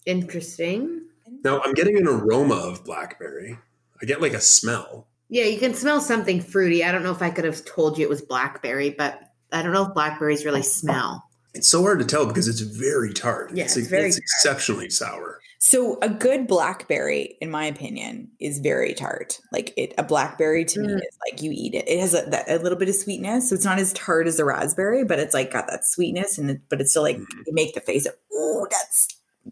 Interesting. 0.07 1.03
Now, 1.45 1.61
I'm 1.65 1.75
getting 1.75 1.97
an 1.97 2.07
aroma 2.07 2.55
of 2.57 2.85
blackberry. 2.85 3.57
I 4.03 4.05
get 4.07 4.21
like 4.21 4.33
a 4.35 4.41
smell. 4.41 5.07
Yeah, 5.29 5.45
you 5.45 5.59
can 5.59 5.75
smell 5.75 6.01
something 6.01 6.41
fruity. 6.41 6.83
I 6.85 6.91
don't 6.93 7.03
know 7.03 7.13
if 7.13 7.23
I 7.23 7.31
could 7.31 7.45
have 7.45 7.65
told 7.65 7.97
you 7.97 8.05
it 8.05 8.11
was 8.11 8.21
blackberry, 8.23 8.91
but 8.91 9.21
I 9.53 9.63
don't 9.63 9.73
know 9.73 9.87
if 9.87 9.95
blackberries 9.95 10.45
really 10.45 10.63
smell. 10.63 11.25
It's 11.55 11.69
so 11.69 11.83
hard 11.83 11.99
to 12.01 12.05
tell 12.05 12.27
because 12.27 12.49
it's 12.49 12.61
very 12.61 13.13
tart. 13.13 13.53
Yeah, 13.55 13.65
it's, 13.65 13.77
it's 13.77 13.89
very 13.89 14.09
it's 14.09 14.19
exceptionally 14.19 14.91
sour. 14.91 15.40
So 15.63 15.99
a 16.01 16.09
good 16.09 16.47
blackberry, 16.47 17.37
in 17.43 17.51
my 17.51 17.67
opinion, 17.67 18.31
is 18.41 18.61
very 18.61 18.95
tart. 18.95 19.39
Like 19.53 19.75
it, 19.77 19.93
a 19.99 20.03
blackberry 20.03 20.65
to 20.65 20.81
me 20.81 20.89
Mm. 20.89 20.97
is 20.97 21.19
like 21.31 21.43
you 21.43 21.53
eat 21.55 21.75
it. 21.75 21.87
It 21.87 22.01
has 22.01 22.15
a, 22.15 22.23
that, 22.31 22.51
a 22.51 22.57
little 22.59 22.79
bit 22.79 22.89
of 22.89 22.95
sweetness, 22.95 23.51
so 23.51 23.55
it's 23.57 23.65
not 23.65 23.79
as 23.79 23.93
tart 23.93 24.27
as 24.27 24.39
a 24.39 24.45
raspberry, 24.47 25.05
but 25.05 25.19
it's 25.19 25.35
like 25.35 25.53
got 25.53 25.67
that 25.69 25.85
sweetness, 25.85 26.39
and 26.39 26.51
it, 26.51 26.61
but 26.71 26.81
it's 26.81 26.93
still 26.93 27.03
like 27.03 27.19
Mhm. 27.19 27.27
you 27.47 27.53
make 27.53 27.75
the 27.75 27.83
face 27.83 28.07
of 28.07 28.15
oh, 28.33 28.67
that's 28.71 29.09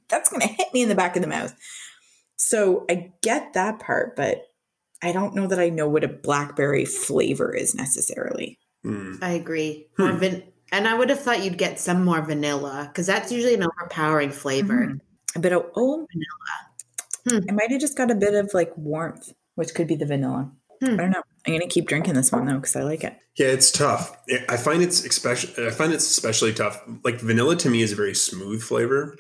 that's 0.09 0.31
gonna 0.31 0.47
hit 0.47 0.73
me 0.73 0.83
in 0.83 0.89
the 0.89 0.95
back 0.95 1.15
of 1.15 1.21
the 1.23 1.29
mouth. 1.29 1.55
So 2.37 2.87
I 2.91 3.13
get 3.21 3.53
that 3.53 3.79
part, 3.79 4.17
but 4.17 4.45
I 5.03 5.13
don't 5.13 5.35
know 5.35 5.47
that 5.47 5.59
I 5.61 5.69
know 5.69 5.89
what 5.91 6.05
a 6.05 6.09
blackberry 6.09 6.87
flavor 6.87 7.55
is 7.55 7.75
necessarily. 7.75 8.59
Mm. 8.85 9.19
I 9.23 9.31
agree. 9.33 9.89
Hmm. 9.99 10.03
More 10.05 10.13
van- 10.15 10.43
and 10.73 10.89
I 10.89 10.95
would 10.95 11.11
have 11.11 11.21
thought 11.21 11.43
you'd 11.45 11.59
get 11.59 11.79
some 11.79 12.03
more 12.05 12.23
vanilla 12.23 12.89
because 12.91 13.07
that's 13.07 13.31
usually 13.31 13.55
an 13.55 13.65
overpowering 13.65 14.31
flavor. 14.31 14.87
Mhm. 14.87 15.01
A 15.37 15.41
bit 15.41 15.53
of 15.53 15.67
oh, 15.77 16.07
Hmm. 17.29 17.41
I 17.49 17.53
might 17.53 17.71
have 17.71 17.81
just 17.81 17.97
got 17.97 18.11
a 18.11 18.15
bit 18.15 18.35
of 18.35 18.55
like 18.55 18.73
warmth, 18.77 19.33
which 19.57 19.75
could 19.75 19.87
be 19.87 19.97
the 19.97 20.07
vanilla. 20.07 20.51
Hmm. 20.83 20.95
I 20.95 20.97
don't 20.97 21.11
know. 21.11 21.23
I'm 21.47 21.53
gonna 21.53 21.67
keep 21.67 21.87
drinking 21.87 22.15
this 22.15 22.33
one 22.33 22.47
though 22.47 22.57
because 22.57 22.77
I 22.77 22.83
like 22.83 23.05
it. 23.05 23.17
Yeah, 23.37 23.49
it's 23.49 23.71
tough. 23.71 24.17
I 24.49 24.57
find 24.57 24.83
it's 24.83 25.05
especially 25.05 25.67
I 25.67 25.71
find 25.71 25.93
it's 25.93 26.09
especially 26.09 26.53
tough. 26.53 26.81
Like 27.05 27.21
vanilla 27.21 27.57
to 27.57 27.71
me 27.71 27.83
is 27.83 27.93
a 27.93 27.97
very 27.97 28.15
smooth 28.15 28.63
flavor. 28.63 29.17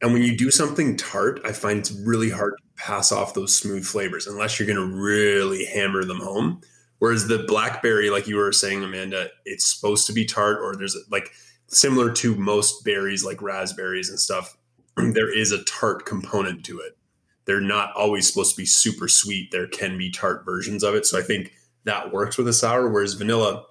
And 0.00 0.12
when 0.12 0.22
you 0.22 0.36
do 0.36 0.50
something 0.50 0.96
tart, 0.96 1.40
I 1.44 1.52
find 1.52 1.78
it's 1.78 1.92
really 1.92 2.28
hard 2.28 2.54
to 2.58 2.82
pass 2.84 3.12
off 3.12 3.34
those 3.34 3.56
smooth 3.56 3.84
flavors 3.84 4.26
unless 4.26 4.58
you're 4.58 4.66
going 4.66 4.76
to 4.76 4.96
really 4.96 5.64
hammer 5.64 6.04
them 6.04 6.18
home. 6.18 6.60
Whereas 6.98 7.28
the 7.28 7.44
blackberry, 7.46 8.10
like 8.10 8.26
you 8.26 8.34
were 8.34 8.50
saying, 8.50 8.82
Amanda, 8.82 9.28
it's 9.44 9.72
supposed 9.72 10.08
to 10.08 10.12
be 10.12 10.24
tart, 10.24 10.58
or 10.60 10.74
there's 10.74 10.96
like 11.10 11.30
similar 11.68 12.12
to 12.14 12.34
most 12.34 12.84
berries, 12.84 13.24
like 13.24 13.40
raspberries 13.40 14.08
and 14.08 14.18
stuff. 14.18 14.56
There 15.14 15.36
is 15.36 15.52
a 15.52 15.64
tart 15.64 16.04
component 16.06 16.64
to 16.66 16.78
it. 16.80 16.96
They're 17.44 17.60
not 17.60 17.92
always 17.96 18.28
supposed 18.28 18.54
to 18.54 18.60
be 18.60 18.66
super 18.66 19.08
sweet. 19.08 19.50
There 19.50 19.66
can 19.66 19.98
be 19.98 20.10
tart 20.10 20.44
versions 20.44 20.82
of 20.84 20.94
it. 20.94 21.06
So 21.06 21.18
I 21.18 21.22
think 21.22 21.52
that 21.84 22.12
works 22.12 22.38
with 22.38 22.46
a 22.48 22.52
sour, 22.52 22.88
whereas 22.88 23.14
vanilla 23.14 23.64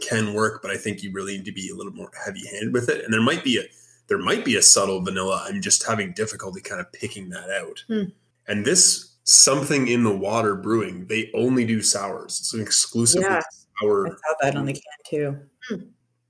can 0.00 0.34
work, 0.34 0.62
but 0.62 0.70
I 0.70 0.76
think 0.76 1.02
you 1.02 1.10
really 1.12 1.36
need 1.36 1.44
to 1.46 1.52
be 1.52 1.68
a 1.70 1.74
little 1.74 1.92
more 1.92 2.10
heavy 2.24 2.46
handed 2.46 2.72
with 2.72 2.88
it. 2.88 3.04
And 3.04 3.12
there 3.12 3.22
might 3.22 3.44
be 3.44 3.58
a 3.58 3.62
there 4.08 4.18
might 4.18 4.44
be 4.44 4.56
a 4.56 4.62
subtle 4.62 5.02
vanilla. 5.02 5.44
I'm 5.48 5.62
just 5.62 5.86
having 5.86 6.12
difficulty 6.12 6.60
kind 6.60 6.80
of 6.80 6.92
picking 6.92 7.30
that 7.30 7.50
out. 7.50 7.82
Hmm. 7.88 8.10
And 8.46 8.64
this 8.64 9.16
something 9.24 9.88
in 9.88 10.02
the 10.04 10.14
water 10.16 10.54
brewing, 10.56 11.06
they 11.06 11.30
only 11.34 11.64
do 11.64 11.80
sours. 11.80 12.38
It's 12.40 12.52
an 12.54 12.60
exclusive 12.60 13.22
Yeah. 13.22 13.40
sour. 13.80 14.06
I 14.08 14.10
saw 14.10 14.34
that 14.42 14.56
on 14.56 14.66
the 14.66 14.74
can 14.74 14.82
too. 15.06 15.86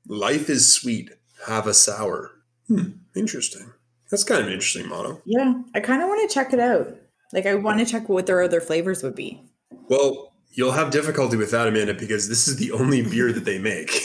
Life 0.06 0.48
is 0.50 0.72
sweet. 0.72 1.10
Have 1.46 1.66
a 1.66 1.74
sour. 1.74 2.30
Hmm. 2.68 2.90
Interesting. 3.16 3.72
That's 4.12 4.22
kind 4.22 4.42
of 4.42 4.46
an 4.46 4.52
interesting 4.52 4.88
motto. 4.88 5.20
Yeah, 5.24 5.54
I 5.74 5.80
kind 5.80 6.02
of 6.02 6.08
want 6.08 6.28
to 6.28 6.32
check 6.32 6.52
it 6.52 6.60
out. 6.60 6.94
Like 7.32 7.46
I 7.46 7.54
want 7.56 7.80
to 7.80 7.86
check 7.86 8.08
what 8.08 8.26
their 8.26 8.42
other 8.42 8.60
flavors 8.60 9.02
would 9.02 9.16
be. 9.16 9.42
Well, 9.88 10.32
You'll 10.54 10.72
have 10.72 10.90
difficulty 10.90 11.38
with 11.38 11.50
that, 11.52 11.66
Amanda, 11.66 11.94
because 11.94 12.28
this 12.28 12.46
is 12.46 12.56
the 12.56 12.72
only 12.72 13.00
beer 13.00 13.32
that 13.32 13.46
they 13.46 13.58
make. 13.58 13.88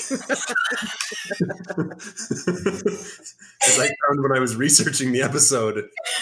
As 3.67 3.79
I 3.79 3.87
found 3.87 4.21
when 4.21 4.31
I 4.33 4.39
was 4.39 4.55
researching 4.55 5.11
the 5.11 5.21
episode, 5.23 5.75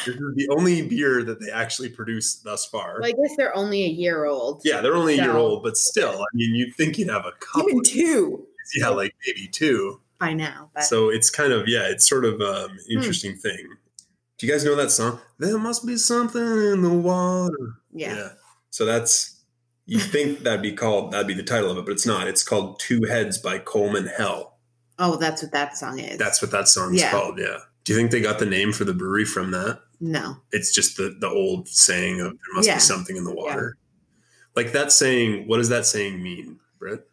this 0.03 0.15
is 0.15 0.35
the 0.35 0.47
only 0.49 0.81
beer 0.87 1.23
that 1.23 1.39
they 1.39 1.51
actually 1.51 1.89
produce 1.89 2.37
thus 2.37 2.65
far. 2.65 3.01
Well, 3.01 3.09
I 3.09 3.11
guess 3.11 3.35
they're 3.37 3.55
only 3.55 3.83
a 3.83 3.89
year 3.89 4.25
old. 4.25 4.61
yeah, 4.65 4.81
they're 4.81 4.95
only 4.95 5.19
a 5.19 5.21
year 5.21 5.37
old, 5.37 5.61
but 5.61 5.77
still, 5.77 6.19
I 6.19 6.25
mean, 6.33 6.55
you'd 6.55 6.73
think 6.73 6.97
you'd 6.97 7.11
have 7.11 7.27
a 7.27 7.33
couple. 7.33 7.69
Even 7.69 7.83
two. 7.83 8.47
Yeah, 8.75 8.89
like 8.89 9.13
maybe 9.27 9.47
two. 9.47 10.01
By 10.25 10.33
now. 10.33 10.69
But 10.73 10.83
So 10.83 11.09
it's 11.09 11.29
kind 11.29 11.51
of 11.53 11.67
yeah, 11.67 11.87
it's 11.89 12.07
sort 12.07 12.25
of 12.25 12.41
um, 12.41 12.69
Hmm. 12.71 12.77
interesting 12.97 13.35
thing. 13.35 13.67
Do 14.37 14.45
you 14.45 14.51
guys 14.51 14.65
know 14.65 14.75
that 14.75 14.91
song? 14.91 15.19
There 15.39 15.57
must 15.57 15.85
be 15.85 15.97
something 15.97 16.41
in 16.41 16.81
the 16.81 16.89
water. 16.89 17.75
yeah. 17.93 18.29
So 18.71 18.85
that's 18.85 19.41
you 19.85 19.99
think 20.13 20.39
that'd 20.39 20.61
be 20.61 20.73
called 20.73 21.11
that'd 21.11 21.27
be 21.27 21.33
the 21.33 21.43
title 21.43 21.71
of 21.71 21.77
it, 21.77 21.85
but 21.85 21.91
it's 21.93 22.05
not. 22.05 22.27
It's 22.27 22.43
called 22.43 22.79
Two 22.79 23.03
Heads 23.05 23.37
by 23.37 23.59
Coleman 23.59 24.07
Hell. 24.17 24.57
Oh, 24.97 25.17
that's 25.17 25.41
what 25.43 25.51
that 25.51 25.77
song 25.77 25.99
is. 25.99 26.17
That's 26.17 26.41
what 26.41 26.51
that 26.51 26.67
song's 26.67 26.99
Yeah. 27.01 27.11
called. 27.11 27.37
Yeah. 27.39 27.57
Do 27.83 27.93
you 27.93 27.99
think 27.99 28.11
they 28.11 28.21
got 28.21 28.39
the 28.39 28.45
name 28.45 28.71
for 28.73 28.83
the 28.85 28.93
brewery 28.93 29.25
from 29.25 29.51
that? 29.51 29.79
no. 30.01 30.37
It's 30.51 30.73
just 30.73 30.97
the 30.97 31.15
the 31.19 31.29
old 31.29 31.69
saying 31.69 32.19
of 32.19 32.31
there 32.31 32.53
must 32.55 32.67
Yeah. 32.67 32.75
be 32.75 32.81
something 32.81 33.15
in 33.15 33.23
the 33.23 33.33
water. 33.33 33.77
Like 34.55 34.71
that 34.73 34.91
saying. 34.91 35.47
What 35.47 35.57
does 35.57 35.69
that 35.69 35.85
saying 35.85 36.21
mean, 36.23 36.59
Britt? 36.79 37.07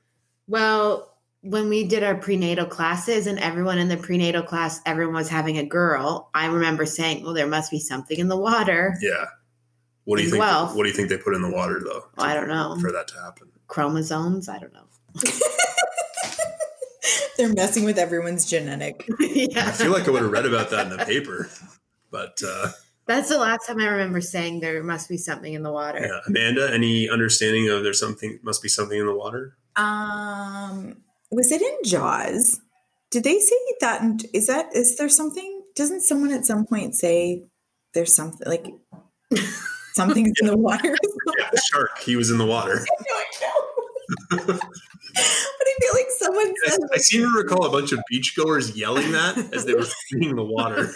Well, 0.48 1.11
when 1.43 1.68
we 1.68 1.84
did 1.84 2.03
our 2.05 2.14
prenatal 2.14 2.66
classes 2.66 3.26
and 3.26 3.38
everyone 3.38 3.78
in 3.78 3.88
the 3.88 3.97
prenatal 3.97 4.43
class, 4.43 4.80
everyone 4.86 5.14
was 5.16 5.28
having 5.28 5.59
a 5.59 5.66
girl, 5.66 6.30
I 6.34 6.47
remember 6.47 6.86
saying, 6.86 7.24
Well, 7.24 7.34
there 7.34 7.47
must 7.49 7.70
be 7.70 7.80
something 7.80 8.18
in 8.18 8.28
the 8.28 8.36
water. 8.36 8.97
Yeah. 9.03 9.26
What 10.05 10.16
do 10.18 10.24
you 10.24 10.30
think? 10.30 10.40
wealth. 10.40 10.74
What 10.74 10.84
do 10.84 10.88
you 10.88 10.95
think 10.95 11.09
they 11.09 11.18
put 11.18 11.34
in 11.34 11.43
the 11.43 11.51
water 11.51 11.80
though? 11.84 12.05
Well, 12.16 12.26
I 12.26 12.34
don't 12.34 12.49
know. 12.49 12.76
For 12.80 12.90
that 12.93 13.09
to 13.09 13.20
happen. 13.20 13.49
Chromosomes? 13.66 14.49
I 14.49 14.59
don't 14.59 14.72
know. 14.72 14.86
They're 17.36 17.53
messing 17.53 17.84
with 17.84 17.99
everyone's 17.99 18.49
genetic. 18.49 19.09
yeah. 19.20 19.66
I 19.68 19.72
feel 19.72 19.90
like 19.90 20.07
I 20.07 20.11
would 20.11 20.22
have 20.22 20.30
read 20.30 20.47
about 20.47 20.70
that 20.70 20.90
in 20.90 20.97
the 20.97 21.05
paper, 21.05 21.49
but 22.11 22.40
uh, 22.47 22.68
That's 23.07 23.28
the 23.30 23.38
last 23.38 23.66
time 23.66 23.80
I 23.80 23.86
remember 23.86 24.20
saying 24.20 24.61
there 24.61 24.82
must 24.82 25.09
be 25.09 25.16
something 25.16 25.53
in 25.53 25.62
the 25.62 25.72
water. 25.72 25.99
yeah. 26.01 26.20
Amanda, 26.26 26.72
any 26.72 27.09
understanding 27.09 27.68
of 27.70 27.82
there's 27.82 27.99
something 27.99 28.38
must 28.43 28.62
be 28.62 28.68
something 28.68 28.99
in 28.99 29.07
the 29.07 29.14
water? 29.14 29.57
Um, 29.76 30.99
was 31.33 31.51
it 31.51 31.62
in 31.62 31.76
Jaws? 31.85 32.61
Did 33.11 33.24
they 33.24 33.39
say 33.41 33.57
that? 33.80 34.03
in- 34.03 34.18
Is 34.33 34.47
that 34.47 34.74
is 34.74 34.97
there 34.97 35.09
something? 35.09 35.62
Doesn't 35.74 36.03
someone 36.03 36.30
at 36.33 36.45
some 36.47 36.66
point 36.66 36.95
say 36.95 37.45
there's 37.95 38.14
something 38.14 38.47
like 38.47 38.66
something's 39.95 40.33
in 40.41 40.47
the 40.49 40.57
water? 40.57 40.97
Yeah, 41.39 41.49
the 41.53 41.61
shark. 41.72 41.99
He 41.99 42.16
was 42.16 42.30
in 42.30 42.39
the 42.39 42.47
water. 42.47 42.85
I 43.11 43.24
know. 43.41 44.47
but 44.47 44.61
I 44.61 45.74
feel 45.80 45.93
like 45.95 46.07
someone 46.18 46.55
I, 46.66 46.70
said 46.70 46.80
I 46.95 46.99
seem 46.99 47.22
to 47.22 47.28
recall 47.37 47.66
a 47.66 47.70
bunch 47.70 47.93
of 47.93 48.01
beachgoers 48.12 48.76
yelling 48.76 49.12
that 49.12 49.37
as 49.55 49.64
they 49.64 49.74
were 49.74 49.87
seeing 50.11 50.37
the 50.37 50.45
water. 50.45 50.91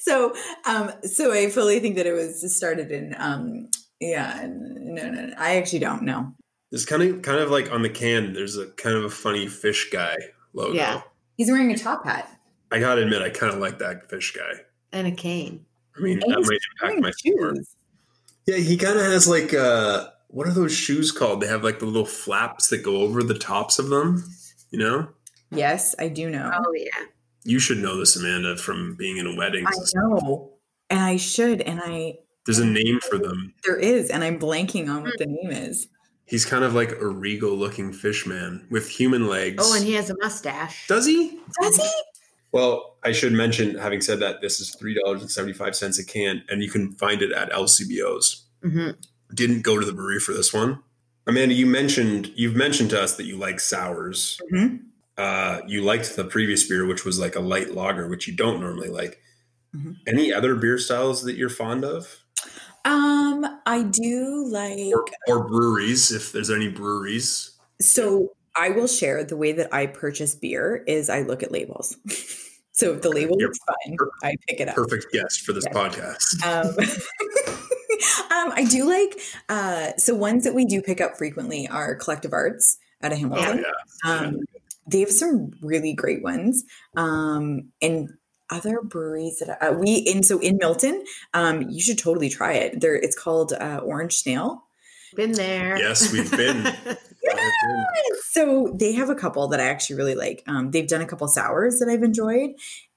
so. 0.00 0.34
Um, 0.66 0.92
so 1.02 1.32
I 1.32 1.50
fully 1.50 1.80
think 1.80 1.96
that 1.96 2.06
it 2.06 2.12
was 2.12 2.56
started 2.56 2.90
in. 2.92 3.14
Um, 3.18 3.68
yeah, 4.00 4.46
no, 4.48 5.10
no, 5.10 5.26
no, 5.26 5.34
I 5.36 5.56
actually 5.56 5.80
don't 5.80 6.02
know. 6.02 6.32
There's 6.70 6.84
kind 6.84 7.02
of 7.02 7.22
kind 7.22 7.38
of 7.40 7.50
like 7.50 7.70
on 7.72 7.82
the 7.82 7.88
can. 7.88 8.32
There's 8.32 8.56
a 8.56 8.66
kind 8.72 8.96
of 8.96 9.04
a 9.04 9.10
funny 9.10 9.46
fish 9.48 9.90
guy 9.90 10.16
logo. 10.52 10.74
Yeah. 10.74 11.02
He's 11.36 11.50
wearing 11.50 11.72
a 11.72 11.78
top 11.78 12.04
hat. 12.04 12.30
I 12.70 12.80
gotta 12.80 13.02
admit, 13.02 13.22
I 13.22 13.30
kind 13.30 13.52
of 13.54 13.58
like 13.60 13.78
that 13.78 14.10
fish 14.10 14.32
guy. 14.32 14.60
And 14.92 15.06
a 15.06 15.12
cane. 15.12 15.64
I 15.96 16.00
mean, 16.00 16.22
And 16.22 16.32
that 16.32 16.40
might 16.40 16.42
impact 16.42 16.82
wearing 16.82 17.00
my 17.00 17.10
score. 17.12 17.54
shoes. 17.54 17.74
Yeah, 18.46 18.56
he 18.56 18.76
kind 18.76 18.98
of 18.98 19.04
has 19.06 19.26
like 19.28 19.54
uh, 19.54 20.08
what 20.28 20.46
are 20.46 20.52
those 20.52 20.74
shoes 20.74 21.10
called? 21.12 21.40
They 21.40 21.46
have 21.46 21.64
like 21.64 21.78
the 21.78 21.86
little 21.86 22.04
flaps 22.06 22.68
that 22.68 22.82
go 22.82 22.96
over 23.02 23.22
the 23.22 23.38
tops 23.38 23.78
of 23.78 23.88
them. 23.88 24.24
You 24.70 24.78
know, 24.78 25.08
Yes, 25.50 25.94
I 25.98 26.08
do 26.08 26.28
know. 26.28 26.50
Oh, 26.54 26.72
yeah. 26.74 27.06
you 27.44 27.58
should 27.58 27.78
know 27.78 27.98
this, 27.98 28.16
Amanda, 28.16 28.56
from 28.58 28.94
being 28.96 29.16
in 29.16 29.34
weddings. 29.36 29.66
I 29.96 29.98
know, 30.00 30.52
and 30.90 31.00
I 31.00 31.16
should, 31.16 31.62
and 31.62 31.80
I 31.82 32.18
There's 32.44 32.58
a 32.58 32.66
name 32.66 33.00
for 33.08 33.16
them. 33.18 33.54
there 33.64 33.76
is, 33.76 34.10
and 34.10 34.22
I'm 34.22 34.38
blanking 34.38 34.90
on 34.90 35.04
what 35.04 35.16
the 35.18 35.24
name 35.26 35.50
is. 35.50 35.88
He's 36.28 36.44
kind 36.44 36.62
of 36.62 36.74
like 36.74 36.92
a 36.92 37.06
regal 37.08 37.56
looking 37.56 37.92
fish 37.92 38.26
man 38.26 38.66
with 38.70 38.88
human 38.88 39.26
legs. 39.28 39.64
Oh, 39.66 39.74
and 39.74 39.84
he 39.84 39.94
has 39.94 40.10
a 40.10 40.16
mustache. 40.18 40.86
does 40.86 41.06
he? 41.06 41.40
Does 41.60 41.76
he? 41.76 41.90
Well, 42.52 42.96
I 43.04 43.12
should 43.12 43.32
mention, 43.32 43.76
having 43.76 44.00
said 44.00 44.20
that, 44.20 44.40
this 44.40 44.60
is 44.60 44.74
three 44.74 44.94
dollars 44.94 45.22
and 45.22 45.30
seventy 45.30 45.52
five 45.54 45.74
cents 45.74 45.98
a 45.98 46.04
can, 46.04 46.42
and 46.48 46.62
you 46.62 46.70
can 46.70 46.92
find 46.92 47.22
it 47.22 47.32
at 47.32 47.50
LCBO's. 47.52 48.44
hmm 48.62 48.90
Didn't 49.34 49.62
go 49.62 49.78
to 49.78 49.84
the 49.86 49.92
brewery 49.92 50.20
for 50.20 50.32
this 50.32 50.52
one. 50.52 50.80
Amanda, 51.26 51.54
you 51.54 51.66
mentioned 51.66 52.32
you've 52.36 52.56
mentioned 52.56 52.90
to 52.90 53.00
us 53.02 53.16
that 53.16 53.24
you 53.26 53.36
like 53.36 53.60
sours. 53.60 54.40
Mhm. 54.52 54.80
Uh, 55.18 55.60
you 55.66 55.82
liked 55.82 56.14
the 56.16 56.24
previous 56.24 56.66
beer, 56.68 56.86
which 56.86 57.04
was 57.04 57.18
like 57.18 57.36
a 57.36 57.40
light 57.40 57.74
lager, 57.74 58.06
which 58.08 58.26
you 58.28 58.34
don't 58.36 58.60
normally 58.60 58.88
like. 58.88 59.20
Mhm. 59.76 59.96
Any 60.06 60.32
other 60.32 60.54
beer 60.54 60.78
styles 60.78 61.22
that 61.24 61.36
you're 61.36 61.50
fond 61.50 61.84
of, 61.84 62.18
Um, 62.88 63.60
I 63.66 63.82
do 63.82 64.46
like. 64.48 64.92
or, 64.94 65.04
or 65.28 65.46
breweries, 65.48 66.10
if 66.10 66.32
there's 66.32 66.50
any 66.50 66.68
breweries? 66.68 67.52
So 67.80 68.32
I 68.56 68.70
will 68.70 68.88
share 68.88 69.22
the 69.24 69.36
way 69.36 69.52
that 69.52 69.72
I 69.72 69.86
purchase 69.86 70.34
beer 70.34 70.82
is 70.86 71.08
I 71.08 71.22
look 71.22 71.42
at 71.42 71.52
labels. 71.52 71.96
so 72.72 72.94
if 72.94 73.02
the 73.02 73.10
label 73.10 73.36
looks 73.36 73.58
fine, 73.66 73.96
I 74.22 74.34
pick 74.48 74.60
it 74.60 74.68
up. 74.68 74.74
Perfect 74.74 75.06
guest 75.12 75.42
for 75.42 75.52
this 75.52 75.64
Yeah. 75.66 75.72
podcast. 75.74 76.44
Um, 76.44 76.74
um, 78.30 78.52
I 78.56 78.64
do 78.68 78.88
like 78.88 79.18
uh, 79.48 79.92
so 79.96 80.14
ones 80.14 80.44
that 80.44 80.54
we 80.54 80.64
do 80.64 80.80
pick 80.82 81.00
up 81.00 81.16
frequently 81.16 81.68
are 81.68 81.94
Collective 81.94 82.32
Arts 82.32 82.78
out 83.02 83.12
of 83.12 83.18
Oh 83.18 83.20
Hamilton. 83.20 83.64
yeah, 84.04 84.10
Um, 84.12 84.36
they 84.90 85.00
have 85.00 85.10
some 85.10 85.50
really 85.62 85.92
great 85.94 86.22
ones. 86.22 86.64
Um, 86.96 87.70
and 87.82 88.08
other 88.50 88.80
breweries 88.82 89.38
that 89.38 89.58
uh, 89.62 89.72
we 89.72 89.96
in 89.96 90.22
so 90.22 90.38
in 90.38 90.56
Milton, 90.58 91.04
um, 91.34 91.62
you 91.68 91.80
should 91.80 91.98
totally 91.98 92.28
try 92.28 92.54
it. 92.54 92.80
There, 92.80 92.94
it's 92.94 93.18
called 93.18 93.52
uh, 93.52 93.80
Orange 93.84 94.14
Snail. 94.14 94.64
Been 95.14 95.32
there. 95.32 95.78
Yes, 95.78 96.12
we've 96.12 96.30
been. 96.30 96.66
I 96.66 97.40
have 97.40 97.52
been. 97.66 97.86
So 98.30 98.74
they 98.78 98.92
have 98.92 99.10
a 99.10 99.14
couple 99.14 99.48
that 99.48 99.60
I 99.60 99.64
actually 99.64 99.96
really 99.96 100.14
like. 100.14 100.42
Um, 100.46 100.70
they've 100.70 100.86
done 100.86 101.00
a 101.00 101.06
couple 101.06 101.26
sours 101.28 101.78
that 101.78 101.88
I've 101.88 102.02
enjoyed, 102.02 102.50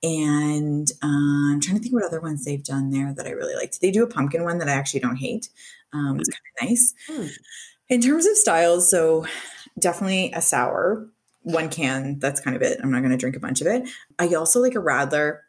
and 0.03 0.87
um, 1.01 1.51
I'm 1.53 1.59
trying 1.61 1.77
to 1.77 1.81
think 1.81 1.93
what 1.93 2.03
other 2.03 2.21
ones 2.21 2.43
they've 2.43 2.63
done 2.63 2.91
there 2.91 3.13
that 3.13 3.27
I 3.27 3.31
really 3.31 3.55
liked. 3.55 3.81
They 3.81 3.91
do 3.91 4.03
a 4.03 4.07
pumpkin 4.07 4.43
one 4.43 4.57
that 4.59 4.69
I 4.69 4.73
actually 4.73 4.99
don't 4.99 5.17
hate. 5.17 5.49
Um, 5.93 6.19
it's 6.19 6.29
kind 6.29 6.41
of 6.61 6.69
nice. 6.69 6.93
Hmm. 7.07 7.27
In 7.89 8.01
terms 8.01 8.25
of 8.25 8.37
styles, 8.37 8.89
so 8.89 9.25
definitely 9.79 10.31
a 10.33 10.41
sour, 10.41 11.07
one 11.41 11.69
can. 11.69 12.19
That's 12.19 12.41
kind 12.41 12.55
of 12.55 12.61
it. 12.61 12.79
I'm 12.81 12.91
not 12.91 12.99
going 12.99 13.11
to 13.11 13.17
drink 13.17 13.35
a 13.35 13.39
bunch 13.39 13.61
of 13.61 13.67
it. 13.67 13.89
I 14.19 14.33
also 14.35 14.59
like 14.59 14.75
a 14.75 14.79
Radler. 14.79 15.39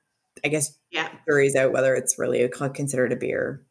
I 0.45 0.49
guess 0.49 0.76
Yeah. 0.90 1.11
jury's 1.26 1.55
out 1.57 1.72
whether 1.72 1.95
it's 1.95 2.18
really 2.18 2.43
a, 2.43 2.49
considered 2.49 3.12
a 3.12 3.16
beer. 3.16 3.62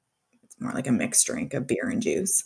It's 0.43 0.55
more 0.59 0.71
like 0.73 0.87
a 0.87 0.91
mixed 0.91 1.25
drink 1.25 1.53
of 1.53 1.67
beer 1.67 1.89
and 1.89 2.01
juice. 2.01 2.43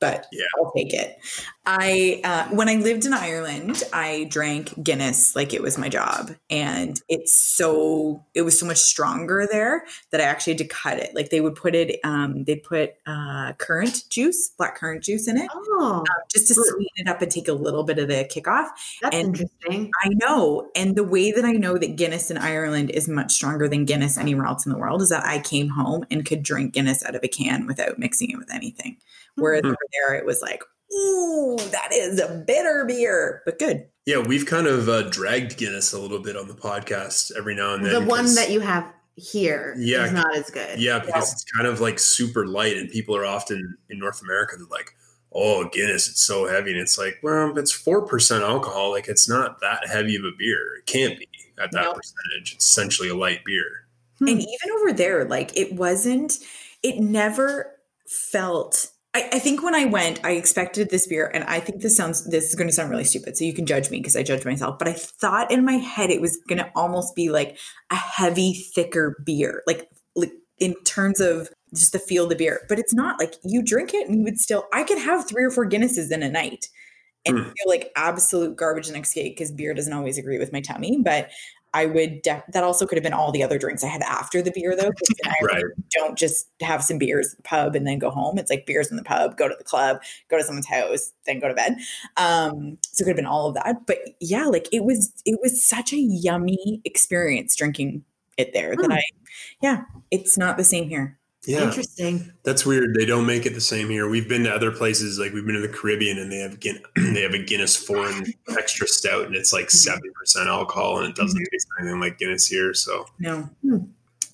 But 0.00 0.26
Yeah. 0.32 0.44
I'll 0.58 0.70
take 0.72 0.92
it. 0.94 1.18
I 1.66 2.20
uh, 2.24 2.44
when 2.54 2.68
I 2.68 2.76
lived 2.76 3.04
in 3.04 3.12
Ireland, 3.12 3.82
I 3.92 4.26
drank 4.30 4.82
Guinness 4.82 5.36
like 5.36 5.52
it 5.52 5.60
was 5.60 5.76
my 5.76 5.88
job, 5.90 6.30
and 6.48 6.98
it's 7.08 7.34
so 7.34 8.24
it 8.34 8.42
was 8.42 8.58
so 8.58 8.64
much 8.64 8.78
stronger 8.78 9.46
there 9.50 9.84
that 10.10 10.20
I 10.20 10.24
actually 10.24 10.54
had 10.54 10.58
to 10.58 10.68
cut 10.68 10.98
it. 10.98 11.14
Like 11.14 11.28
they 11.30 11.40
would 11.42 11.56
put 11.56 11.74
it, 11.74 12.00
um, 12.04 12.44
they'd 12.44 12.62
put 12.62 12.94
uh, 13.06 13.52
currant 13.58 14.04
juice, 14.08 14.48
black 14.56 14.76
currant 14.76 15.02
juice 15.04 15.28
in 15.28 15.36
it, 15.36 15.50
Oh, 15.54 15.96
um, 15.98 16.04
just 16.32 16.48
to 16.48 16.54
Sure. 16.54 16.64
sweeten 16.68 17.06
it 17.06 17.08
up 17.08 17.20
and 17.20 17.30
take 17.30 17.48
a 17.48 17.52
little 17.52 17.82
bit 17.84 17.98
of 17.98 18.08
the 18.08 18.24
kick 18.24 18.48
off. 18.48 18.68
that's 19.02 19.14
and- 19.14 19.26
interesting. 19.36 19.90
I 20.04 20.08
know. 20.14 20.70
And 20.74 20.96
the 20.96 21.04
way 21.04 21.32
that 21.32 21.44
I 21.44 21.52
know 21.52 21.76
that 21.76 21.96
Guinness 21.96 22.30
in 22.30 22.38
Ireland 22.38 22.90
is 22.90 23.08
much 23.08 23.32
stronger 23.32 23.68
than 23.68 23.84
Guinness 23.84 24.16
anywhere 24.16 24.46
else 24.46 24.64
in 24.64 24.72
the 24.72 24.78
world 24.78 25.02
is 25.02 25.10
that 25.10 25.24
I 25.26 25.40
came 25.40 25.68
home 25.68 26.06
and 26.10 26.24
could 26.24 26.42
drink 26.42 26.72
Guinness 26.72 27.04
out 27.04 27.14
of 27.14 27.22
a 27.24 27.28
can 27.28 27.66
without 27.66 27.98
mixing 27.98 28.30
it 28.30 28.38
with 28.38 28.50
anything. 28.54 28.96
Whereas 29.38 29.62
Hmm. 29.62 29.68
over 29.68 29.76
there, 29.92 30.14
it 30.16 30.26
was 30.26 30.42
like, 30.42 30.62
ooh, 30.92 31.56
that 31.70 31.88
is 31.92 32.20
a 32.20 32.42
bitter 32.46 32.84
beer, 32.86 33.42
but 33.44 33.58
good. 33.58 33.86
Yeah, 34.06 34.18
we've 34.18 34.46
kind 34.46 34.66
of 34.66 34.88
uh, 34.88 35.02
dragged 35.10 35.56
Guinness 35.58 35.92
a 35.92 35.98
little 36.00 36.18
bit 36.20 36.36
on 36.36 36.48
the 36.48 36.54
podcast 36.54 37.30
every 37.36 37.54
now 37.54 37.74
and 37.74 37.84
then. 37.84 37.92
The 37.92 38.00
one 38.00 38.34
that 38.36 38.50
you 38.50 38.60
have 38.60 38.86
here 39.16 39.74
Yeah. 39.78 40.08
not 40.10 40.34
as 40.36 40.48
good. 40.50 40.78
Yeah, 40.80 40.98
because 41.00 41.32
it's 41.32 41.44
kind 41.56 41.66
of 41.66 41.80
like 41.80 41.98
super 41.98 42.46
light, 42.46 42.76
and 42.76 42.88
people 42.90 43.14
are 43.16 43.26
often 43.26 43.76
in 43.90 43.98
North 43.98 44.22
America. 44.22 44.56
They're 44.56 44.66
like, 44.70 44.94
"Oh, 45.32 45.68
Guinness, 45.68 46.08
it's 46.08 46.22
so 46.22 46.46
heavy," 46.46 46.70
and 46.70 46.80
it's 46.80 46.96
like, 46.96 47.18
well, 47.22 47.58
it's 47.58 47.72
four 47.72 48.06
percent 48.06 48.42
alcohol. 48.44 48.92
Like, 48.92 49.08
it's 49.08 49.28
not 49.28 49.60
that 49.60 49.86
heavy 49.88 50.16
of 50.16 50.22
a 50.24 50.30
beer. 50.38 50.76
It 50.78 50.86
can't 50.86 51.18
be 51.18 51.28
at 51.58 51.70
that 51.72 51.82
Nope. 51.82 51.96
percentage. 51.96 52.54
It's 52.54 52.64
essentially 52.64 53.08
a 53.10 53.14
light 53.14 53.44
beer. 53.44 53.86
Hmm. 54.20 54.28
And 54.28 54.40
even 54.40 54.70
over 54.78 54.92
there, 54.92 55.24
like 55.26 55.54
it 55.56 55.74
wasn't, 55.74 56.38
it 56.82 56.98
never 57.00 57.76
felt. 58.06 58.90
I, 59.18 59.28
I 59.36 59.38
think 59.38 59.62
when 59.62 59.74
I 59.74 59.84
went, 59.84 60.24
I 60.24 60.32
expected 60.32 60.90
this 60.90 61.06
beer, 61.06 61.30
and 61.32 61.44
I 61.44 61.60
think 61.60 61.82
this 61.82 61.96
sounds 61.96 62.24
this 62.24 62.48
is 62.48 62.54
going 62.54 62.68
to 62.68 62.72
sound 62.74 62.90
really 62.90 63.04
stupid, 63.04 63.36
so 63.36 63.44
you 63.44 63.54
can 63.54 63.66
judge 63.66 63.90
me 63.90 63.98
because 63.98 64.16
I 64.16 64.22
judge 64.22 64.44
myself. 64.44 64.78
But 64.78 64.88
I 64.88 64.92
thought 64.92 65.50
in 65.50 65.64
my 65.64 65.74
head 65.74 66.10
it 66.10 66.20
was 66.20 66.38
going 66.48 66.58
to 66.58 66.70
almost 66.74 67.14
be 67.14 67.30
like 67.30 67.58
a 67.90 67.96
heavy, 67.96 68.54
thicker 68.54 69.22
beer, 69.24 69.62
like 69.66 69.88
like 70.14 70.32
in 70.58 70.74
terms 70.84 71.20
of 71.20 71.50
just 71.74 71.92
the 71.92 71.98
feel 71.98 72.24
of 72.24 72.30
the 72.30 72.36
beer. 72.36 72.60
But 72.68 72.78
it's 72.78 72.94
not 72.94 73.18
like 73.18 73.34
you 73.44 73.62
drink 73.62 73.92
it 73.94 74.08
and 74.08 74.16
you 74.18 74.24
would 74.24 74.38
still. 74.38 74.64
I 74.72 74.84
could 74.84 74.98
have 74.98 75.28
three 75.28 75.44
or 75.44 75.50
four 75.50 75.68
Guinnesses 75.68 76.10
in 76.12 76.22
a 76.22 76.30
night 76.30 76.66
and 77.26 77.36
Hmm. 77.36 77.42
feel 77.42 77.68
like 77.68 77.90
absolute 77.96 78.56
garbage 78.56 78.86
the 78.86 78.92
next 78.94 79.12
day 79.14 79.28
because 79.28 79.52
beer 79.52 79.74
doesn't 79.74 79.92
always 79.92 80.18
agree 80.18 80.38
with 80.38 80.52
my 80.52 80.60
tummy. 80.60 81.00
But 81.02 81.30
I 81.74 81.86
would. 81.86 82.22
Def- 82.22 82.42
that 82.52 82.64
also 82.64 82.86
could 82.86 82.96
have 82.96 83.02
been 83.02 83.12
all 83.12 83.30
the 83.32 83.42
other 83.42 83.58
drinks 83.58 83.84
I 83.84 83.88
had 83.88 84.02
after 84.02 84.40
the 84.42 84.50
beer, 84.54 84.74
though. 84.76 84.90
'cause 84.90 85.08
I 85.24 85.34
Right. 85.44 85.64
don't 85.90 86.16
just 86.18 86.48
have 86.62 86.82
some 86.82 86.98
beers 86.98 87.32
at 87.32 87.36
the 87.38 87.42
pub 87.42 87.76
and 87.76 87.86
then 87.86 87.98
go 87.98 88.10
home. 88.10 88.38
It's 88.38 88.50
like 88.50 88.66
beers 88.66 88.90
in 88.90 88.96
the 88.96 89.02
pub, 89.04 89.36
go 89.36 89.48
to 89.48 89.54
the 89.56 89.64
club, 89.64 90.00
go 90.28 90.38
to 90.38 90.44
someone's 90.44 90.66
house, 90.66 91.12
then 91.26 91.40
go 91.40 91.48
to 91.48 91.54
bed. 91.54 91.76
Um, 92.16 92.78
so 92.82 93.02
it 93.02 93.04
could 93.04 93.08
have 93.10 93.16
been 93.16 93.26
all 93.26 93.48
of 93.48 93.54
that. 93.54 93.86
But 93.86 93.98
yeah, 94.20 94.46
like 94.46 94.68
it 94.72 94.84
was 94.84 95.12
it 95.26 95.38
was 95.42 95.62
such 95.62 95.92
a 95.92 95.98
yummy 95.98 96.80
experience 96.84 97.54
drinking 97.54 98.04
it 98.36 98.52
there 98.52 98.74
that 98.76 98.86
Hmm. 98.86 98.92
I 98.92 99.02
yeah, 99.60 99.82
it's 100.10 100.38
not 100.38 100.56
the 100.56 100.64
same 100.64 100.88
here. 100.88 101.18
Yeah. 101.48 101.62
Interesting. 101.68 102.30
That's 102.42 102.66
weird. 102.66 102.94
They 102.94 103.06
don't 103.06 103.24
make 103.24 103.46
it 103.46 103.54
the 103.54 103.60
same 103.62 103.88
here. 103.88 104.06
We've 104.06 104.28
been 104.28 104.44
to 104.44 104.54
other 104.54 104.70
places, 104.70 105.18
like 105.18 105.32
we've 105.32 105.46
been 105.46 105.54
to 105.54 105.62
the 105.66 105.68
Caribbean, 105.68 106.18
and 106.18 106.30
they 106.30 106.40
have 106.40 106.60
they 107.14 107.22
have 107.22 107.32
a 107.32 107.42
Guinness 107.42 107.74
foreign 107.74 108.34
extra 108.50 108.86
stout, 108.86 109.24
and 109.24 109.34
it's 109.34 109.50
like 109.50 109.70
seventy 109.70 110.10
percent 110.10 110.46
alcohol, 110.46 110.98
and 110.98 111.08
it 111.08 111.16
doesn't 111.16 111.42
taste 111.50 111.66
anything 111.80 112.00
like 112.00 112.18
Guinness 112.18 112.46
here. 112.46 112.74
So 112.74 113.06
No. 113.18 113.48
Hmm. 113.62 113.78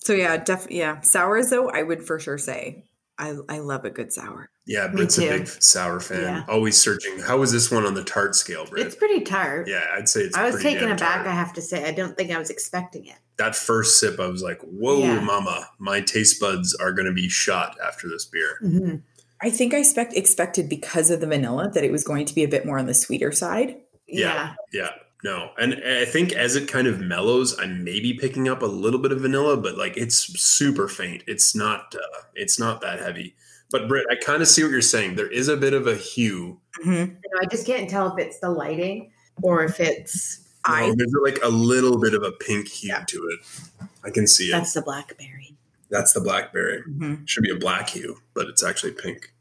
So 0.01 0.11
yeah, 0.11 0.35
definitely. 0.35 0.79
yeah. 0.79 0.99
Sours 1.01 1.49
though, 1.49 1.69
I 1.69 1.83
would 1.83 2.03
for 2.05 2.19
sure 2.19 2.37
say 2.37 2.83
I 3.17 3.35
I 3.49 3.59
love 3.59 3.85
a 3.85 3.89
good 3.89 4.11
sour. 4.11 4.49
yeah, 4.65 4.87
Me 4.87 4.97
Britt's 4.97 5.17
a 5.17 5.21
too. 5.21 5.29
big 5.29 5.47
sour 5.47 5.99
fan. 5.99 6.21
Yeah. 6.21 6.43
Always 6.49 6.77
searching. 6.77 7.19
How 7.19 7.37
was 7.37 7.51
this 7.51 7.71
one 7.71 7.85
on 7.85 7.93
the 7.93 8.03
tart 8.03 8.35
scale, 8.35 8.65
Britt? 8.65 8.85
It's 8.87 8.95
pretty 8.95 9.21
tart. 9.21 9.67
yeah, 9.67 9.85
I'd 9.93 10.09
say 10.09 10.21
it's. 10.21 10.35
I 10.35 10.45
was 10.45 10.55
pretty 10.55 10.71
taken 10.71 10.87
damn 10.89 10.97
aback, 10.97 11.15
tart. 11.23 11.27
I 11.27 11.31
have 11.31 11.53
to 11.53 11.61
say. 11.61 11.85
I 11.85 11.91
don't 11.91 12.17
think 12.17 12.31
I 12.31 12.37
was 12.37 12.49
expecting 12.49 13.05
it. 13.05 13.15
that 13.37 13.55
first 13.55 13.99
sip, 13.99 14.19
I 14.19 14.27
was 14.27 14.41
like, 14.43 14.59
"Whoa, 14.61 14.99
Yeah. 14.99 15.19
mama! 15.21 15.69
My 15.79 16.01
taste 16.01 16.39
buds 16.39 16.73
are 16.75 16.91
going 16.93 17.05
to 17.07 17.13
be 17.13 17.29
shot 17.29 17.77
after 17.85 18.07
this 18.09 18.25
beer." 18.25 18.59
Mhm. 18.63 19.01
I 19.41 19.49
think 19.49 19.73
I 19.73 19.77
expect 19.77 20.13
expected 20.13 20.67
because 20.69 21.09
of 21.11 21.19
the 21.19 21.27
vanilla 21.27 21.69
that 21.73 21.83
it 21.83 21.91
was 21.91 22.03
going 22.03 22.25
to 22.25 22.33
be 22.35 22.43
a 22.43 22.47
bit 22.47 22.65
more 22.65 22.79
on 22.79 22.85
the 22.87 22.93
sweeter 22.93 23.31
side. 23.31 23.75
Yeah. 24.07 24.53
Yeah, 24.71 24.91
no, 25.25 25.49
and 25.57 25.73
I 25.83 26.05
think 26.05 26.33
as 26.33 26.55
it 26.55 26.67
kind 26.67 26.85
of 26.87 26.99
mellows, 27.01 27.57
I'm 27.59 27.83
maybe 27.83 28.13
picking 28.13 28.47
up 28.47 28.61
a 28.61 28.67
little 28.67 28.99
bit 28.99 29.11
of 29.11 29.21
vanilla, 29.21 29.57
but 29.57 29.75
like 29.77 29.97
it's 29.97 30.17
super 30.41 30.87
faint. 30.87 31.23
It's 31.27 31.55
not. 31.55 31.95
Uh, 31.95 32.21
it's 32.35 32.59
not 32.59 32.81
that 32.81 32.99
heavy. 32.99 33.35
But 33.71 33.87
Britt, 33.87 34.05
I 34.11 34.15
kind 34.23 34.41
of 34.43 34.47
see 34.47 34.61
what 34.63 34.71
you're 34.71 34.81
saying. 34.81 35.15
There 35.15 35.27
is 35.31 35.47
a 35.47 35.57
bit 35.57 35.73
of 35.73 35.87
a 35.87 35.95
hue. 35.95 36.59
Mhm. 36.85 37.17
I 37.41 37.45
just 37.47 37.65
can't 37.65 37.89
tell 37.89 38.15
if 38.15 38.23
it's 38.23 38.39
the 38.39 38.49
lighting 38.49 39.11
or 39.41 39.63
if 39.63 39.79
it's 39.79 40.39
I 40.65 40.87
No, 40.87 40.93
there's 40.95 41.13
like 41.23 41.39
a 41.43 41.49
little 41.49 41.99
bit 41.99 42.13
of 42.13 42.21
a 42.23 42.31
pink 42.31 42.67
hue 42.67 42.89
Yeah. 42.89 43.03
to 43.07 43.17
it. 43.29 43.87
I 44.03 44.11
can 44.11 44.27
see 44.27 44.49
it. 44.49 44.51
that's 44.51 44.73
the 44.73 44.81
blackberry. 44.83 45.55
That's 45.89 46.13
the 46.13 46.21
blackberry. 46.21 46.83
Mhm. 46.89 47.27
Should 47.27 47.43
be 47.43 47.51
a 47.51 47.55
black 47.57 47.89
hue, 47.89 48.21
but 48.33 48.47
it's 48.47 48.63
actually 48.63 48.91
pink. 48.93 49.31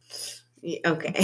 Y- 0.65 0.81
Okay. 0.87 1.15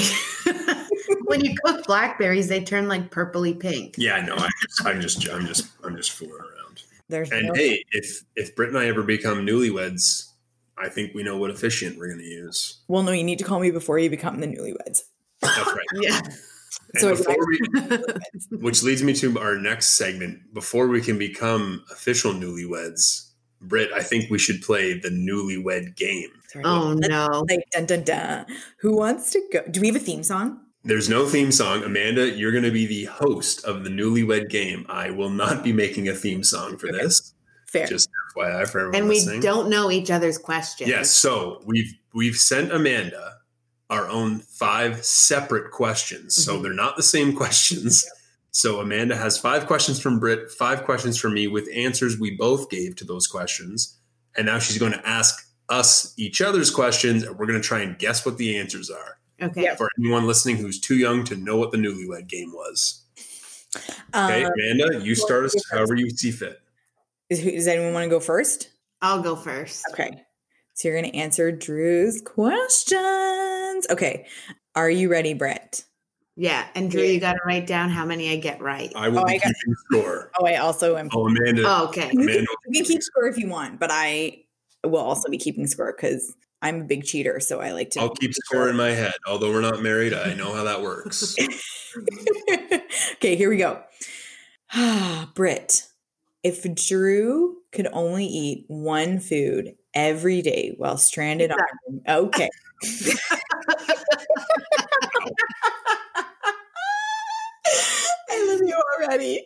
when 1.24 1.44
you 1.44 1.54
cook 1.64 1.84
blackberries, 1.86 2.48
they 2.48 2.62
turn 2.62 2.88
like 2.88 3.10
purpley 3.10 3.58
pink. 3.58 3.94
Yeah, 3.98 4.14
I 4.14 4.20
know. 4.26 4.34
I 4.36 4.48
just, 4.62 4.86
I'm 4.86 5.00
just, 5.00 5.28
I'm 5.30 5.46
just, 5.46 5.66
I'm 5.82 5.96
just 5.96 6.12
fooling 6.12 6.34
around. 6.34 6.82
there's 7.08 7.30
And 7.30 7.46
no- 7.48 7.54
hey, 7.54 7.82
if 7.92 8.22
if 8.36 8.54
Britt 8.54 8.68
and 8.68 8.78
I 8.78 8.86
ever 8.86 9.02
become 9.02 9.46
newlyweds, 9.46 10.28
I 10.78 10.88
think 10.88 11.14
we 11.14 11.22
know 11.22 11.36
what 11.38 11.50
efficient 11.50 11.98
we're 11.98 12.08
going 12.08 12.20
to 12.20 12.24
use. 12.24 12.80
well, 12.88 13.02
no, 13.02 13.12
you 13.12 13.24
need 13.24 13.38
to 13.38 13.44
call 13.44 13.60
me 13.60 13.70
before 13.70 13.98
you 13.98 14.10
become 14.10 14.40
the 14.40 14.46
newlyweds. 14.46 15.00
That's 15.40 15.58
right. 15.66 15.86
Yeah. 16.02 16.20
And 16.94 17.00
So 17.00 17.16
before 17.16 17.36
we, 17.46 17.58
which 18.58 18.82
leads 18.82 19.02
me 19.02 19.12
to 19.14 19.38
our 19.40 19.56
next 19.56 19.90
segment. 19.90 20.52
Before 20.54 20.86
we 20.88 21.00
can 21.00 21.18
become 21.18 21.84
official 21.90 22.32
newlyweds, 22.32 23.29
Britt, 23.60 23.92
I 23.92 24.02
think 24.02 24.30
we 24.30 24.38
should 24.38 24.62
play 24.62 24.98
the 24.98 25.10
newlywed 25.10 25.96
game. 25.96 26.30
Oh 26.64 26.94
no. 26.94 27.44
Like 27.48 27.64
dun 27.72 27.86
dun 27.86 28.02
dun. 28.04 28.46
Who 28.80 28.96
wants 28.96 29.30
to 29.32 29.42
go? 29.52 29.62
Do 29.70 29.80
we 29.80 29.88
have 29.88 29.96
a 29.96 30.00
theme 30.00 30.22
song? 30.22 30.60
There's 30.82 31.08
no 31.10 31.26
theme 31.26 31.52
song. 31.52 31.82
Amanda, 31.84 32.30
you're 32.30 32.52
going 32.52 32.64
to 32.64 32.70
be 32.70 32.86
the 32.86 33.04
host 33.04 33.64
of 33.66 33.84
the 33.84 33.90
newlywed 33.90 34.48
game. 34.48 34.86
I 34.88 35.10
will 35.10 35.28
not 35.28 35.62
be 35.62 35.72
making 35.74 36.08
a 36.08 36.14
theme 36.14 36.42
song 36.42 36.78
for 36.78 36.88
Okay. 36.88 36.98
this. 37.02 37.34
Fair. 37.66 37.86
Just 37.86 38.08
FYI 38.34 38.66
for 38.66 38.78
everyone 38.80 38.94
And 38.96 39.08
we 39.08 39.16
listening. 39.16 39.40
don't 39.40 39.68
know 39.68 39.90
each 39.90 40.10
other's 40.10 40.38
questions. 40.38 40.88
Yes, 40.88 41.10
so 41.14 41.60
we've 41.66 41.92
we've 42.14 42.36
sent 42.36 42.72
Amanda 42.72 43.36
our 43.90 44.08
own 44.08 44.40
five 44.40 45.04
separate 45.04 45.70
questions. 45.70 46.34
So 46.34 46.58
Mhm. 46.58 46.62
they're 46.62 46.72
not 46.72 46.96
the 46.96 47.02
same 47.02 47.34
questions. 47.36 48.06
So 48.52 48.80
Amanda 48.80 49.16
has 49.16 49.38
five 49.38 49.66
questions 49.66 50.00
from 50.00 50.18
Britt, 50.18 50.50
five 50.50 50.84
questions 50.84 51.18
from 51.18 51.34
me 51.34 51.46
with 51.46 51.68
answers 51.74 52.18
we 52.18 52.32
both 52.36 52.68
gave 52.68 52.96
to 52.96 53.04
those 53.04 53.26
questions. 53.26 53.96
And 54.36 54.46
now 54.46 54.58
she's 54.58 54.78
going 54.78 54.92
to 54.92 55.08
ask 55.08 55.46
us 55.68 56.12
each 56.18 56.40
other's 56.40 56.70
questions 56.70 57.22
and 57.22 57.38
we're 57.38 57.46
going 57.46 57.60
to 57.60 57.66
try 57.66 57.80
and 57.80 57.98
guess 57.98 58.26
what 58.26 58.38
the 58.38 58.56
answers 58.58 58.90
are. 58.90 59.18
Okay. 59.40 59.62
Yeah. 59.62 59.76
For 59.76 59.88
anyone 59.98 60.26
listening 60.26 60.56
who's 60.56 60.80
too 60.80 60.96
young 60.96 61.24
to 61.24 61.36
know 61.36 61.56
what 61.56 61.70
the 61.70 61.78
newlywed 61.78 62.26
game 62.28 62.52
was. 62.52 63.04
Okay, 64.16 64.44
Um, 64.44 64.52
Amanda, 64.52 65.04
you 65.04 65.14
start 65.14 65.44
us 65.44 65.54
however 65.70 65.94
you 65.94 66.10
see 66.10 66.32
fit. 66.32 66.60
is, 67.28 67.40
does 67.42 67.68
anyone 67.68 67.94
want 67.94 68.04
to 68.04 68.10
go 68.10 68.18
first? 68.18 68.70
I'll 69.00 69.22
go 69.22 69.36
first. 69.36 69.84
Okay. 69.92 70.22
So 70.74 70.88
you're 70.88 71.00
going 71.00 71.10
to 71.12 71.16
answer 71.16 71.52
Drew's 71.52 72.20
questions. 72.20 73.86
Okay. 73.90 74.26
Are 74.74 74.90
you 74.90 75.08
ready, 75.08 75.34
Britt? 75.34 75.84
Yeah. 76.40 76.66
And 76.74 76.90
Drew, 76.90 77.02
Yeah. 77.02 77.08
you 77.10 77.20
got 77.20 77.34
to 77.34 77.40
write 77.44 77.66
down 77.66 77.90
how 77.90 78.06
many 78.06 78.30
I 78.32 78.36
get 78.36 78.62
right. 78.62 78.90
I 78.96 79.10
will 79.10 79.18
Oh, 79.18 79.24
be 79.26 79.34
I 79.34 79.36
got- 79.36 79.52
keeping 79.54 79.74
score. 79.90 80.30
Oh, 80.40 80.46
I 80.46 80.56
also 80.56 80.96
am. 80.96 81.10
Oh, 81.12 81.26
Amanda. 81.26 81.62
Oh, 81.66 81.88
okay. 81.88 82.10
You 82.14 82.22
Amanda 82.22 82.46
can, 82.46 82.46
you 82.68 82.80
can 82.82 82.84
keep 82.86 83.02
score 83.02 83.26
if 83.26 83.36
you 83.36 83.46
want, 83.46 83.78
but 83.78 83.90
I 83.92 84.44
will 84.82 85.00
also 85.00 85.28
be 85.28 85.36
keeping 85.36 85.66
score 85.66 85.92
because 85.94 86.34
I'm 86.62 86.80
a 86.80 86.84
big 86.84 87.04
cheater. 87.04 87.40
So 87.40 87.60
I 87.60 87.72
like 87.72 87.90
to. 87.90 88.00
I'll 88.00 88.14
keep 88.14 88.32
score 88.32 88.70
in 88.70 88.76
my 88.76 88.88
head. 88.88 89.12
Although 89.28 89.50
we're 89.52 89.60
not 89.60 89.82
married, 89.82 90.14
I 90.14 90.32
know 90.40 90.54
how 90.54 90.64
that 90.64 90.80
works. 90.80 91.36
okay, 93.16 93.36
here 93.36 93.50
we 93.50 93.58
go. 93.58 93.82
Britt, 95.34 95.88
if 96.42 96.62
Drew 96.74 97.58
could 97.70 97.88
only 97.92 98.24
eat 98.24 98.64
one 98.68 99.18
food 99.20 99.74
every 99.92 100.40
day 100.40 100.72
while 100.78 100.96
stranded 100.96 101.52
on 101.52 102.00
okay. 102.08 102.48
Love 108.60 108.68
you 108.68 108.82
already. 108.98 109.44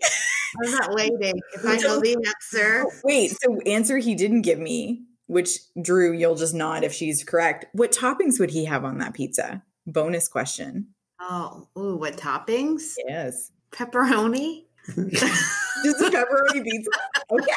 I'm 0.65 0.71
not 0.71 0.95
waiting. 0.95 1.41
If 1.55 1.65
I 1.67 1.77
know 1.77 2.01
the 2.01 2.15
answer, 2.15 2.85
oh, 2.87 2.93
Wait, 3.05 3.37
so 3.43 3.59
answer 3.67 3.99
he 3.99 4.15
didn't 4.15 4.43
give 4.43 4.59
me, 4.59 5.03
which 5.27 5.59
Drew, 5.81 6.13
you'll 6.13 6.37
just 6.37 6.55
nod 6.55 6.85
if 6.85 6.93
she's 6.93 7.25
correct. 7.25 7.67
What 7.73 7.93
toppings 7.93 8.39
would 8.39 8.51
he 8.51 8.65
have 8.67 8.85
on 8.85 8.99
that 8.99 9.15
pizza? 9.15 9.63
Bonus 9.87 10.29
question. 10.29 10.89
oh, 11.21 11.69
ooh, 11.77 11.97
what 11.97 12.17
toppings? 12.17 12.95
Yes. 13.07 13.51
Pepperoni. 13.73 14.65
Just 14.97 16.01
a 16.01 16.11
pepperoni 16.11 16.63
pizza. 16.63 16.91
Okay. 17.31 17.55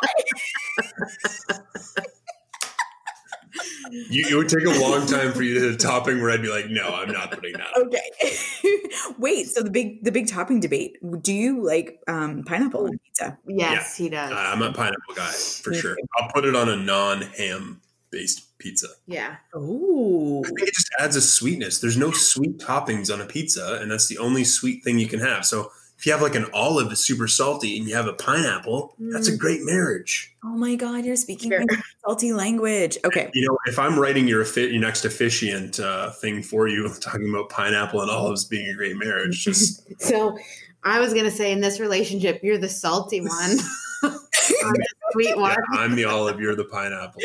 You, 3.92 4.26
it 4.30 4.36
would 4.36 4.50
take 4.50 4.66
a 4.66 4.80
long 4.82 5.06
time 5.08 5.34
for 5.34 5.44
you 5.44 5.56
to 5.56 5.60
hit 5.62 5.74
a 5.74 5.78
topping 5.78 6.22
where 6.22 6.32
I'd 6.32 6.42
be 6.42 6.50
like, 6.50 6.70
no, 6.70 6.88
I'm 6.90 7.12
not 7.12 7.32
putting 7.32 7.54
that. 7.54 7.68
Okay. 7.78 8.80
Wait, 9.20 9.48
so 9.48 9.62
the 9.62 9.70
big 9.70 10.04
the 10.04 10.12
big 10.12 10.28
topping 10.28 10.60
debate. 10.60 10.98
Do 11.24 11.34
you 11.34 11.64
like 11.64 12.00
um 12.08 12.44
pineapple 12.44 12.86
on 12.86 12.98
pizza? 13.00 13.38
Yes, 13.48 13.96
he 13.98 14.10
does. 14.10 14.32
Uh, 14.32 14.36
I'm 14.36 14.62
a 14.62 14.72
pineapple 14.74 15.16
guy 15.16 15.32
for 15.32 15.72
Me 15.72 15.80
sure. 15.80 15.96
too. 15.96 16.02
I'll 16.20 16.30
put 16.32 16.46
it 16.46 16.56
on 16.56 16.70
a 16.70 16.76
non-ham 16.76 17.82
based 18.10 18.58
pizza. 18.58 18.88
yeah. 19.06 19.36
Oh. 19.54 20.42
I 20.46 20.48
think 20.48 20.62
it 20.62 20.74
just 20.74 20.90
adds 21.00 21.16
a 21.16 21.22
sweetness. 21.22 21.80
There's 21.80 21.98
no 21.98 22.12
sweet 22.12 22.58
toppings 22.58 23.14
on 23.14 23.22
a 23.22 23.26
pizza, 23.26 23.80
and 23.82 23.92
that's 23.92 24.08
the 24.08 24.18
only 24.18 24.44
sweet 24.44 24.84
thing 24.84 24.98
you 24.98 25.08
can 25.08 25.20
have. 25.20 25.46
So 25.46 25.72
if 25.98 26.06
you 26.06 26.12
have 26.12 26.22
like 26.22 26.36
an 26.36 26.46
olive 26.54 26.90
that's 26.90 27.02
super 27.02 27.28
salty 27.28 27.78
and 27.78 27.88
you 27.88 27.96
have 27.96 28.06
a 28.08 28.14
pineapple, 28.14 28.94
that's 29.00 29.28
a 29.28 29.32
Mm. 29.34 29.38
great 29.40 29.62
marriage. 29.64 30.34
Oh 30.44 30.50
my 30.56 30.76
god, 30.76 31.06
you're 31.06 31.16
speaking 31.16 31.50
Sure. 31.52 31.64
salty 32.06 32.34
language. 32.34 32.98
Okay. 33.04 33.30
You 33.34 33.48
know, 33.48 33.58
if 33.66 33.80
I'm 33.80 34.00
writing 34.00 34.28
your 34.28 34.42
offi- 34.42 34.68
your 34.68 34.80
next 34.82 35.06
officiant 35.06 35.80
uh, 35.80 36.12
thing 36.12 36.44
for 36.44 36.68
you, 36.68 36.88
talking 37.02 37.30
about 37.30 37.50
pineapple 37.50 38.02
and 38.02 38.12
olives 38.12 38.46
being 38.46 38.70
a 38.70 38.74
great 38.76 38.96
marriage, 38.98 39.44
just 39.44 39.82
So 40.02 40.38
I 40.84 41.00
was 41.00 41.14
gonna 41.14 41.32
say 41.32 41.52
in 41.52 41.62
this 41.62 41.80
relationship, 41.80 42.42
you're 42.44 42.58
the 42.60 42.70
salty 42.70 43.22
one. 43.22 43.58
I'm 44.04 44.74
the 44.74 44.86
sweet 45.12 45.36
one. 45.38 45.52
yeah, 45.74 45.80
I'm 45.80 45.96
the 45.96 46.06
olive, 46.06 46.40
you're 46.40 46.56
the 46.56 46.64
pineapple. 46.66 47.22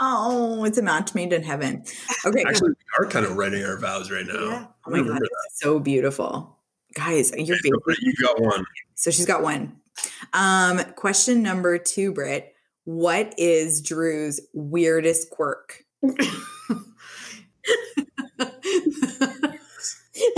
Oh, 0.00 0.64
it's 0.64 0.78
a 0.78 0.82
match 0.82 1.14
made 1.14 1.32
in 1.32 1.42
heaven. 1.42 1.84
Okay. 2.24 2.42
Actually, 2.46 2.70
we 2.70 2.76
are 3.04 3.08
kind 3.08 3.24
of 3.24 3.36
writing 3.36 3.64
our 3.64 3.78
vows 3.78 4.10
right 4.10 4.26
now. 4.26 4.34
Yeah. 4.34 4.66
oh 4.86 4.90
my 4.90 4.98
god, 4.98 5.04
Remember 5.06 5.26
so 5.54 5.78
beautiful. 5.78 6.55
Guys, 6.96 7.30
you're 7.36 7.56
that. 7.62 7.80
baby. 7.86 7.98
You 8.00 8.14
got 8.14 8.40
one. 8.40 8.64
So 8.94 9.10
she's 9.10 9.26
got 9.26 9.42
one. 9.42 9.76
Um, 10.32 10.82
question 10.96 11.42
number 11.42 11.78
two, 11.78 12.12
Britt. 12.12 12.54
What 12.84 13.34
is 13.36 13.82
Drew's 13.82 14.40
weirdest 14.54 15.30
quirk? 15.30 15.84
I 16.02 16.08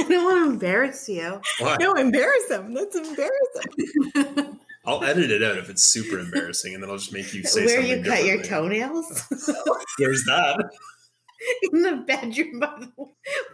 don't 0.08 0.24
want 0.24 0.46
to 0.46 0.50
embarrass 0.50 1.08
you. 1.08 1.40
Why? 1.60 1.76
No, 1.78 1.94
embarrass 1.94 2.50
him. 2.50 2.74
Let's 2.74 2.96
embarrass 2.96 4.14
him. 4.14 4.60
I'll 4.86 5.04
edit 5.04 5.30
it 5.30 5.42
out 5.42 5.58
if 5.58 5.68
it's 5.68 5.84
super 5.84 6.18
embarrassing, 6.18 6.72
and 6.74 6.82
then 6.82 6.88
I'll 6.88 6.96
just 6.96 7.12
make 7.12 7.34
you 7.34 7.44
say 7.44 7.66
Where 7.66 7.82
something 7.82 7.98
you 7.98 8.10
cut 8.10 8.24
your 8.24 8.42
toenails? 8.42 9.22
There's 9.98 10.24
that. 10.24 10.70
in 11.72 11.82
the 11.82 11.96
bedroom 12.06 12.60
by 12.60 12.74
the, 12.78 12.92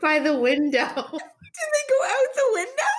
by 0.01 0.18
the 0.18 0.37
window. 0.39 0.95
Did 1.55 1.70
they 1.72 1.85
go 1.89 2.05
out 2.05 2.35
the 2.35 2.51
window? 2.53 2.93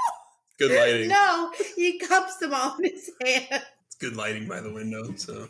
Good 0.58 0.72
lighting. 0.72 1.10
No, 1.10 1.52
he 1.76 2.00
cups 2.00 2.38
them 2.38 2.54
all 2.54 2.78
in 2.78 2.86
his 2.86 3.10
hand. 3.22 3.64
It's 3.88 3.96
good 4.00 4.16
lighting 4.16 4.48
by 4.48 4.62
the 4.62 4.72
window. 4.72 5.14
So 5.18 5.50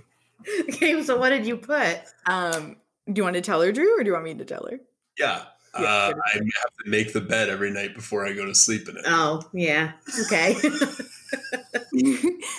Okay, 0.70 1.02
so 1.04 1.18
what 1.18 1.30
did 1.30 1.46
you 1.46 1.58
put? 1.58 2.00
Um, 2.28 2.78
do 3.08 3.14
you 3.20 3.24
want 3.24 3.36
to 3.36 3.42
tell 3.42 3.62
her, 3.62 3.72
Drew, 3.72 4.00
or 4.00 4.04
do 4.04 4.08
you 4.08 4.14
want 4.14 4.26
me 4.26 4.34
to 4.36 4.46
tell 4.46 4.68
her? 4.70 4.80
yeah, 5.18 5.44
Yeah, 5.80 5.86
uh. 5.86 6.14
I 6.26 6.34
have 6.34 6.44
to 6.84 6.90
make 6.90 7.14
the 7.14 7.22
bed 7.22 7.50
every 7.50 7.72
night 7.72 7.94
before 7.96 8.26
I 8.26 8.34
go 8.34 8.46
to 8.46 8.56
sleep 8.56 8.90
in 8.90 8.98
it. 8.98 9.04
Oh, 9.06 9.44
yeah. 9.54 9.94
Okay. 10.26 10.54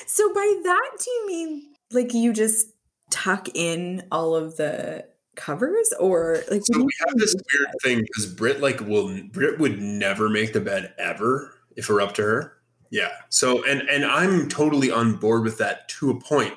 so 0.07 0.33
by 0.35 0.61
that, 0.64 0.91
do 1.05 1.11
you 1.11 1.27
mean 1.27 1.62
like 1.93 2.14
you 2.14 2.33
just 2.33 2.68
tuck 3.11 3.49
in 3.55 4.05
all 4.11 4.35
of 4.35 4.57
the 4.57 5.05
covers, 5.37 5.93
or 6.01 6.43
like? 6.51 6.62
So 6.64 6.82
we 6.82 6.93
have 7.07 7.16
this 7.16 7.34
weird 7.34 7.68
thing 7.82 8.01
because 8.01 8.26
Britt 8.26 8.61
like 8.61 8.80
will 8.80 9.22
Britt 9.32 9.59
would 9.59 9.80
never 9.80 10.28
make 10.28 10.53
the 10.53 10.61
bed 10.61 10.93
ever 10.99 11.53
if 11.76 11.89
we're 11.89 12.01
up 12.01 12.14
to 12.14 12.22
her. 12.22 12.57
Yeah. 12.91 13.11
So 13.28 13.64
and 13.64 13.82
and 13.89 14.05
I'm 14.05 14.49
totally 14.49 14.91
on 14.91 15.16
board 15.16 15.43
with 15.43 15.59
that 15.59 15.89
to 15.91 16.11
a 16.11 16.20
point. 16.20 16.55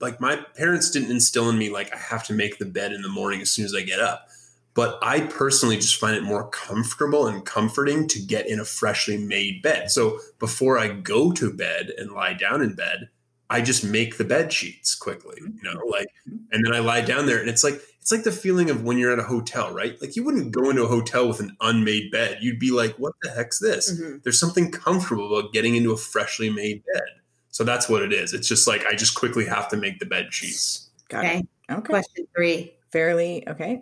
Like 0.00 0.20
my 0.20 0.36
parents 0.56 0.90
didn't 0.90 1.10
instill 1.10 1.48
in 1.48 1.58
me 1.58 1.70
like 1.70 1.92
I 1.94 1.98
have 1.98 2.24
to 2.24 2.32
make 2.32 2.58
the 2.58 2.64
bed 2.64 2.92
in 2.92 3.02
the 3.02 3.08
morning 3.08 3.40
as 3.40 3.50
soon 3.50 3.64
as 3.64 3.74
I 3.74 3.82
get 3.82 4.00
up. 4.00 4.28
But 4.74 4.98
I 5.02 5.20
personally 5.20 5.76
just 5.76 6.00
find 6.00 6.16
it 6.16 6.22
more 6.22 6.48
comfortable 6.48 7.26
and 7.26 7.44
comforting 7.44 8.08
to 8.08 8.18
get 8.18 8.48
in 8.48 8.58
a 8.58 8.64
freshly 8.64 9.18
made 9.18 9.60
bed. 9.60 9.90
So 9.90 10.18
before 10.38 10.78
I 10.78 10.88
go 10.88 11.30
to 11.32 11.52
bed 11.52 11.90
and 11.98 12.12
lie 12.12 12.32
down 12.32 12.62
in 12.62 12.74
bed, 12.74 13.10
I 13.50 13.60
just 13.60 13.84
make 13.84 14.16
the 14.16 14.24
bed 14.24 14.50
sheets 14.50 14.94
quickly, 14.94 15.36
you 15.38 15.62
know, 15.62 15.78
like, 15.86 16.08
and 16.24 16.64
then 16.64 16.72
I 16.72 16.78
lie 16.78 17.02
down 17.02 17.26
there 17.26 17.38
and 17.38 17.50
it's 17.50 17.62
like, 17.62 17.82
it's 18.02 18.10
like 18.10 18.24
the 18.24 18.32
feeling 18.32 18.68
of 18.68 18.82
when 18.82 18.98
you're 18.98 19.12
at 19.12 19.20
a 19.20 19.22
hotel, 19.22 19.72
right? 19.72 19.96
Like 20.02 20.16
you 20.16 20.24
wouldn't 20.24 20.50
go 20.50 20.68
into 20.70 20.82
a 20.82 20.88
hotel 20.88 21.28
with 21.28 21.38
an 21.38 21.56
unmade 21.60 22.10
bed. 22.10 22.38
You'd 22.40 22.58
be 22.58 22.72
like, 22.72 22.96
what 22.96 23.12
the 23.22 23.30
heck's 23.30 23.60
this? 23.60 23.92
Mhm. 23.92 24.20
There's 24.24 24.40
something 24.40 24.72
comfortable 24.72 25.38
about 25.38 25.52
getting 25.52 25.76
into 25.76 25.92
a 25.92 25.96
freshly 25.96 26.50
made 26.50 26.82
bed. 26.92 27.04
So 27.50 27.62
that's 27.62 27.88
what 27.88 28.02
it 28.02 28.12
is. 28.12 28.32
It's 28.34 28.48
just 28.48 28.66
like, 28.66 28.84
I 28.86 28.96
just 28.96 29.14
quickly 29.14 29.44
have 29.44 29.68
to 29.68 29.76
make 29.76 30.00
the 30.00 30.06
bed 30.06 30.34
sheets. 30.34 30.90
Got 31.10 31.24
Okay. 31.24 31.38
it. 31.38 31.72
Okay. 31.72 31.86
Question 31.90 32.26
three. 32.34 32.74
Fairly 32.90 33.48
okay. 33.48 33.80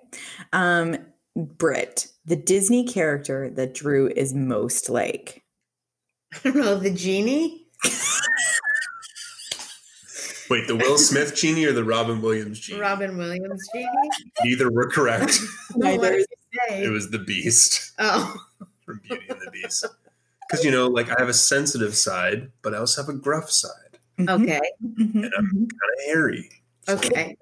Um, 0.53 0.99
Britt, 1.35 2.09
the 2.27 2.37
Disney 2.37 2.85
character 2.87 3.49
that 3.49 3.73
Drew 3.73 4.09
is 4.09 4.35
most 4.35 4.91
like. 4.91 5.43
I 6.35 6.51
don't 6.51 6.57
know, 6.57 6.77
the 6.77 6.91
genie? 6.91 7.67
Wait, 10.51 10.67
the 10.67 10.75
Will 10.75 10.99
Smith 10.99 11.37
genie 11.37 11.65
or 11.65 11.73
the 11.73 11.85
Robin 11.85 12.21
Williams 12.21 12.59
genie? 12.59 12.81
Robin 12.81 13.17
Williams 13.17 13.69
genie? 13.73 13.87
Neither 14.43 14.69
were 14.71 14.91
correct. 14.91 15.39
Neither. 15.77 16.11
did 16.11 16.27
you 16.29 16.61
say? 16.69 16.83
it 16.85 16.89
was 16.89 17.11
the 17.11 17.21
Beast 17.21 17.93
oh, 18.01 18.35
from 18.85 19.01
Beauty 19.07 19.27
and 19.31 19.41
the 19.41 19.51
Beast. 19.53 19.87
Because, 20.49 20.65
you 20.65 20.73
know, 20.73 20.89
like 20.89 21.09
I 21.09 21.15
have 21.21 21.29
a 21.29 21.35
sensitive 21.35 21.95
side, 21.95 22.51
but 22.63 22.75
I 22.75 22.79
also 22.79 23.03
have 23.03 23.09
a 23.09 23.17
gruff 23.17 23.49
side. 23.49 23.99
Mhm, 24.19 24.43
okay. 24.43 24.61
mhm, 24.85 25.15
And 25.15 25.33
I'm 25.39 25.47
mhm. 25.47 25.71
kind 25.71 25.93
of 25.97 26.05
hairy. 26.07 26.51
Okay. 26.89 27.37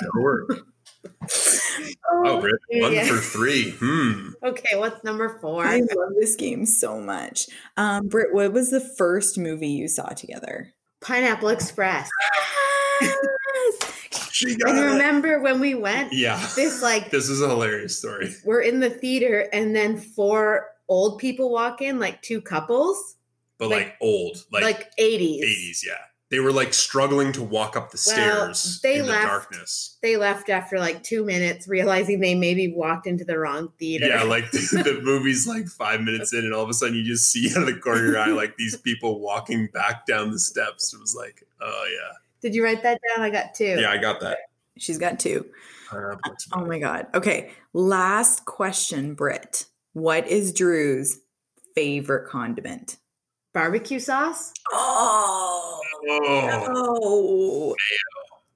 That'll 0.00 0.22
work. 0.22 0.60
Oh, 2.10 2.40
Britt, 2.40 2.60
one 2.70 2.92
yeah. 2.92 3.04
for 3.06 3.16
three. 3.16 3.72
Hmm. 3.78 4.30
Okay, 4.42 4.76
what's 4.76 5.02
number 5.04 5.38
four? 5.40 5.64
I 5.64 5.80
love 5.80 6.12
this 6.18 6.36
game 6.36 6.64
so 6.64 7.00
much. 7.00 7.48
Um, 7.76 8.08
Britt, 8.08 8.32
what 8.32 8.52
was 8.52 8.70
the 8.70 8.80
first 8.80 9.36
movie 9.36 9.68
you 9.68 9.88
saw 9.88 10.08
together? 10.10 10.72
Pineapple 11.04 11.48
Express. 11.50 12.08
Yes! 13.00 13.16
She 14.34 14.56
got 14.56 14.70
And 14.70 14.78
it. 14.80 14.82
remember 14.82 15.38
when 15.40 15.60
we 15.60 15.74
went? 15.74 16.12
Yeah. 16.12 16.44
This 16.56 16.82
like 16.82 17.10
This 17.12 17.28
is 17.28 17.40
a 17.40 17.48
hilarious 17.48 17.96
story. 17.96 18.34
we're 18.44 18.62
in 18.62 18.80
the 18.80 18.90
theater 18.90 19.48
and 19.52 19.76
then 19.76 19.96
four 19.96 20.70
old 20.88 21.20
people 21.20 21.50
walk 21.52 21.80
in, 21.80 22.00
like 22.00 22.20
two 22.20 22.40
couples, 22.40 23.14
But 23.58 23.70
Like- 23.70 23.86
like, 23.86 23.96
old, 24.00 24.44
like, 24.50 24.64
like, 24.64 24.90
80s. 24.98 25.40
80s, 25.44 25.86
yeah. 25.86 25.92
They 26.34 26.40
were 26.40 26.50
like 26.50 26.74
struggling 26.74 27.30
to 27.34 27.44
walk 27.44 27.76
up 27.76 27.92
the 27.92 28.02
Well, 28.08 28.52
stairs 28.52 28.80
they 28.82 28.98
in 28.98 29.06
left- 29.06 29.20
the 29.22 29.26
darkness. 29.28 29.98
They 30.02 30.16
left 30.16 30.50
after 30.50 30.80
like 30.80 31.04
two 31.04 31.24
minutes, 31.24 31.68
realizing 31.68 32.18
they 32.18 32.34
maybe 32.34 32.74
walked 32.74 33.06
into 33.06 33.24
the 33.24 33.38
wrong 33.38 33.72
theater. 33.78 34.08
Yeah, 34.08 34.24
like 34.24 34.50
the, 34.50 34.82
the 34.84 35.00
movie's 35.00 35.46
like 35.46 35.68
five 35.68 36.00
minutes 36.00 36.32
in, 36.34 36.40
and 36.40 36.52
all 36.52 36.64
of 36.64 36.68
a 36.68 36.74
sudden 36.74 36.96
you 36.96 37.04
just 37.04 37.30
see 37.30 37.48
out 37.52 37.58
of 37.62 37.66
the 37.66 37.78
corner 37.80 38.00
of 38.00 38.06
your 38.10 38.18
eye 38.18 38.26
like 38.30 38.56
these 38.56 38.76
people 38.76 39.20
walking 39.20 39.68
back 39.72 40.06
down 40.06 40.32
the 40.32 40.40
steps. 40.40 40.92
It 40.92 40.98
was 40.98 41.14
like, 41.14 41.44
oh 41.60 41.86
yeah, 41.88 42.16
Did 42.40 42.56
you 42.56 42.64
write 42.64 42.82
that 42.82 42.98
down? 43.14 43.24
I 43.24 43.30
got 43.30 43.54
two. 43.54 43.76
yeah, 43.80 43.90
I 43.92 43.98
got 43.98 44.18
that. 44.22 44.38
She's 44.76 44.98
got 44.98 45.20
two. 45.20 45.46
Pineapple 45.88 46.32
Express. 46.32 46.60
Oh 46.60 46.66
my 46.66 46.80
God. 46.80 47.06
Okay. 47.14 47.52
Last 47.72 48.44
question, 48.44 49.14
Britt. 49.14 49.66
What 49.92 50.26
is 50.26 50.52
Drew's 50.52 51.20
favorite 51.76 52.28
condiment? 52.28 52.96
Barbecue 53.52 54.00
sauce? 54.00 54.52
Oh. 54.72 55.80
Oh, 56.08 56.64
Oh. 57.02 57.74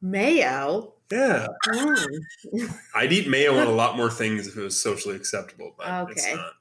Mayo? 0.01 0.95
yeah. 1.11 1.47
Mm. 1.67 2.75
I'd 2.95 3.13
eat 3.13 3.29
mayo 3.29 3.59
on 3.59 3.67
a 3.67 3.71
lot 3.73 3.97
more 3.97 4.11
things 4.11 4.47
if 4.47 4.57
it 4.57 4.63
was 4.63 4.81
socially 4.81 5.17
acceptable, 5.17 5.75
but 5.77 6.11
it's 6.11 6.25
Okay. 6.27 6.37
not. 6.37 6.53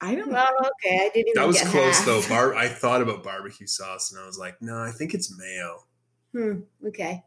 I 0.00 0.14
don't 0.14 0.28
know. 0.28 0.34
Well, 0.34 0.70
okay. 0.84 0.96
I 0.96 1.10
didn't 1.12 1.28
even 1.28 1.32
That 1.34 1.46
was 1.48 1.56
get 1.60 1.66
close 1.68 1.96
half. 1.96 2.06
though. 2.06 2.22
Bar- 2.28 2.54
I 2.54 2.68
thought 2.68 3.02
about 3.02 3.24
barbecue 3.24 3.66
sauce, 3.66 4.12
and 4.12 4.20
I 4.22 4.26
was 4.26 4.38
like, 4.38 4.60
no, 4.62 4.78
I 4.78 4.92
think 4.92 5.12
it's 5.14 5.36
mayo. 5.36 5.84
Hmm, 6.32 6.60
okay. 6.86 7.24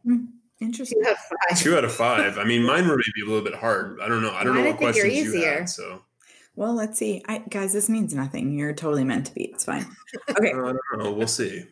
Interesting. 0.62 1.02
Two 1.04 1.10
out 1.10 1.14
of 1.14 1.18
five. 1.50 1.60
Two 1.60 1.76
out 1.78 1.84
of 1.84 1.92
five. 1.94 2.38
I 2.38 2.44
mean, 2.46 2.64
mine 2.64 2.88
were 2.88 2.96
maybe 2.96 3.26
a 3.26 3.30
little 3.30 3.44
bit 3.44 3.56
hard. 3.56 4.00
I 4.00 4.08
don't 4.08 4.22
know. 4.22 4.32
I 4.32 4.44
don't 4.46 4.54
Mine, 4.54 4.64
know 4.64 4.70
I 4.70 4.72
what 4.74 4.80
think, 4.80 4.94
questions 4.94 5.14
you 5.16 5.22
easier. 5.36 5.54
had. 5.60 5.70
So 5.70 6.04
Well, 6.56 6.74
let's 6.74 6.98
see. 7.00 7.22
I, 7.28 7.40
guys, 7.50 7.74
this 7.74 7.90
means 7.90 8.14
nothing. 8.14 8.54
You're 8.58 8.72
totally 8.74 9.04
meant 9.04 9.26
to 9.26 9.34
be. 9.34 9.46
It's 9.46 9.66
fine. 9.66 9.86
Okay. 10.30 10.50
I 10.50 10.54
don't 10.54 10.78
know. 10.98 11.12
We'll 11.12 11.28
see. 11.28 11.66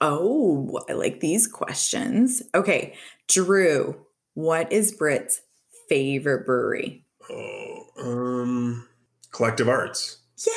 Oh, 0.00 0.80
I 0.88 0.94
like 0.94 1.20
these 1.20 1.46
questions. 1.46 2.42
Okay. 2.54 2.94
Drew, 3.28 3.96
what 4.34 4.72
is 4.72 4.92
Britt's 4.92 5.42
favorite 5.88 6.46
brewery? 6.46 7.04
Oh, 7.30 7.84
um, 7.98 8.88
collective 9.30 9.68
arts. 9.68 10.18
Yeah. 10.46 10.52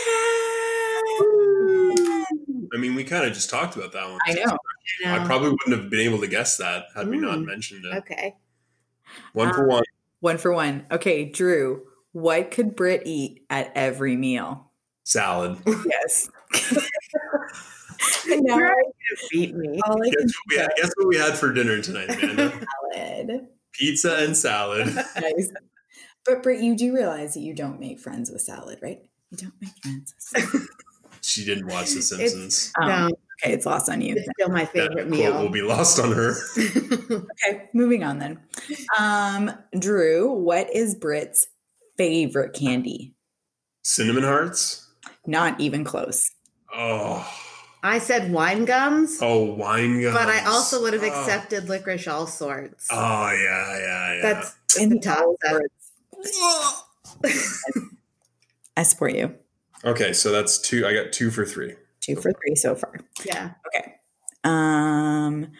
I 2.73 2.77
mean, 2.77 2.95
we 2.95 3.03
kind 3.03 3.25
of 3.25 3.33
just 3.33 3.49
talked 3.49 3.75
about 3.75 3.91
that 3.93 4.09
one. 4.09 4.19
I 4.25 4.33
know. 4.33 4.57
I 5.05 5.25
probably 5.25 5.49
wouldn't 5.51 5.77
have 5.81 5.89
been 5.89 5.99
able 5.99 6.19
to 6.21 6.27
guess 6.27 6.57
that 6.57 6.85
had 6.95 7.07
we 7.07 7.17
not 7.17 7.37
Mm. 7.39 7.45
mentioned 7.45 7.85
it. 7.85 7.95
Okay. 7.97 8.35
One 9.33 9.53
for 9.53 9.61
Um, 9.63 9.67
one. 9.67 9.83
One 10.21 10.37
for 10.37 10.51
one. 10.53 10.85
Okay, 10.89 11.25
Drew, 11.25 11.85
what 12.13 12.49
could 12.51 12.75
Brit 12.75 13.03
eat 13.05 13.45
at 13.49 13.71
every 13.75 14.15
meal? 14.15 14.71
Salad. 15.03 15.57
Yes. 15.85 16.29
now, 18.27 18.57
You're 18.57 18.67
gonna 18.67 19.27
beat 19.31 19.55
me. 19.55 19.79
I 19.83 19.89
Guess 20.09 20.15
what, 20.15 20.49
we 20.49 20.57
had, 20.57 20.69
guess 20.77 20.91
what 20.97 21.07
we 21.07 21.17
had 21.17 21.37
for 21.37 21.51
dinner 21.53 21.81
tonight, 21.81 22.09
Amanda? 22.09 22.51
salad. 22.93 23.47
Pizza 23.73 24.15
and 24.17 24.35
salad. 24.37 24.87
Nice. 25.21 25.51
But 26.25 26.41
Britt, 26.41 26.61
you 26.61 26.75
do 26.75 26.93
realize 26.93 27.33
that 27.33 27.41
you 27.41 27.53
don't 27.53 27.79
make 27.81 27.99
friends 27.99 28.31
with 28.31 28.41
salad, 28.41 28.79
right? 28.81 28.99
You 29.31 29.37
don't 29.37 29.53
make 29.61 29.71
friends 29.81 30.13
with 30.15 30.43
salad. 30.49 30.67
She 31.21 31.43
didn't 31.45 31.67
watch 31.67 31.91
The 31.91 32.01
Simpsons. 32.01 32.71
Um, 32.81 32.87
no, 32.87 33.05
okay, 33.43 33.53
it's 33.53 33.65
lost 33.65 33.89
on 33.89 34.01
you. 34.01 34.15
it's 34.15 34.27
still 34.37 34.49
my 34.49 34.63
That 34.65 34.93
favorite 34.93 35.07
quote 35.09 35.41
will 35.41 35.49
be 35.49 35.61
lost 35.61 35.99
on 35.99 36.11
her. 36.13 36.35
Okay, 36.57 37.69
moving 37.73 38.03
on 38.03 38.19
then. 38.19 38.39
Um, 38.97 39.51
Drew, 39.77 40.31
what 40.31 40.73
is 40.73 40.95
Britt's 40.95 41.47
favorite 41.97 42.53
candy? 42.53 43.15
Cinnamon 43.83 44.23
hearts. 44.23 44.87
Not 45.25 45.59
even 45.59 45.83
close. 45.83 46.21
Oh, 46.73 47.25
I 47.85 47.99
said 47.99 48.31
wine 48.31 48.63
gums, 48.65 49.19
oh, 49.21 49.43
wine 49.55 50.01
gums. 50.01 50.15
but 50.15 50.29
I 50.29 50.45
also 50.45 50.81
would 50.81 50.93
have 50.93 51.03
Oh. 51.03 51.07
accepted 51.07 51.67
licorice 51.67 52.07
all 52.07 52.25
sorts. 52.27 52.87
Oh 52.89 53.31
yeah, 53.31 53.77
yeah, 53.79 54.13
yeah. 54.15 54.21
That's 54.21 54.55
In 54.79 54.89
the 54.89 54.99
top. 54.99 55.35
I 58.77 58.83
support 58.83 59.13
you. 59.13 59.35
okay. 59.83 60.13
So 60.13 60.31
that's 60.31 60.57
two. 60.59 60.85
I 60.87 60.93
got 60.93 61.11
two 61.11 61.29
for 61.29 61.45
three. 61.45 61.75
Two 62.01 62.15
for 62.15 62.31
three 62.31 62.55
so 62.55 62.73
far. 62.75 62.99
Yeah. 63.25 63.51
Okay. 63.67 63.95
Um 64.43 65.51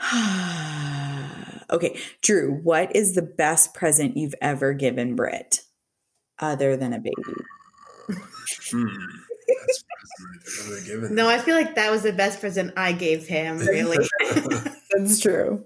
Okay, 1.70 1.98
Drew, 2.22 2.54
what 2.62 2.96
is 2.96 3.14
the 3.14 3.20
best 3.22 3.74
present 3.74 4.16
you've 4.16 4.34
ever 4.40 4.72
given 4.72 5.14
Britt 5.14 5.64
other 6.38 6.78
than 6.78 6.94
a 6.94 6.98
baby? 6.98 7.12
Hmm. 8.70 8.86
That's 8.86 8.86
present 8.86 8.88
I've 9.50 9.58
ever 9.60 9.87
given. 10.86 11.14
No, 11.14 11.28
I 11.28 11.38
feel 11.38 11.56
like 11.56 11.74
that 11.76 11.90
was 11.90 12.02
the 12.02 12.12
best 12.12 12.40
present 12.40 12.72
I 12.76 12.92
gave 12.92 13.26
him, 13.26 13.58
really. 13.66 13.98
That's 14.92 15.20
true. 15.20 15.64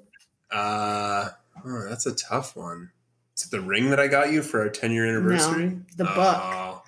uh, 0.50 1.28
oh, 1.64 1.84
that's 1.88 2.06
a 2.06 2.14
tough 2.14 2.56
one. 2.56 2.90
Is 3.36 3.44
it 3.46 3.50
the 3.50 3.60
ring 3.60 3.90
that 3.90 4.00
I 4.00 4.08
got 4.08 4.30
you 4.32 4.42
for 4.42 4.60
our 4.60 4.68
ten 4.68 4.90
year 4.92 5.06
anniversary? 5.06 5.66
no, 5.70 5.80
the 5.96 6.04
book. 6.04 6.36
Oh. 6.38 6.82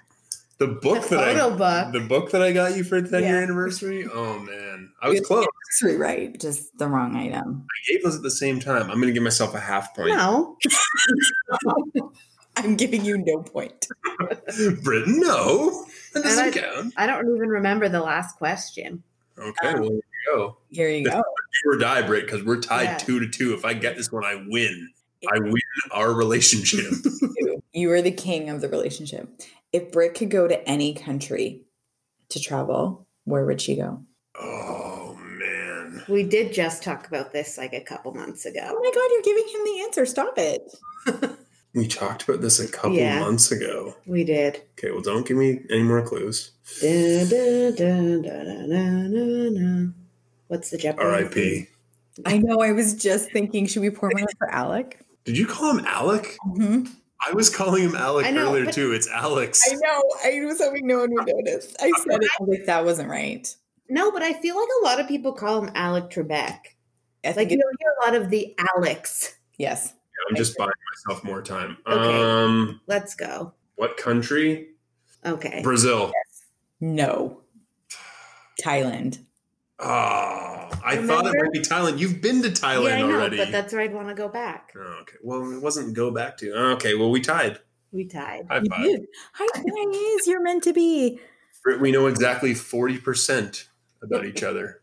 The 0.58 0.68
book 0.68 1.08
The 1.08 1.16
that 1.16 1.36
I 1.36 1.48
book. 1.50 1.92
the 1.92 2.00
book 2.00 2.30
that 2.30 2.40
I 2.40 2.52
got 2.52 2.76
you 2.76 2.84
for 2.84 3.00
the 3.00 3.08
10 3.10 3.22
year 3.24 3.36
Yeah. 3.38 3.42
anniversary. 3.42 4.06
Oh 4.12 4.38
man, 4.38 4.92
I 5.02 5.08
was 5.08 5.20
close. 5.20 5.44
right? 5.82 6.38
Just 6.40 6.78
the 6.78 6.86
wrong 6.88 7.16
item. 7.16 7.66
I 7.68 7.92
gave 7.92 8.04
those 8.04 8.14
at 8.16 8.22
the 8.22 8.30
same 8.30 8.60
time. 8.60 8.88
I'm 8.88 9.00
gonna 9.00 9.10
give 9.12 9.24
myself 9.24 9.54
a 9.54 9.60
half 9.60 9.94
point. 9.96 10.10
No. 10.16 10.56
I'm 12.56 12.76
giving 12.76 13.04
you 13.04 13.18
no 13.18 13.42
point. 13.42 13.86
Britt, 14.82 15.08
no, 15.08 15.84
that 16.12 16.22
doesn't 16.22 16.44
I- 16.44 16.50
count. 16.50 16.94
I 16.96 17.06
don't 17.06 17.26
even 17.34 17.48
remember 17.48 17.88
the 17.88 18.00
last 18.00 18.36
question. 18.36 19.02
Okay, 19.38 19.68
Um, 19.68 19.80
well 19.80 19.88
there 19.88 19.96
you 19.96 20.02
go. 20.36 20.56
Here 20.70 20.88
you 20.88 21.04
go. 21.04 21.22
Do 21.64 21.70
or 21.70 21.76
die, 21.78 22.02
Britt, 22.02 22.26
because 22.26 22.44
we're 22.44 22.60
tied 22.60 22.84
Yeah. 22.84 22.96
two 22.98 23.18
to 23.20 23.28
two. 23.28 23.54
If 23.54 23.64
I 23.64 23.74
get 23.74 23.96
this 23.96 24.12
one, 24.12 24.24
I 24.24 24.44
win. 24.48 24.90
I 25.32 25.38
win 25.38 25.54
our 25.90 26.12
relationship. 26.12 26.92
You. 27.38 27.60
You 27.76 27.90
are 27.90 28.02
the 28.02 28.12
king 28.12 28.50
of 28.50 28.60
the 28.60 28.68
relationship. 28.68 29.28
If 29.72 29.90
Britt 29.90 30.14
could 30.14 30.30
go 30.30 30.46
to 30.46 30.68
any 30.68 30.94
country 30.94 31.62
to 32.28 32.38
travel, 32.38 33.04
where 33.24 33.44
would 33.44 33.60
she 33.60 33.74
go? 33.74 34.04
oh 34.38 35.18
man. 35.20 36.04
We 36.08 36.22
did 36.22 36.52
just 36.52 36.84
talk 36.84 37.08
about 37.08 37.32
this 37.32 37.58
like 37.58 37.72
a 37.72 37.80
couple 37.80 38.14
months 38.14 38.44
ago. 38.44 38.60
Oh 38.62 38.66
ago. 38.68 38.78
my 38.80 38.90
god, 38.94 39.10
you're 39.10 39.22
giving 39.22 39.48
him 39.48 39.64
the 39.64 39.80
answer. 39.82 40.06
Stop 40.06 40.34
it. 40.38 40.62
We 41.74 41.88
talked 41.88 42.22
about 42.22 42.40
this 42.40 42.60
a 42.60 42.68
couple 42.70 42.92
Yeah. 42.94 43.18
months 43.20 43.50
ago. 43.50 43.96
We 44.06 44.22
did. 44.24 44.62
Okay, 44.78 44.90
well 44.92 45.00
don't 45.02 45.26
give 45.26 45.36
me 45.36 45.60
any 45.70 45.82
more 45.82 46.02
clues. 46.02 46.52
Da, 46.80 47.24
da, 47.24 47.70
da, 47.72 48.22
da, 48.22 48.22
da, 48.22 48.66
da, 48.66 49.08
da, 49.08 49.50
da. 49.50 49.86
What's 50.48 50.70
the 50.70 50.78
Jeopardy? 50.78 51.08
R.I.P. 51.08 51.68
I 52.26 52.38
know. 52.38 52.60
I 52.60 52.70
was 52.72 52.94
just 52.94 53.32
thinking, 53.32 53.66
should 53.66 53.82
we 53.82 53.90
pour 53.90 54.08
one 54.10 54.24
for 54.38 54.48
Alec? 54.50 55.00
Did 55.24 55.36
you 55.36 55.46
call 55.46 55.76
him 55.76 55.84
Alec? 55.86 56.36
Mm-hmm. 56.46 56.84
I 57.26 57.32
was 57.32 57.48
calling 57.50 57.82
him 57.82 57.96
Alec 57.96 58.32
know, 58.34 58.50
earlier 58.54 58.70
too. 58.70 58.92
It's 58.92 59.08
Alex. 59.08 59.60
I 59.68 59.74
know. 59.74 60.02
I 60.24 60.44
was 60.44 60.60
hoping 60.60 60.86
no 60.86 60.98
one 61.00 61.12
would 61.14 61.26
notice. 61.26 61.74
I 61.80 61.90
said 62.06 62.22
it. 62.22 62.30
Like, 62.40 62.66
that 62.66 62.84
wasn't 62.84 63.08
right. 63.10 63.52
No, 63.88 64.12
but 64.12 64.22
I 64.22 64.34
feel 64.34 64.54
like 64.56 64.68
a 64.82 64.84
lot 64.84 65.00
of 65.00 65.08
people 65.08 65.32
call 65.32 65.64
him 65.64 65.72
Alec 65.74 66.10
Trebek. 66.10 66.58
I 67.24 67.32
Like 67.32 67.50
you 67.50 67.56
it, 67.56 67.62
don't 67.62 67.76
hear 67.80 67.94
a 68.00 68.04
lot 68.04 68.14
of 68.22 68.30
the 68.30 68.54
Alex. 68.76 69.34
yes. 69.58 69.94
I'm 70.28 70.36
just 70.36 70.56
buying 70.56 70.70
myself 71.06 71.24
more 71.24 71.42
time. 71.42 71.76
Okay. 71.86 72.22
Um, 72.22 72.80
Let's 72.86 73.14
go. 73.14 73.52
what 73.76 73.96
country? 73.96 74.68
Okay. 75.24 75.62
Brazil. 75.62 76.12
No. 76.80 77.40
Thailand. 78.62 79.18
Oh, 79.80 80.70
I 80.84 80.96
thought 81.04 81.26
it 81.26 81.34
might 81.36 81.52
be 81.52 81.58
Thailand. 81.60 81.98
You've 81.98 82.20
been 82.22 82.42
to 82.42 82.48
Thailand 82.48 82.84
yeah, 82.90 82.94
I 82.96 83.02
know, 83.02 83.10
already. 83.14 83.36
but 83.36 83.50
that's 83.50 83.72
where 83.72 83.82
I'd 83.82 83.92
want 83.92 84.08
to 84.08 84.14
go 84.14 84.28
back. 84.28 84.72
oh, 84.76 84.98
okay. 85.02 85.16
Well, 85.22 85.52
it 85.52 85.60
wasn't 85.60 85.94
go 85.94 86.10
back 86.12 86.36
to. 86.38 86.52
Oh, 86.54 86.72
okay. 86.74 86.94
Well, 86.94 87.10
we 87.10 87.20
tied. 87.20 87.58
We 87.90 88.04
tied. 88.04 88.46
High 88.48 88.58
You 88.62 88.70
five. 88.70 88.82
did. 88.84 89.06
Hi, 89.34 89.46
guys. 89.54 90.26
You're 90.28 90.42
meant 90.42 90.62
to 90.64 90.72
be. 90.72 91.18
We 91.80 91.90
know 91.90 92.06
exactly 92.06 92.54
forty 92.54 92.98
percent 92.98 93.68
about 94.02 94.26
each 94.26 94.42
other. 94.42 94.80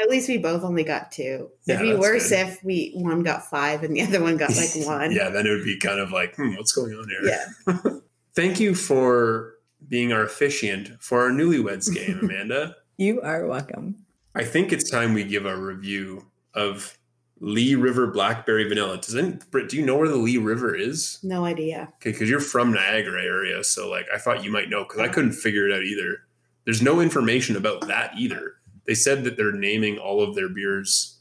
At 0.00 0.08
least 0.08 0.28
we 0.28 0.38
both 0.38 0.62
only 0.62 0.84
got 0.84 1.10
two. 1.10 1.50
It'd 1.66 1.82
be 1.82 1.94
worse 1.94 2.30
good. 2.30 2.46
if 2.46 2.62
we 2.64 2.92
one 2.94 3.22
got 3.22 3.44
five 3.50 3.82
and 3.82 3.94
the 3.96 4.02
other 4.02 4.22
one 4.22 4.36
got 4.36 4.50
like 4.56 4.70
one. 4.86 5.10
yeah, 5.12 5.28
then 5.28 5.46
it 5.46 5.50
would 5.50 5.64
be 5.64 5.78
kind 5.78 5.98
of 5.98 6.12
like, 6.12 6.36
hmm, 6.36 6.54
what's 6.54 6.72
going 6.72 6.92
on 6.92 7.08
here? 7.08 7.42
Yeah. 7.66 7.90
Thank 8.34 8.60
you 8.60 8.74
for 8.74 9.54
being 9.88 10.12
our 10.12 10.22
officiant 10.22 10.90
for 11.02 11.22
our 11.22 11.30
newlyweds 11.30 11.92
game, 11.92 12.18
Amanda. 12.22 12.76
You 12.96 13.20
are 13.22 13.46
welcome. 13.46 13.96
I 14.34 14.44
think 14.44 14.72
it's 14.72 14.88
time 14.88 15.14
we 15.14 15.24
give 15.24 15.46
a 15.46 15.56
review 15.56 16.26
of 16.54 16.96
Lee 17.40 17.74
River 17.74 18.06
Blackberry 18.06 18.68
Vanilla. 18.68 18.98
Does 18.98 19.16
any, 19.16 19.38
Britt, 19.50 19.68
do 19.68 19.76
you 19.76 19.84
know 19.84 19.96
where 19.96 20.08
the 20.08 20.16
Lee 20.16 20.38
River 20.38 20.74
is? 20.74 21.18
No 21.22 21.44
idea. 21.44 21.88
Okay, 21.96 22.12
because 22.12 22.28
you're 22.28 22.40
from 22.40 22.72
Niagara 22.72 23.22
area, 23.22 23.64
so 23.64 23.88
like 23.90 24.06
I 24.14 24.18
thought 24.18 24.44
you 24.44 24.52
might 24.52 24.68
know 24.68 24.84
because 24.84 25.00
I 25.00 25.08
couldn't 25.08 25.32
figure 25.32 25.68
it 25.68 25.74
out 25.74 25.82
either. 25.82 26.18
There's 26.64 26.82
no 26.82 27.00
information 27.00 27.56
about 27.56 27.86
that 27.88 28.12
either. 28.18 28.54
They 28.88 28.94
said 28.94 29.22
that 29.24 29.36
they're 29.36 29.52
naming 29.52 29.98
all 29.98 30.22
of 30.22 30.34
their 30.34 30.48
beers 30.48 31.18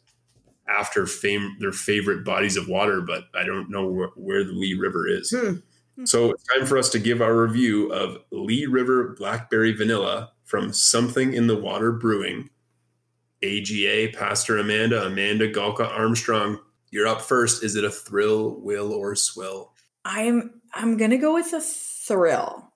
after 0.70 1.06
fame 1.06 1.58
their 1.60 1.74
favorite 1.74 2.24
bodies 2.24 2.56
of 2.56 2.70
water, 2.70 3.02
but 3.02 3.26
I 3.36 3.44
don't 3.44 3.70
know 3.70 3.86
where, 3.88 4.08
where 4.16 4.44
the 4.46 4.54
Lee 4.54 4.74
River 4.74 5.06
is. 5.06 5.32
Hmm. 5.32 6.06
So 6.06 6.32
it's 6.32 6.44
time 6.56 6.66
for 6.66 6.78
us 6.78 6.90
to 6.92 7.00
give 7.00 7.22
our 7.22 7.36
review 7.36 7.92
of 7.92 8.20
Lee 8.32 8.68
River 8.68 9.16
Blackberry 9.18 9.74
Vanilla 9.74 10.32
from 10.46 10.72
Something 10.72 11.34
in 11.34 11.48
the 11.48 11.58
Water 11.58 11.92
Brewing. 11.92 12.50
AGA, 13.44 14.14
Pastor 14.18 14.58
Amanda, 14.60 15.06
Amanda 15.06 15.52
Galka 15.52 15.90
Armstrong. 15.90 16.60
You're 16.92 17.08
up 17.08 17.22
first. 17.22 17.64
Is 17.64 17.76
it 17.76 17.84
a 17.84 17.92
thrill, 17.92 18.62
will, 18.62 18.94
or 18.94 19.14
swill? 19.16 19.74
I'm 20.06 20.62
I'm 20.74 20.96
gonna 20.96 21.18
go 21.18 21.34
with 21.34 21.52
a 21.52 21.60
thrill. 21.60 22.72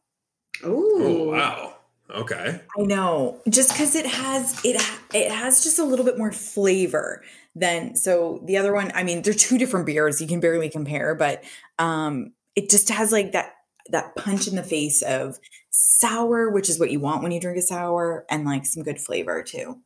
Ooh. 0.66 0.98
Oh 1.02 1.24
wow. 1.32 1.76
Okay. 2.14 2.62
I 2.78 2.82
know, 2.82 3.42
just 3.50 3.70
because 3.72 3.96
it 3.96 4.06
has 4.06 4.60
it 4.64 4.82
it 5.14 5.32
has 5.32 5.64
just 5.64 5.80
a 5.80 5.84
little 5.84 6.06
bit 6.06 6.18
more 6.18 6.32
flavor 6.32 7.24
than 7.56 7.96
so 7.96 8.42
the 8.46 8.58
other 8.58 8.74
one. 8.74 8.92
I 8.94 9.04
mean, 9.04 9.22
they're 9.22 9.34
two 9.34 9.58
different 9.58 9.86
beers. 9.86 10.22
You 10.22 10.28
can 10.28 10.40
barely 10.40 10.70
compare, 10.70 11.16
but 11.16 11.44
um, 11.80 12.34
it 12.56 12.70
just 12.70 12.90
has 12.90 13.12
like 13.12 13.32
that 13.32 13.54
that 13.90 14.16
punch 14.16 14.48
in 14.48 14.56
the 14.56 14.64
face 14.64 15.02
of 15.02 15.40
sour, 15.70 16.50
which 16.50 16.70
is 16.70 16.80
what 16.80 16.92
you 16.92 17.00
want 17.00 17.24
when 17.24 17.32
you 17.32 17.40
drink 17.40 17.58
a 17.58 17.62
sour, 17.62 18.26
and 18.30 18.46
like 18.46 18.66
some 18.66 18.84
good 18.84 19.00
flavor 19.00 19.44
too. 19.44 19.80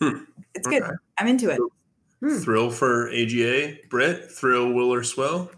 Hmm. 0.00 0.24
It's 0.54 0.66
good. 0.66 0.82
I'm 1.18 1.26
into 1.26 1.50
it. 1.50 1.60
Hmm. 2.20 2.38
Thrill 2.38 2.70
for 2.70 3.10
AGA. 3.10 3.78
Britt, 3.88 4.30
thrill, 4.30 4.72
will, 4.72 4.92
or 4.92 5.02
swell? 5.02 5.50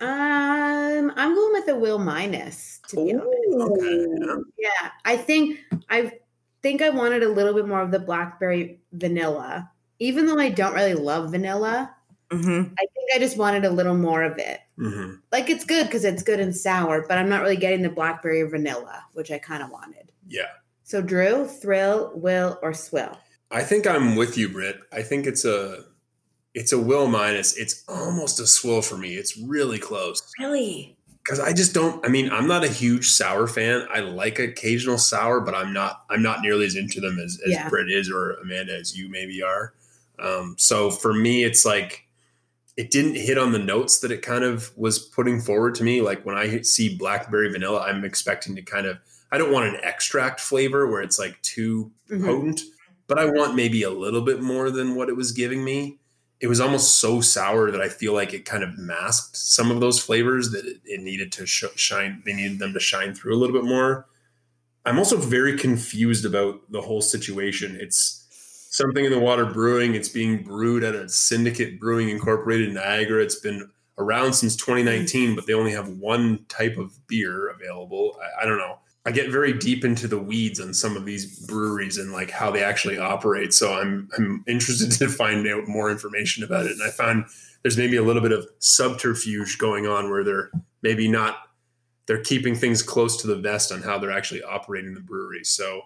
Um, 0.00 1.12
I'm 1.16 1.34
going 1.34 1.52
with 1.52 1.68
a 1.68 1.76
will 1.76 1.98
minus. 1.98 2.80
To 2.88 2.96
be 2.96 3.14
honest. 3.14 4.46
Yeah. 4.58 4.90
I 5.04 5.16
think 5.16 5.58
I 5.88 6.12
think 6.62 6.82
I 6.82 6.90
wanted 6.90 7.22
a 7.22 7.28
little 7.28 7.54
bit 7.54 7.66
more 7.68 7.82
of 7.82 7.90
the 7.90 7.98
blackberry 7.98 8.80
vanilla. 8.92 9.70
Even 9.98 10.26
though 10.26 10.38
I 10.38 10.48
don't 10.48 10.74
really 10.74 10.94
love 10.94 11.30
vanilla, 11.30 11.94
hmm 12.30 12.62
I 12.78 12.86
think 12.94 13.10
I 13.14 13.18
just 13.18 13.36
wanted 13.36 13.64
a 13.64 13.70
little 13.70 13.96
more 13.96 14.22
of 14.22 14.38
it. 14.38 14.60
hmm 14.78 15.14
Like 15.30 15.50
it's 15.50 15.64
good 15.64 15.86
because 15.86 16.04
it's 16.04 16.22
good 16.22 16.40
and 16.40 16.56
sour, 16.56 17.04
but 17.06 17.18
I'm 17.18 17.28
not 17.28 17.42
really 17.42 17.56
getting 17.56 17.82
the 17.82 17.90
blackberry 17.90 18.42
vanilla, 18.42 19.04
which 19.12 19.30
I 19.30 19.38
kind 19.38 19.62
of 19.62 19.70
wanted. 19.70 20.12
Yeah. 20.26 20.48
So 20.84 21.02
Drew, 21.02 21.46
thrill, 21.46 22.12
will, 22.14 22.58
or 22.62 22.72
swill? 22.72 23.18
I 23.50 23.62
think 23.62 23.86
I'm 23.86 24.16
with 24.16 24.38
you, 24.38 24.48
Britt. 24.48 24.80
I 24.92 25.02
think 25.02 25.26
it's 25.26 25.44
a 25.44 25.84
it's 26.54 26.72
a 26.72 26.78
will 26.78 27.06
minus. 27.08 27.56
It's 27.56 27.84
almost 27.88 28.40
a 28.40 28.46
swill 28.46 28.82
for 28.82 28.96
me. 28.96 29.14
It's 29.14 29.36
really 29.38 29.78
close. 29.78 30.22
Really? 30.38 30.96
because 31.22 31.38
I 31.38 31.52
just 31.52 31.74
don't. 31.74 32.04
I 32.04 32.08
mean, 32.08 32.30
I'm 32.30 32.46
not 32.48 32.64
a 32.64 32.68
huge 32.68 33.10
sour 33.10 33.46
fan. 33.46 33.86
I 33.92 34.00
like 34.00 34.38
occasional 34.38 34.96
sour, 34.98 35.40
but 35.40 35.54
I'm 35.54 35.72
not. 35.72 36.04
I'm 36.08 36.22
not 36.22 36.40
nearly 36.40 36.64
as 36.66 36.76
into 36.76 36.98
them 37.00 37.18
as, 37.18 37.38
as 37.44 37.52
Yeah. 37.52 37.68
Britt 37.68 37.90
is 37.90 38.10
or 38.10 38.32
Amanda 38.42 38.74
as 38.74 38.96
you 38.98 39.08
maybe 39.10 39.42
are. 39.42 39.74
Um, 40.18 40.54
so 40.58 40.90
for 40.90 41.12
me, 41.12 41.44
it's 41.44 41.64
like 41.64 42.06
it 42.76 42.90
didn't 42.90 43.16
hit 43.16 43.36
on 43.36 43.52
the 43.52 43.58
notes 43.58 44.00
that 44.00 44.10
it 44.10 44.22
kind 44.22 44.44
of 44.44 44.76
was 44.78 44.98
putting 44.98 45.40
forward 45.42 45.74
to 45.76 45.84
me. 45.84 46.00
Like 46.00 46.24
when 46.24 46.36
I 46.36 46.62
see 46.62 46.96
blackberry 46.96 47.52
vanilla, 47.52 47.82
I'm 47.82 48.04
expecting 48.04 48.56
to 48.56 48.62
kind 48.62 48.86
of. 48.86 48.98
I 49.30 49.38
don't 49.38 49.52
want 49.52 49.66
an 49.72 49.78
extract 49.84 50.40
flavor 50.40 50.88
where 50.90 51.02
it's 51.02 51.18
like 51.18 51.40
too 51.42 51.92
Mhm. 52.10 52.24
potent, 52.24 52.60
but 53.06 53.18
I 53.18 53.26
want 53.26 53.54
maybe 53.54 53.82
a 53.84 53.90
little 53.90 54.22
bit 54.22 54.40
more 54.42 54.70
than 54.72 54.96
what 54.96 55.08
it 55.08 55.16
was 55.16 55.30
giving 55.30 55.62
me. 55.62 55.99
It 56.40 56.46
was 56.46 56.60
almost 56.60 56.98
so 56.98 57.20
sour 57.20 57.70
that 57.70 57.82
I 57.82 57.88
feel 57.88 58.14
like 58.14 58.32
it 58.32 58.46
kind 58.46 58.64
of 58.64 58.78
masked 58.78 59.36
some 59.36 59.70
of 59.70 59.80
those 59.80 60.00
flavors 60.00 60.50
that 60.52 60.64
it, 60.64 60.78
it 60.84 61.00
needed 61.02 61.32
to 61.32 61.46
sh- 61.46 61.64
shine. 61.76 62.22
They 62.24 62.32
needed 62.32 62.58
them 62.58 62.72
to 62.72 62.80
shine 62.80 63.14
through 63.14 63.34
a 63.34 63.38
little 63.38 63.54
bit 63.54 63.68
more. 63.68 64.06
I'm 64.86 64.98
also 64.98 65.18
very 65.18 65.58
confused 65.58 66.24
about 66.24 66.60
the 66.70 66.80
whole 66.80 67.02
situation. 67.02 67.76
It's 67.78 68.26
something 68.70 69.04
in 69.04 69.10
the 69.10 69.18
water 69.18 69.44
brewing. 69.44 69.94
It's 69.94 70.08
being 70.08 70.42
brewed 70.42 70.82
at 70.82 70.94
a 70.94 71.08
Syndicate 71.08 71.78
Brewing 71.78 72.08
Incorporated 72.08 72.68
in 72.68 72.74
Niagara. 72.74 73.22
It's 73.22 73.40
been 73.40 73.70
around 73.98 74.32
since 74.32 74.56
2019, 74.56 75.34
but 75.34 75.46
they 75.46 75.52
only 75.52 75.72
have 75.72 75.88
one 75.88 76.46
type 76.48 76.78
of 76.78 77.06
beer 77.06 77.48
available. 77.48 78.18
I, 78.22 78.42
I 78.42 78.46
don't 78.46 78.58
know. 78.58 78.78
I 79.06 79.12
get 79.12 79.30
very 79.30 79.54
deep 79.54 79.84
into 79.84 80.06
the 80.06 80.18
weeds 80.18 80.60
on 80.60 80.74
some 80.74 80.96
of 80.96 81.06
these 81.06 81.46
breweries 81.46 81.96
and 81.96 82.12
like 82.12 82.30
how 82.30 82.50
they 82.50 82.62
actually 82.62 82.98
operate. 82.98 83.54
So 83.54 83.72
I'm 83.72 84.08
I'm 84.16 84.44
interested 84.46 84.92
to 84.98 85.08
find 85.08 85.46
out 85.46 85.68
more 85.68 85.90
information 85.90 86.44
about 86.44 86.66
it. 86.66 86.72
And 86.72 86.82
I 86.82 86.90
found 86.90 87.24
there's 87.62 87.78
maybe 87.78 87.96
a 87.96 88.02
little 88.02 88.22
bit 88.22 88.32
of 88.32 88.46
subterfuge 88.58 89.58
going 89.58 89.86
on 89.86 90.10
where 90.10 90.24
they're 90.24 90.50
maybe 90.82 91.08
not 91.08 91.38
they're 92.06 92.22
keeping 92.22 92.54
things 92.54 92.82
close 92.82 93.20
to 93.22 93.26
the 93.26 93.36
vest 93.36 93.70
on 93.70 93.82
how 93.82 93.98
they're 93.98 94.10
actually 94.10 94.42
operating 94.42 94.94
the 94.94 95.00
brewery. 95.00 95.44
So 95.44 95.82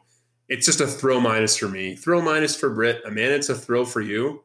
it's 0.49 0.67
just 0.67 0.81
a 0.81 0.87
thrill 0.87 1.21
minus 1.21 1.57
for 1.57 1.69
me. 1.69 1.97
Thrill 1.97 2.23
minus 2.23 2.57
for 2.57 2.71
Britt. 2.71 3.03
Amanda, 3.05 3.35
it's 3.35 3.49
a 3.49 3.55
thrill 3.55 3.85
for 3.85 4.01
you. 4.01 4.43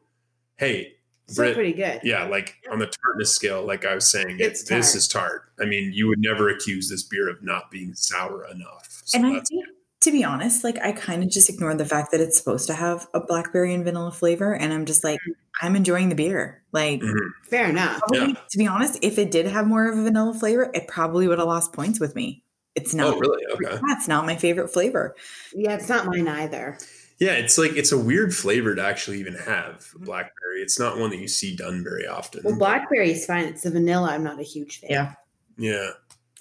Hey, 0.56 0.94
Still 1.30 1.44
Brit- 1.46 1.54
pretty 1.54 1.72
good. 1.72 2.00
yeah, 2.04 2.24
like 2.24 2.56
on 2.70 2.78
the 2.78 2.86
tartness 2.86 3.32
scale, 3.34 3.64
like 3.66 3.84
I 3.84 3.94
was 3.94 4.10
saying, 4.10 4.36
It's 4.40 4.60
it's 4.60 4.68
this 4.68 4.94
is 4.94 5.08
tart. 5.08 5.44
I 5.60 5.64
mean, 5.64 5.92
you 5.92 6.08
would 6.08 6.18
never 6.20 6.48
accuse 6.48 6.88
this 6.88 7.02
beer 7.02 7.28
of 7.28 7.42
not 7.42 7.70
being 7.70 7.94
sour 7.94 8.44
enough. 8.46 9.02
So 9.04 9.18
and 9.18 9.26
I 9.26 9.40
think, 9.40 9.64
to 10.02 10.10
be 10.10 10.24
honest, 10.24 10.64
like 10.64 10.78
I 10.78 10.92
kind 10.92 11.22
of 11.22 11.28
just 11.30 11.48
ignored 11.50 11.78
the 11.78 11.84
fact 11.84 12.10
that 12.12 12.20
it's 12.20 12.38
supposed 12.38 12.66
to 12.68 12.74
have 12.74 13.06
a 13.14 13.20
blackberry 13.20 13.74
and 13.74 13.84
vanilla 13.84 14.10
flavor, 14.12 14.54
and 14.54 14.72
I'm 14.72 14.86
just 14.86 15.04
like, 15.04 15.18
I'm 15.62 15.76
enjoying 15.76 16.08
the 16.08 16.14
beer. 16.14 16.62
Like, 16.72 17.00
Mhm. 17.00 17.30
Fair 17.50 17.68
enough. 17.68 17.98
probably, 18.00 18.28
Yeah. 18.32 18.40
to 18.50 18.58
be 18.58 18.66
honest, 18.66 18.98
if 19.02 19.18
it 19.18 19.30
did 19.30 19.46
have 19.46 19.66
more 19.66 19.90
of 19.90 19.98
a 19.98 20.02
vanilla 20.02 20.32
flavor, 20.34 20.70
it 20.74 20.88
probably 20.88 21.28
would 21.28 21.38
have 21.38 21.46
lost 21.48 21.72
points 21.72 22.00
with 22.00 22.14
me. 22.14 22.44
It's 22.76 22.94
not. 22.94 23.14
Oh, 23.14 23.18
really? 23.18 23.42
Okay. 23.52 23.78
That's 23.88 24.06
not 24.08 24.24
my 24.26 24.36
favorite 24.36 24.68
flavor. 24.68 25.14
Yeah, 25.52 25.74
it's 25.74 25.88
not 25.88 26.06
mine 26.06 26.28
either. 26.28 26.78
Yeah, 27.20 27.32
it's 27.32 27.58
like 27.58 27.72
it's 27.76 27.92
a 27.92 27.98
weird 27.98 28.34
flavor 28.34 28.74
to 28.74 28.82
actually 28.82 29.20
even 29.20 29.34
have 29.34 29.76
mm-hmm. 29.76 30.04
blackberry. 30.04 30.60
It's 30.62 30.78
not 30.78 30.98
one 30.98 31.10
that 31.10 31.18
you 31.18 31.28
see 31.28 31.54
done 31.54 31.84
very 31.84 32.06
often. 32.06 32.40
Well, 32.44 32.56
blackberry 32.56 33.12
is 33.12 33.26
fine. 33.26 33.44
It's 33.44 33.62
the 33.62 33.70
vanilla. 33.70 34.08
I'm 34.10 34.24
not 34.24 34.40
a 34.40 34.42
huge 34.42 34.80
fan. 34.80 34.90
Yeah. 34.90 35.14
yeah, 35.58 35.90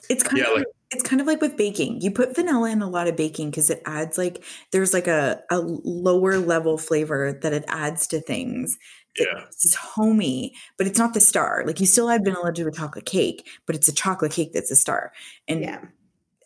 It's 0.10 0.24
kind 0.24 0.38
Yeah, 0.38 0.52
of 0.52 0.58
like- 0.58 0.66
it's 0.92 1.04
kind 1.04 1.22
of 1.22 1.28
like 1.28 1.40
with 1.40 1.56
baking. 1.56 2.02
You 2.02 2.10
put 2.10 2.34
vanilla 2.34 2.72
in 2.72 2.82
a 2.82 2.90
lot 2.90 3.08
of 3.08 3.16
baking 3.16 3.52
because 3.52 3.70
it 3.70 3.84
adds 3.86 4.18
like 4.18 4.44
there's 4.72 4.92
like 4.92 5.06
a, 5.06 5.40
a 5.52 5.60
lower 5.60 6.40
level 6.40 6.80
flavor 6.80 7.32
that 7.44 7.54
it 7.54 7.64
adds 7.68 8.08
to 8.08 8.20
things. 8.20 8.80
yeah, 9.20 9.44
It's 9.50 9.76
homey, 9.76 10.56
but 10.78 10.88
it's 10.88 10.98
not 10.98 11.14
the 11.14 11.20
star. 11.20 11.64
Like 11.68 11.80
you 11.80 11.86
still 11.86 12.10
add 12.10 12.22
mm-hmm. 12.22 12.34
vanilla 12.34 12.54
to 12.54 12.68
a 12.68 12.72
chocolate 12.72 13.06
cake, 13.06 13.48
but 13.68 13.76
it's 13.76 13.88
a 13.88 13.94
chocolate 13.94 14.32
cake 14.32 14.52
that's 14.54 14.72
a 14.72 14.76
star. 14.76 15.12
And 15.48 15.62
Yeah. 15.62 15.82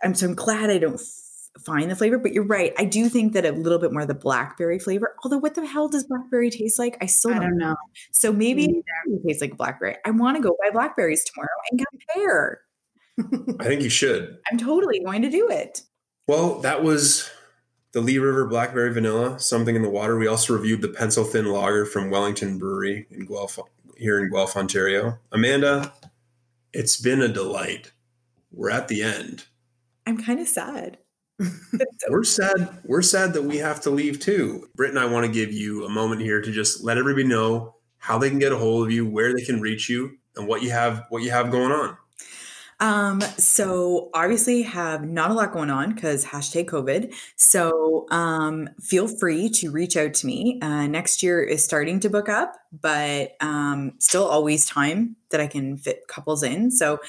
I'm 0.03 0.13
so 0.13 0.25
I'm 0.27 0.35
glad 0.35 0.69
I 0.69 0.77
don't 0.79 0.95
f- 0.99 1.22
find 1.59 1.89
the 1.89 1.95
flavor. 1.95 2.17
But 2.17 2.33
you're 2.33 2.45
right. 2.45 2.73
I 2.77 2.85
do 2.85 3.09
think 3.09 3.33
that 3.33 3.45
a 3.45 3.51
little 3.51 3.79
bit 3.79 3.91
more 3.91 4.01
of 4.01 4.07
the 4.07 4.13
blackberry 4.13 4.79
flavor. 4.79 5.15
Although, 5.23 5.37
what 5.37 5.55
the 5.55 5.65
hell 5.65 5.87
does 5.87 6.03
blackberry 6.03 6.49
taste 6.49 6.79
like? 6.79 6.97
I 7.01 7.05
still 7.05 7.31
don't 7.31 7.41
don't 7.41 7.57
know. 7.57 7.75
So 8.11 8.31
maybe 8.31 8.67
Me 8.67 8.83
it 9.07 9.21
tastes 9.27 9.41
like 9.41 9.57
blackberry. 9.57 9.97
I 10.05 10.11
want 10.11 10.37
to 10.37 10.43
go 10.43 10.55
buy 10.61 10.71
blackberries 10.71 11.23
tomorrow 11.23 11.49
and 11.71 11.83
compare. 11.89 12.61
I 13.59 13.65
think 13.65 13.81
you 13.81 13.89
should. 13.89 14.37
I'm 14.51 14.57
totally 14.57 14.99
going 14.99 15.21
to 15.21 15.29
do 15.29 15.49
it. 15.49 15.81
Well, 16.27 16.59
that 16.61 16.83
was 16.83 17.29
the 17.91 18.01
Lee 18.01 18.17
River 18.17 18.47
Blackberry 18.47 18.91
Vanilla, 18.91 19.39
something 19.39 19.75
in 19.75 19.83
the 19.83 19.89
water. 19.89 20.17
We 20.17 20.27
also 20.27 20.53
reviewed 20.53 20.81
the 20.81 20.89
Pencil 20.89 21.23
Thin 21.23 21.45
Lager 21.45 21.85
from 21.85 22.09
Wellington 22.09 22.57
Brewery 22.57 23.07
in 23.11 23.25
Guelph, 23.25 23.59
here 23.97 24.19
in 24.19 24.31
Guelph, 24.31 24.57
Ontario. 24.57 25.19
Amanda, 25.31 25.93
it's 26.73 26.97
been 26.99 27.21
a 27.21 27.27
delight. 27.27 27.91
We're 28.51 28.71
at 28.71 28.87
the 28.87 29.03
end. 29.03 29.45
I'm 30.07 30.21
kind 30.21 30.39
of 30.39 30.47
sad. 30.47 30.97
We're 32.09 32.23
sad. 32.23 32.79
We're 32.83 33.01
sad 33.01 33.33
that 33.33 33.43
we 33.43 33.57
have 33.57 33.81
to 33.81 33.89
leave 33.89 34.19
too. 34.19 34.69
Britt 34.75 34.91
and 34.91 34.99
I 34.99 35.05
want 35.05 35.25
to 35.25 35.31
give 35.31 35.51
you 35.51 35.85
a 35.85 35.89
moment 35.89 36.21
here 36.21 36.41
to 36.41 36.51
just 36.51 36.83
let 36.83 36.97
everybody 36.97 37.27
know 37.27 37.75
how 37.97 38.17
they 38.17 38.29
can 38.29 38.39
get 38.39 38.51
a 38.51 38.57
hold 38.57 38.87
of 38.87 38.91
you, 38.91 39.07
where 39.07 39.33
they 39.33 39.43
can 39.43 39.61
reach 39.61 39.89
you, 39.89 40.17
and 40.35 40.47
what 40.47 40.61
you 40.61 40.71
have 40.71 41.03
what 41.09 41.23
you 41.23 41.31
have 41.31 41.51
going 41.51 41.71
on. 41.71 41.97
Um, 42.79 43.21
so 43.37 44.09
obviously 44.13 44.63
have 44.63 45.07
not 45.07 45.31
a 45.31 45.33
lot 45.33 45.53
going 45.53 45.69
on 45.69 45.93
because 45.93 46.25
hashtag 46.25 46.65
COVID. 46.65 47.13
So 47.37 48.05
um, 48.11 48.69
feel 48.81 49.07
free 49.07 49.49
to 49.51 49.71
reach 49.71 49.95
out 49.95 50.13
to 50.15 50.27
me. 50.27 50.59
Uh, 50.61 50.87
next 50.87 51.23
year 51.23 51.41
is 51.41 51.63
starting 51.63 52.01
to 52.01 52.09
book 52.09 52.27
up, 52.27 52.55
but 52.81 53.37
um, 53.39 53.93
still 53.99 54.25
always 54.25 54.65
time 54.65 55.15
that 55.29 55.39
I 55.39 55.47
can 55.47 55.77
fit 55.77 56.07
couples 56.09 56.43
in. 56.43 56.71
So 56.71 56.99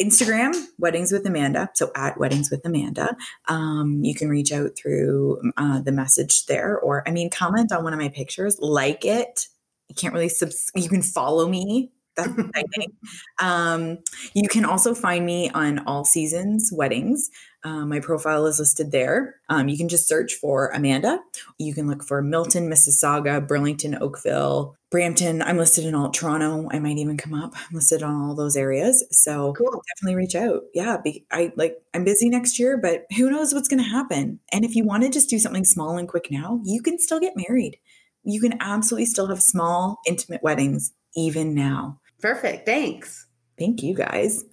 Instagram, 0.00 0.54
Weddings 0.78 1.12
with 1.12 1.26
Amanda. 1.26 1.70
So 1.74 1.90
at 1.94 2.18
Weddings 2.18 2.50
with 2.50 2.64
Amanda. 2.64 3.16
Um, 3.48 4.00
you 4.02 4.14
can 4.14 4.28
reach 4.28 4.52
out 4.52 4.70
through 4.76 5.52
uh, 5.56 5.80
the 5.80 5.92
message 5.92 6.46
there, 6.46 6.78
or 6.78 7.06
I 7.06 7.12
mean, 7.12 7.30
comment 7.30 7.72
on 7.72 7.84
one 7.84 7.92
of 7.92 8.00
my 8.00 8.08
pictures, 8.08 8.58
like 8.60 9.04
it. 9.04 9.46
You 9.88 9.94
can't 9.94 10.14
really 10.14 10.28
subs- 10.28 10.70
you 10.74 10.88
can 10.88 11.02
follow 11.02 11.48
me. 11.48 11.92
That's 12.16 12.30
exciting. 12.30 12.92
Um, 13.40 13.98
you 14.32 14.48
can 14.48 14.64
also 14.64 14.94
find 14.94 15.26
me 15.26 15.50
on 15.50 15.80
All 15.80 16.04
Seasons 16.04 16.70
Weddings. 16.72 17.28
Uh, 17.64 17.86
my 17.86 17.98
profile 17.98 18.44
is 18.44 18.58
listed 18.58 18.92
there. 18.92 19.36
Um, 19.48 19.68
you 19.68 19.78
can 19.78 19.88
just 19.88 20.06
search 20.06 20.34
for 20.34 20.68
Amanda. 20.68 21.18
You 21.58 21.72
can 21.72 21.88
look 21.88 22.04
for 22.04 22.20
Milton, 22.20 22.68
Mississauga, 22.68 23.46
Burlington, 23.48 23.96
Oakville, 24.02 24.76
Brampton. 24.90 25.40
I'm 25.40 25.56
listed 25.56 25.86
in 25.86 25.94
all 25.94 26.10
Toronto. 26.10 26.68
I 26.70 26.78
might 26.78 26.98
even 26.98 27.16
come 27.16 27.32
up. 27.32 27.54
I'm 27.56 27.74
listed 27.74 28.02
on 28.02 28.14
all 28.14 28.34
those 28.34 28.54
areas. 28.54 29.02
So 29.10 29.54
Cool. 29.54 29.82
definitely 29.96 30.16
reach 30.16 30.34
out. 30.34 30.62
Yeah, 30.74 30.98
be, 31.02 31.24
I 31.32 31.52
like 31.56 31.82
I'm 31.94 32.04
busy 32.04 32.28
next 32.28 32.58
year, 32.58 32.76
but 32.76 33.06
who 33.16 33.30
knows 33.30 33.54
what's 33.54 33.68
going 33.68 33.82
to 33.82 33.88
happen? 33.88 34.40
And 34.52 34.64
if 34.64 34.76
you 34.76 34.84
want 34.84 35.02
to 35.04 35.08
just 35.08 35.30
do 35.30 35.38
something 35.38 35.64
small 35.64 35.96
and 35.96 36.06
quick 36.06 36.28
now, 36.30 36.60
you 36.64 36.82
can 36.82 36.98
still 36.98 37.18
get 37.18 37.32
married. 37.34 37.78
You 38.24 38.40
can 38.40 38.58
absolutely 38.60 39.06
still 39.06 39.28
have 39.28 39.42
small, 39.42 40.00
intimate 40.06 40.42
weddings 40.42 40.92
even 41.16 41.54
now. 41.54 42.00
Perfect. 42.20 42.66
Thanks. 42.66 43.26
Thank 43.58 43.82
you 43.82 43.94
guys. 43.94 44.44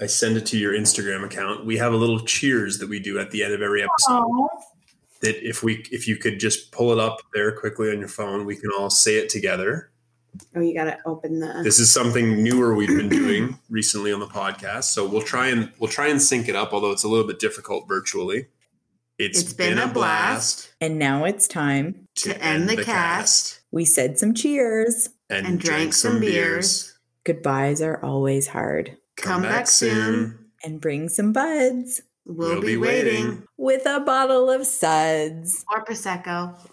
I 0.00 0.06
send 0.06 0.36
it 0.36 0.46
to 0.46 0.58
your 0.58 0.72
Instagram 0.72 1.24
account. 1.24 1.66
We 1.66 1.76
have 1.76 1.92
a 1.92 1.96
little 1.96 2.20
cheers 2.20 2.78
that 2.78 2.88
we 2.88 2.98
do 2.98 3.18
at 3.18 3.30
the 3.30 3.44
end 3.44 3.52
of 3.52 3.62
every 3.62 3.82
episode. 3.82 4.48
That 5.20 5.36
if 5.46 5.62
we 5.62 5.84
if 5.92 6.08
you 6.08 6.16
could 6.16 6.40
just 6.40 6.72
pull 6.72 6.92
it 6.92 6.98
up 6.98 7.20
there 7.34 7.52
quickly 7.52 7.90
on 7.90 7.98
your 7.98 8.08
phone, 8.08 8.46
we 8.46 8.56
can 8.56 8.70
all 8.76 8.88
say 8.88 9.16
it 9.16 9.28
together. 9.28 9.90
Oh, 10.54 10.60
you 10.60 10.72
got 10.72 10.84
to 10.84 10.96
open 11.04 11.40
the. 11.40 11.60
This 11.62 11.78
is 11.78 11.92
something 11.92 12.42
newer 12.42 12.74
we've 12.74 12.88
been 12.88 13.08
doing 13.10 13.58
recently 13.68 14.12
on 14.12 14.20
the 14.20 14.26
podcast, 14.26 14.84
so 14.84 15.06
we'll 15.06 15.20
try 15.22 15.48
and 15.48 15.70
we'll 15.78 15.90
try 15.90 16.06
and 16.06 16.22
sync 16.22 16.48
it 16.48 16.56
up. 16.56 16.72
Although 16.72 16.92
it's 16.92 17.04
a 17.04 17.08
little 17.08 17.26
bit 17.26 17.38
difficult 17.38 17.86
virtually. 17.86 18.46
It's 19.18 19.52
been 19.52 19.76
a 19.76 19.86
blast. 19.86 20.72
And 20.80 20.98
now 20.98 21.24
it's 21.24 21.46
time. 21.46 22.08
To 22.16 22.42
end 22.42 22.70
the 22.70 22.82
cast. 22.82 23.60
We 23.70 23.84
said 23.84 24.18
some 24.18 24.32
cheers. 24.32 25.10
and, 25.28 25.46
and 25.46 25.60
drank 25.60 25.92
some 25.92 26.20
beers. 26.20 26.98
Goodbyes 27.24 27.82
are 27.82 28.02
always 28.02 28.46
hard. 28.46 28.96
Come 29.22 29.42
back 29.42 29.66
soon. 29.66 30.50
And 30.62 30.80
bring 30.80 31.08
some 31.08 31.32
buds 31.32 32.02
We'll, 32.26 32.60
be, 32.60 32.76
waiting. 32.76 33.44
with 33.56 33.86
a 33.86 34.00
bottle 34.00 34.50
of 34.50 34.66
suds. 34.66 35.64
Or 35.70 35.84
Prosecco. 35.84 36.68